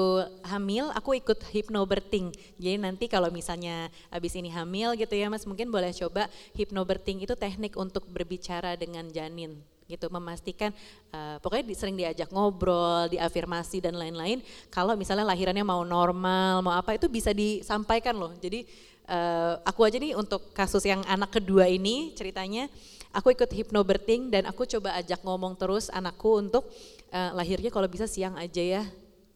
[0.49, 2.33] hamil, aku ikut hypnobirthing.
[2.57, 6.25] Jadi nanti kalau misalnya abis ini hamil gitu ya mas, mungkin boleh coba
[6.57, 10.73] hypnobirthing itu teknik untuk berbicara dengan janin gitu memastikan
[11.13, 14.41] eh, pokoknya di- sering diajak ngobrol, diafirmasi dan lain-lain.
[14.73, 18.33] Kalau misalnya lahirannya mau normal, mau apa itu bisa disampaikan loh.
[18.41, 18.65] Jadi
[19.09, 22.69] eh, aku aja nih untuk kasus yang anak kedua ini ceritanya
[23.15, 26.67] aku ikut hypnobirthing dan aku coba ajak ngomong terus anakku untuk
[27.15, 28.83] eh, lahirnya kalau bisa siang aja ya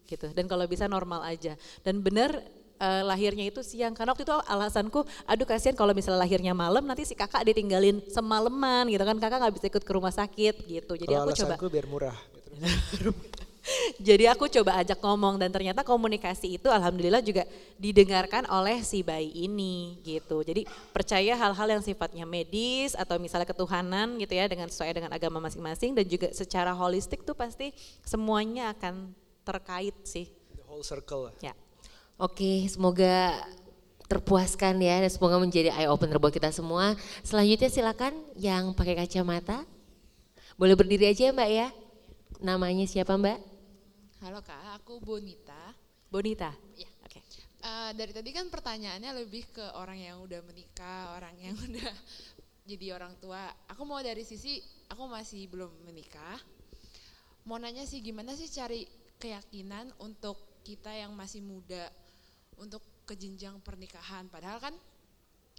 [0.09, 0.27] gitu.
[0.33, 1.53] Dan kalau bisa normal aja.
[1.85, 2.33] Dan benar
[2.81, 3.93] eh, lahirnya itu siang.
[3.93, 8.89] Karena waktu itu alasanku aduh kasihan kalau misalnya lahirnya malam nanti si kakak ditinggalin semalaman
[8.89, 9.15] gitu kan.
[9.21, 10.93] Kakak nggak bisa ikut ke rumah sakit gitu.
[10.97, 12.17] Jadi kalau aku coba biar murah
[13.99, 17.43] jadi aku coba ajak ngomong dan ternyata komunikasi itu alhamdulillah juga
[17.75, 20.41] didengarkan oleh si bayi ini gitu.
[20.41, 20.63] Jadi
[20.95, 25.93] percaya hal-hal yang sifatnya medis atau misalnya ketuhanan gitu ya dengan sesuai dengan agama masing-masing
[25.93, 29.11] dan juga secara holistik tuh pasti semuanya akan
[29.43, 30.31] terkait sih.
[30.55, 31.31] the whole circle.
[31.43, 31.53] Ya.
[32.19, 33.47] Oke, semoga
[34.09, 36.97] terpuaskan ya dan semoga menjadi eye opener buat kita semua.
[37.21, 39.63] Selanjutnya silakan yang pakai kacamata.
[40.59, 41.69] Boleh berdiri aja ya Mbak ya.
[42.39, 43.39] Namanya siapa Mbak?
[44.23, 45.75] Halo kak, aku Bonita.
[46.07, 46.55] Bonita.
[46.79, 46.87] Ya.
[47.03, 47.19] Oke.
[47.19, 51.91] Eh, Eh, dari tadi kan pertanyaannya lebih ke orang yang udah menikah, orang yang udah
[52.63, 53.51] jadi orang tua.
[53.75, 56.39] Aku mau dari sisi aku masih belum menikah.
[57.43, 58.87] Mau nanya sih gimana sih cari
[59.19, 61.91] keyakinan untuk kita yang masih muda
[62.55, 64.31] untuk ke jenjang pernikahan.
[64.31, 64.75] Padahal kan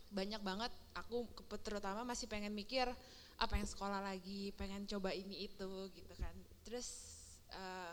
[0.09, 1.29] banyak banget aku
[1.61, 2.89] terutama masih pengen mikir
[3.37, 6.33] ah pengen sekolah lagi, pengen coba ini itu gitu kan.
[6.71, 6.87] Terus
[7.51, 7.93] eh,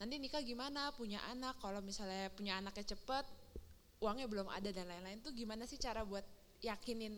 [0.00, 3.28] nanti nikah gimana, punya anak, kalau misalnya punya anaknya cepet,
[4.00, 6.24] uangnya belum ada dan lain-lain tuh gimana sih cara buat
[6.64, 7.12] yakinin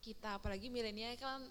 [0.00, 1.44] kita, apalagi milenial kan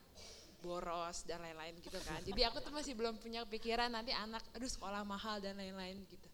[0.66, 2.18] boros dan lain-lain gitu kan.
[2.26, 6.28] Jadi aku tuh masih belum punya pikiran nanti anak, aduh sekolah mahal dan lain-lain gitu.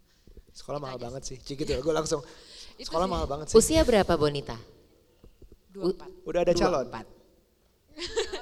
[0.55, 2.23] Sekolah mahal banget sih, Cik gitu ya, gue langsung
[2.79, 3.11] Itu sekolah sih.
[3.11, 3.55] mahal banget sih.
[3.59, 4.55] Usia berapa Bonita?
[5.67, 6.07] Dua empat.
[6.23, 6.87] Udah ada calon?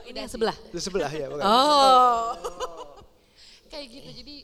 [0.05, 0.53] Ini yang sebelah.
[0.69, 1.33] Di sebelah ya.
[1.33, 1.41] bukan?
[1.49, 2.76] Oh.
[3.77, 4.35] Kayak gitu, jadi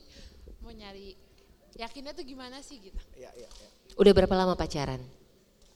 [0.61, 1.17] mau nyari
[1.73, 3.01] yakinnya tuh gimana sih gitu.
[3.17, 3.49] Iya, iya.
[3.97, 5.01] Udah berapa lama pacaran?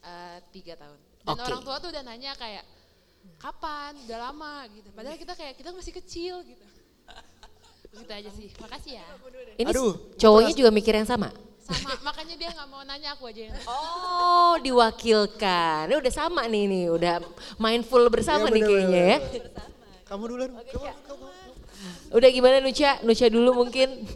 [0.05, 0.99] Eh, tiga tahun.
[1.25, 1.41] Dan Oke.
[1.49, 2.61] orang tua tuh udah nanya kayak
[3.41, 4.93] kapan, udah lama gitu.
[4.93, 6.65] Padahal kita kayak kita masih kecil gitu.
[7.97, 8.53] Gitu aja sih.
[8.61, 9.05] Makasih ya.
[9.57, 9.71] Ini
[10.21, 11.33] cowoknya juga mikir yang sama?
[11.65, 16.63] Sama, makanya dia nggak mau nanya aku aja yang Oh diwakilkan, Ini udah sama nih
[16.63, 17.19] nih, udah
[17.59, 19.17] mindful bersama Iya, nih bener, kayaknya ya.
[20.07, 20.51] Kamu duluan.
[22.11, 22.99] Udah gimana Nucha?
[23.03, 24.07] Nucha dulu mungkin.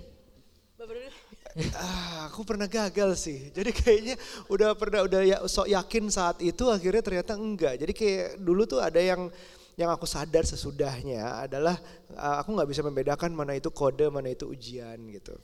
[1.76, 3.52] Ah, aku pernah gagal sih.
[3.52, 4.16] Jadi kayaknya
[4.48, 7.76] udah pernah udah ya, sok yakin saat itu akhirnya ternyata enggak.
[7.76, 9.28] Jadi kayak dulu tuh ada yang
[9.76, 11.76] yang aku sadar sesudahnya adalah
[12.16, 15.36] uh, aku nggak bisa membedakan mana itu kode, mana itu ujian gitu.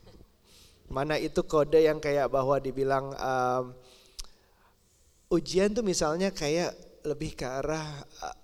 [0.87, 3.75] Mana itu kode yang kayak bahwa dibilang um,
[5.27, 6.71] ujian tuh misalnya kayak
[7.03, 7.83] lebih ke arah
[8.23, 8.35] uh,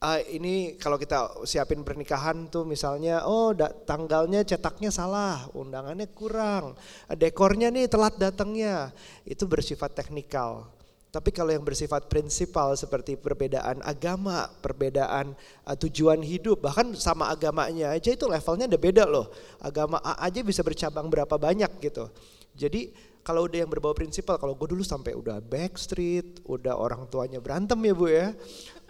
[0.00, 6.76] ah, ini kalau kita siapin pernikahan tuh misalnya oh da- tanggalnya cetaknya salah, undangannya kurang,
[7.16, 8.92] dekornya nih telat datangnya,
[9.24, 10.68] itu bersifat teknikal.
[11.16, 15.32] Tapi kalau yang bersifat prinsipal seperti perbedaan agama, perbedaan
[15.64, 19.32] uh, tujuan hidup, bahkan sama agamanya aja itu levelnya udah beda loh.
[19.56, 22.12] Agama A aja bisa bercabang berapa banyak gitu.
[22.52, 22.92] Jadi
[23.24, 27.80] kalau udah yang berbau prinsipal, kalau gue dulu sampai udah backstreet, udah orang tuanya berantem
[27.80, 28.36] ya bu ya,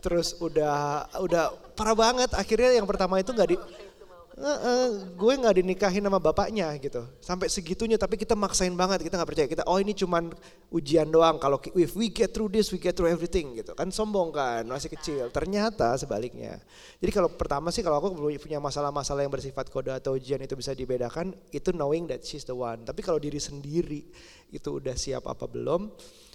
[0.06, 2.30] terus udah udah parah banget.
[2.38, 3.56] Akhirnya yang pertama itu nggak di,
[4.36, 7.96] Eh, eh, gue nggak dinikahin sama bapaknya gitu, sampai segitunya.
[7.96, 9.48] Tapi kita maksain banget, kita nggak percaya.
[9.48, 10.28] Kita oh ini cuman
[10.68, 11.40] ujian doang.
[11.40, 13.72] Kalau if we get through this, we get through everything gitu.
[13.72, 15.32] Kan sombong kan, masih kecil.
[15.32, 16.60] Ternyata sebaliknya.
[17.00, 20.76] Jadi kalau pertama sih kalau aku punya masalah-masalah yang bersifat kode atau ujian itu bisa
[20.76, 22.84] dibedakan, itu knowing that she's the one.
[22.84, 24.04] Tapi kalau diri sendiri
[24.52, 25.88] itu udah siap apa belum,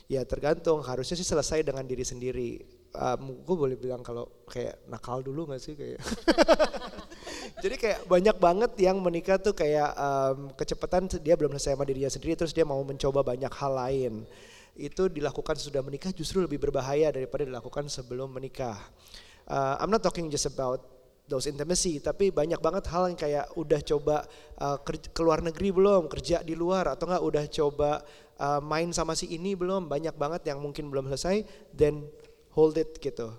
[0.10, 0.82] ya tergantung.
[0.82, 2.81] Harusnya sih selesai dengan diri sendiri.
[2.92, 5.96] Um, gue boleh bilang kalau kayak nakal dulu gak sih kayak
[7.64, 12.12] jadi kayak banyak banget yang menikah tuh kayak um, kecepatan dia belum selesai sama dirinya
[12.12, 14.14] sendiri terus dia mau mencoba banyak hal lain.
[14.76, 18.76] Itu dilakukan sesudah menikah justru lebih berbahaya daripada dilakukan sebelum menikah.
[19.48, 20.84] Uh, I'm not talking just about
[21.32, 24.28] those intimacy tapi banyak banget hal yang kayak udah coba
[24.60, 27.92] uh, ker- keluar negeri belum kerja di luar atau enggak udah coba
[28.36, 32.04] uh, main sama si ini belum banyak banget yang mungkin belum selesai then
[32.56, 33.32] hold it gitu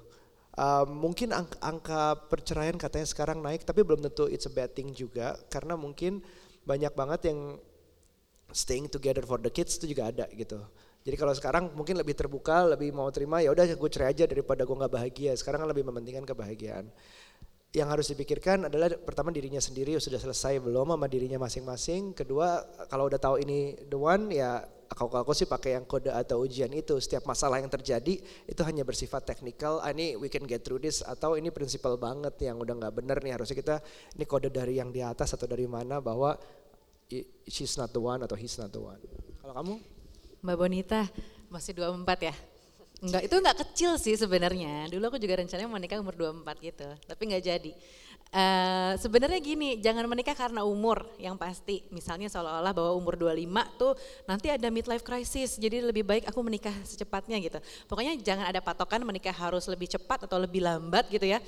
[0.53, 4.93] Um, mungkin angka, angka perceraian katanya sekarang naik, tapi belum tentu it's a bad thing
[4.93, 6.21] juga, karena mungkin
[6.69, 7.57] banyak banget yang
[8.53, 10.61] staying together for the kids itu juga ada gitu.
[11.09, 14.69] Jadi kalau sekarang mungkin lebih terbuka, lebih mau terima ya udah gue cerai aja daripada
[14.69, 15.33] gue nggak bahagia.
[15.35, 16.87] Sekarang kan lebih mementingkan kebahagiaan.
[17.73, 22.13] Yang harus dipikirkan adalah pertama dirinya sendiri sudah selesai belum sama dirinya masing-masing.
[22.13, 22.61] Kedua
[22.93, 26.69] kalau udah tahu ini the one ya aku aku sih pakai yang kode atau ujian
[26.71, 26.99] itu.
[27.01, 29.81] Setiap masalah yang terjadi itu hanya bersifat teknikal.
[29.81, 33.19] Ah, ini we can get through this atau ini prinsipal banget yang udah nggak bener
[33.25, 33.77] nih harusnya kita
[34.15, 36.37] ini kode dari yang di atas atau dari mana bahwa
[37.49, 39.01] she's not the one atau he's not the one.
[39.41, 39.75] Kalau kamu?
[40.43, 41.01] Mbak Bonita
[41.53, 42.35] masih 24 ya?
[43.03, 44.87] Enggak, itu enggak kecil sih sebenarnya.
[44.87, 47.73] Dulu aku juga rencananya mau nikah umur 24 gitu, tapi enggak jadi.
[48.33, 51.83] Eh sebenarnya gini, jangan menikah karena umur yang pasti.
[51.91, 53.43] Misalnya seolah-olah bahwa umur 25
[53.75, 53.93] tuh
[54.31, 57.59] nanti ada midlife crisis, jadi lebih baik aku menikah secepatnya gitu.
[57.91, 61.43] Pokoknya jangan ada patokan menikah harus lebih cepat atau lebih lambat gitu ya.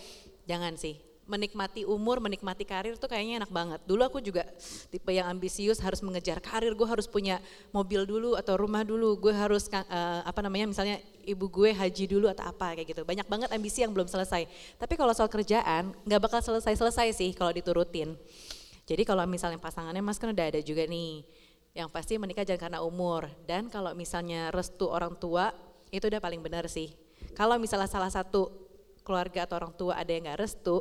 [0.51, 3.80] Jangan sih menikmati umur, menikmati karir tuh kayaknya enak banget.
[3.88, 4.44] Dulu aku juga
[4.92, 7.40] tipe yang ambisius harus mengejar karir, gue harus punya
[7.72, 12.28] mobil dulu atau rumah dulu, gue harus eh, apa namanya misalnya ibu gue haji dulu
[12.28, 13.02] atau apa kayak gitu.
[13.02, 14.44] Banyak banget ambisi yang belum selesai.
[14.76, 18.16] Tapi kalau soal kerjaan nggak bakal selesai-selesai sih kalau diturutin.
[18.84, 21.24] Jadi kalau misalnya pasangannya mas kan udah ada juga nih,
[21.72, 23.32] yang pasti menikah jangan karena umur.
[23.48, 25.56] Dan kalau misalnya restu orang tua
[25.88, 26.92] itu udah paling benar sih.
[27.32, 28.64] Kalau misalnya salah satu
[29.05, 30.81] keluarga atau orang tua ada yang nggak restu,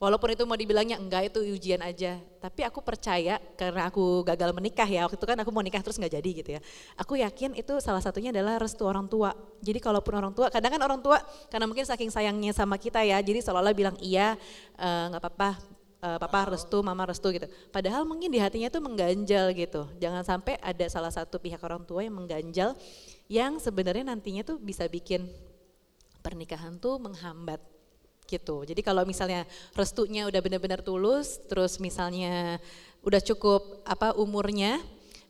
[0.00, 4.88] Walaupun itu mau dibilangnya enggak itu ujian aja, tapi aku percaya karena aku gagal menikah
[4.88, 6.60] ya waktu itu kan aku mau nikah terus nggak jadi gitu ya.
[6.96, 9.36] Aku yakin itu salah satunya adalah restu orang tua.
[9.60, 11.20] Jadi kalaupun orang tua, kadang kan orang tua
[11.52, 14.40] karena mungkin saking sayangnya sama kita ya, jadi seolah-olah bilang iya
[14.80, 15.50] eh, nggak apa-apa,
[16.00, 17.44] eh, papa restu, mama restu gitu.
[17.68, 19.84] Padahal mungkin di hatinya tuh mengganjal gitu.
[20.00, 22.72] Jangan sampai ada salah satu pihak orang tua yang mengganjal
[23.28, 25.28] yang sebenarnya nantinya tuh bisa bikin
[26.20, 27.60] pernikahan tuh menghambat
[28.30, 28.62] gitu.
[28.62, 29.42] Jadi kalau misalnya
[29.74, 32.62] restunya udah benar-benar tulus, terus misalnya
[33.02, 34.78] udah cukup apa umurnya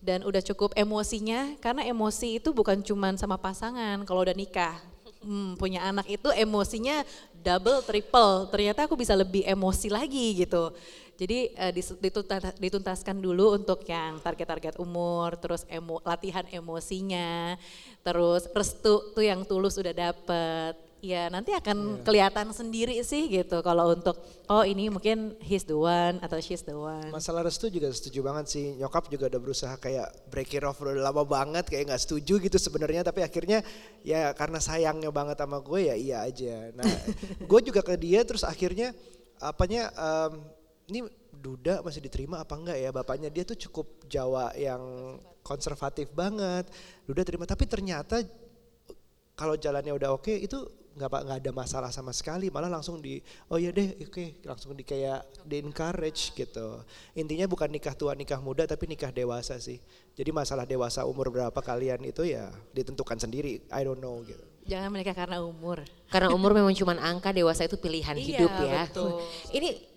[0.05, 4.90] dan udah cukup emosinya, karena emosi itu bukan cuman sama pasangan kalau udah nikah.
[5.21, 7.05] Hmm, punya anak itu emosinya
[7.45, 8.49] double, triple.
[8.49, 10.73] Ternyata aku bisa lebih emosi lagi gitu.
[11.21, 11.73] Jadi uh,
[12.57, 17.61] dituntaskan dulu untuk yang target-target umur, terus emo, latihan emosinya,
[18.01, 22.05] terus restu tuh yang tulus udah dapet ya nanti akan yeah.
[22.05, 24.21] kelihatan sendiri sih gitu kalau untuk
[24.53, 27.09] oh ini mungkin he's the one atau she's the one.
[27.09, 28.67] Masalah restu juga setuju banget sih.
[28.77, 32.61] Nyokap juga udah berusaha kayak break it off udah lama banget kayak nggak setuju gitu
[32.61, 33.65] sebenarnya tapi akhirnya
[34.05, 36.71] ya karena sayangnya banget sama gue ya iya aja.
[36.77, 36.85] Nah,
[37.51, 38.93] gue juga ke dia terus akhirnya
[39.41, 40.45] apanya um,
[40.93, 41.09] ini
[41.41, 46.69] Duda masih diterima apa enggak ya bapaknya dia tuh cukup Jawa yang konservatif banget.
[47.09, 48.21] Duda terima tapi ternyata
[49.33, 53.57] kalau jalannya udah oke itu nggak nggak ada masalah sama sekali malah langsung di oh
[53.57, 54.29] ya deh oke okay.
[54.43, 56.83] langsung di kayak di encourage gitu
[57.15, 59.79] intinya bukan nikah tua nikah muda tapi nikah dewasa sih
[60.19, 64.91] jadi masalah dewasa umur berapa kalian itu ya ditentukan sendiri I don't know gitu jangan
[64.91, 69.23] menikah karena umur karena umur memang cuma angka dewasa itu pilihan iya, hidup ya betul.
[69.55, 69.91] ini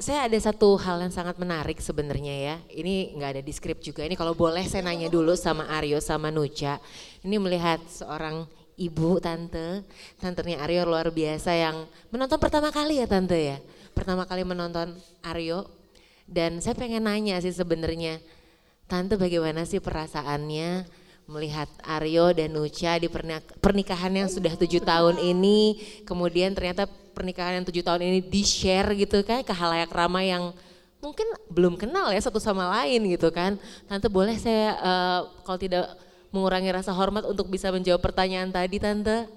[0.00, 2.56] saya ada satu hal yang sangat menarik sebenarnya ya.
[2.72, 4.00] Ini nggak ada di skrip juga.
[4.00, 6.80] Ini kalau boleh saya nanya dulu sama Aryo sama Nucha.
[7.20, 9.86] Ini melihat seorang ibu, tante,
[10.18, 13.58] tantenya Aryo luar biasa yang menonton pertama kali ya tante ya.
[13.94, 15.70] Pertama kali menonton Aryo
[16.26, 18.18] dan saya pengen nanya sih sebenarnya,
[18.90, 20.88] tante bagaimana sih perasaannya
[21.24, 23.08] melihat Aryo dan Nucha di
[23.62, 28.92] pernikahan yang sudah tujuh tahun ini, kemudian ternyata pernikahan yang tujuh tahun ini di share
[28.98, 30.52] gitu kan ke halayak ramai yang
[31.00, 33.56] mungkin belum kenal ya satu sama lain gitu kan.
[33.88, 35.86] Tante boleh saya uh, kalau tidak
[36.34, 39.30] mengurangi rasa hormat untuk bisa menjawab pertanyaan tadi Tante?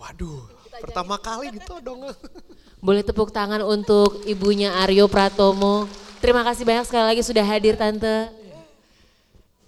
[0.00, 0.48] Waduh,
[0.80, 2.08] pertama kali gitu dong.
[2.86, 5.84] Boleh tepuk tangan untuk ibunya Aryo Pratomo.
[6.24, 8.32] Terima kasih banyak sekali lagi sudah hadir Tante.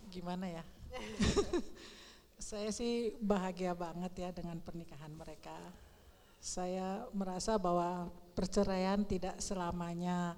[0.09, 0.65] Gimana ya?
[2.41, 5.57] Saya sih bahagia banget ya dengan pernikahan mereka.
[6.41, 10.35] Saya merasa bahwa perceraian tidak selamanya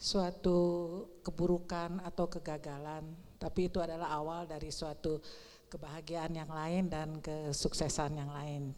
[0.00, 3.04] suatu keburukan atau kegagalan
[3.38, 5.22] tapi itu adalah awal dari suatu
[5.70, 8.74] kebahagiaan yang lain dan kesuksesan yang lain.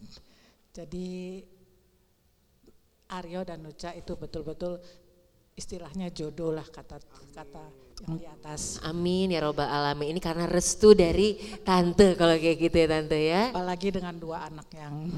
[0.71, 1.41] Jadi
[3.11, 4.79] Aryo dan Nuca itu betul-betul
[5.59, 7.03] istilahnya jodoh lah kata
[7.35, 7.65] kata
[8.07, 8.81] yang di atas.
[8.83, 10.17] Amin ya robbal alamin.
[10.17, 13.43] Ini karena restu dari tante kalau kayak gitu ya tante ya.
[13.53, 15.13] Apalagi dengan dua anak yang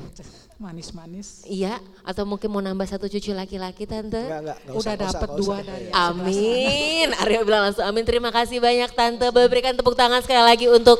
[0.58, 1.42] manis-manis.
[1.46, 4.18] Iya, atau mungkin mau nambah satu cucu laki-laki tante.
[4.18, 5.66] Enggak, enggak, enggak Udah dapat dua usah.
[5.66, 7.08] dari Amin.
[7.22, 8.04] Aryo bilang langsung amin.
[8.06, 9.26] Terima kasih banyak tante.
[9.30, 10.98] Berikan tepuk tangan sekali lagi untuk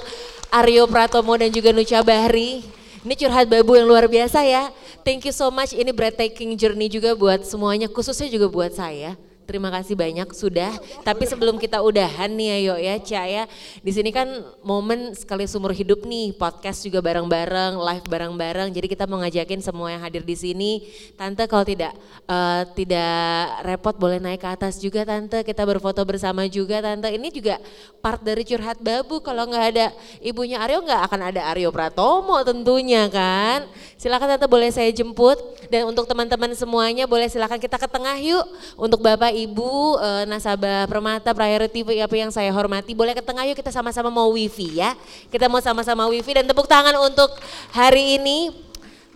[0.53, 2.67] Aryo Pratomo dan juga Nucha Bahri.
[3.03, 4.71] Ini curhat babu yang luar biasa ya.
[5.03, 5.75] Thank you so much.
[5.75, 9.19] Ini breathtaking journey juga buat semuanya, khususnya juga buat saya.
[9.53, 10.73] Terima kasih banyak sudah.
[11.05, 13.45] Tapi sebelum kita udahan nih ayo ya Cia ya.
[13.85, 14.25] Di sini kan
[14.65, 18.73] momen sekali sumur hidup nih, podcast juga bareng-bareng, live bareng-bareng.
[18.73, 20.89] Jadi kita mau ngajakin semua yang hadir di sini.
[21.21, 21.93] Tante kalau tidak
[22.25, 25.45] uh, tidak repot boleh naik ke atas juga tante.
[25.45, 27.13] Kita berfoto bersama juga tante.
[27.13, 27.61] Ini juga
[28.01, 29.21] part dari curhat babu.
[29.21, 29.93] Kalau nggak ada
[30.25, 33.69] ibunya Aryo nggak akan ada Aryo Pratomo tentunya kan.
[34.01, 35.37] Silakan tante boleh saya jemput.
[35.69, 38.49] Dan untuk teman-teman semuanya boleh silakan kita ke tengah yuk.
[38.81, 43.59] Untuk Bapak Ibu uh, nasabah Permata Priority apa yang saya hormati, boleh ke tengah yuk
[43.59, 44.95] kita sama-sama mau wifi ya.
[45.31, 47.35] Kita mau sama-sama wifi dan tepuk tangan untuk
[47.75, 48.55] hari ini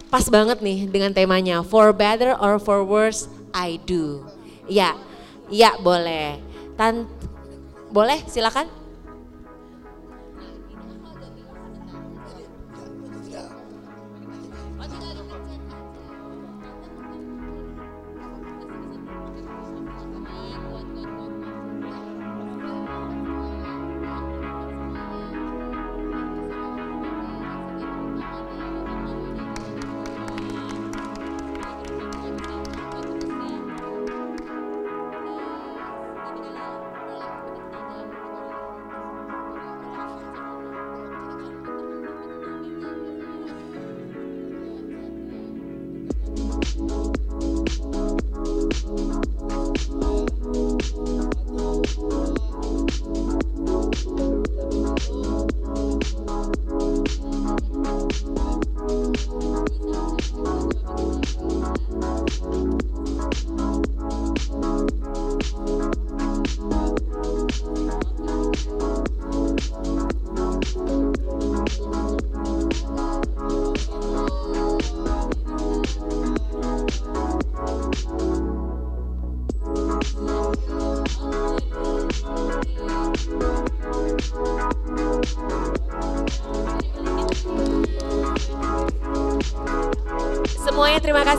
[0.07, 4.27] pas banget nih dengan temanya For Better or For Worse I Do.
[4.67, 4.95] Ya,
[5.51, 6.39] ya boleh.
[6.75, 7.07] Tan
[7.91, 8.86] boleh silakan.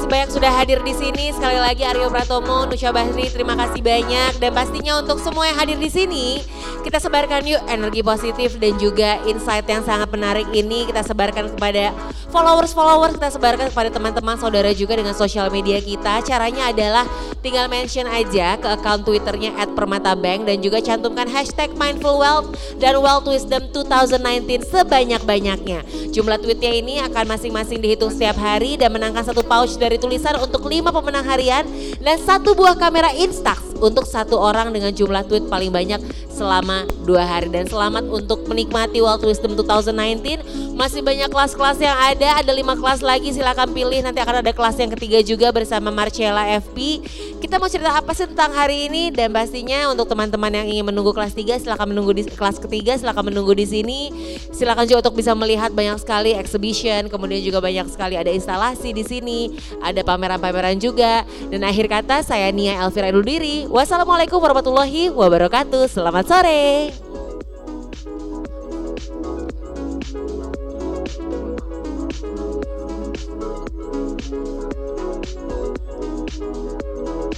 [0.08, 1.36] Kasih banyak sudah hadir di sini.
[1.36, 4.40] Sekali lagi Aryo Pratomo, Nusya Bahri, terima kasih banyak.
[4.40, 6.40] Dan pastinya untuk semua yang hadir di sini,
[6.88, 11.92] kita sebarkan yuk energi positif dan juga insight yang sangat menarik ini kita sebarkan kepada
[12.32, 16.24] followers-followers, kita sebarkan kepada teman-teman saudara juga dengan sosial media kita.
[16.24, 17.04] Caranya adalah
[17.48, 23.24] tinggal mention aja ke account Twitternya @permatabank dan juga cantumkan hashtag Mindful Wealth dan Wealth
[23.24, 25.80] Wisdom 2019 sebanyak-banyaknya.
[26.12, 30.68] Jumlah tweetnya ini akan masing-masing dihitung setiap hari dan menangkan satu pouch dari tulisan untuk
[30.68, 31.64] lima pemenang harian
[32.04, 37.24] dan satu buah kamera Instax untuk satu orang dengan jumlah tweet paling banyak selama dua
[37.26, 37.48] hari.
[37.48, 43.02] Dan selamat untuk menikmati Wealth Wisdom 2019 masih banyak kelas-kelas yang ada ada lima kelas
[43.02, 44.04] lagi silakan pilih.
[44.06, 47.02] Nanti akan ada kelas yang ketiga juga bersama Marcella FP
[47.38, 49.14] kita mau cerita apa sih tentang hari ini?
[49.14, 53.30] Dan pastinya untuk teman-teman yang ingin menunggu kelas 3 silakan menunggu di kelas ketiga silakan
[53.30, 54.10] menunggu di sini.
[54.50, 59.06] Silakan juga untuk bisa melihat banyak sekali exhibition kemudian juga banyak sekali ada instalasi di
[59.06, 59.54] sini
[59.86, 61.24] ada pameran-pameran juga.
[61.54, 65.86] Dan akhir kata saya Nia Elvira dulu diri wassalamualaikum warahmatullahi wabarakatuh.
[65.88, 67.07] Selamat sore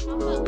[0.10, 0.44] 充分。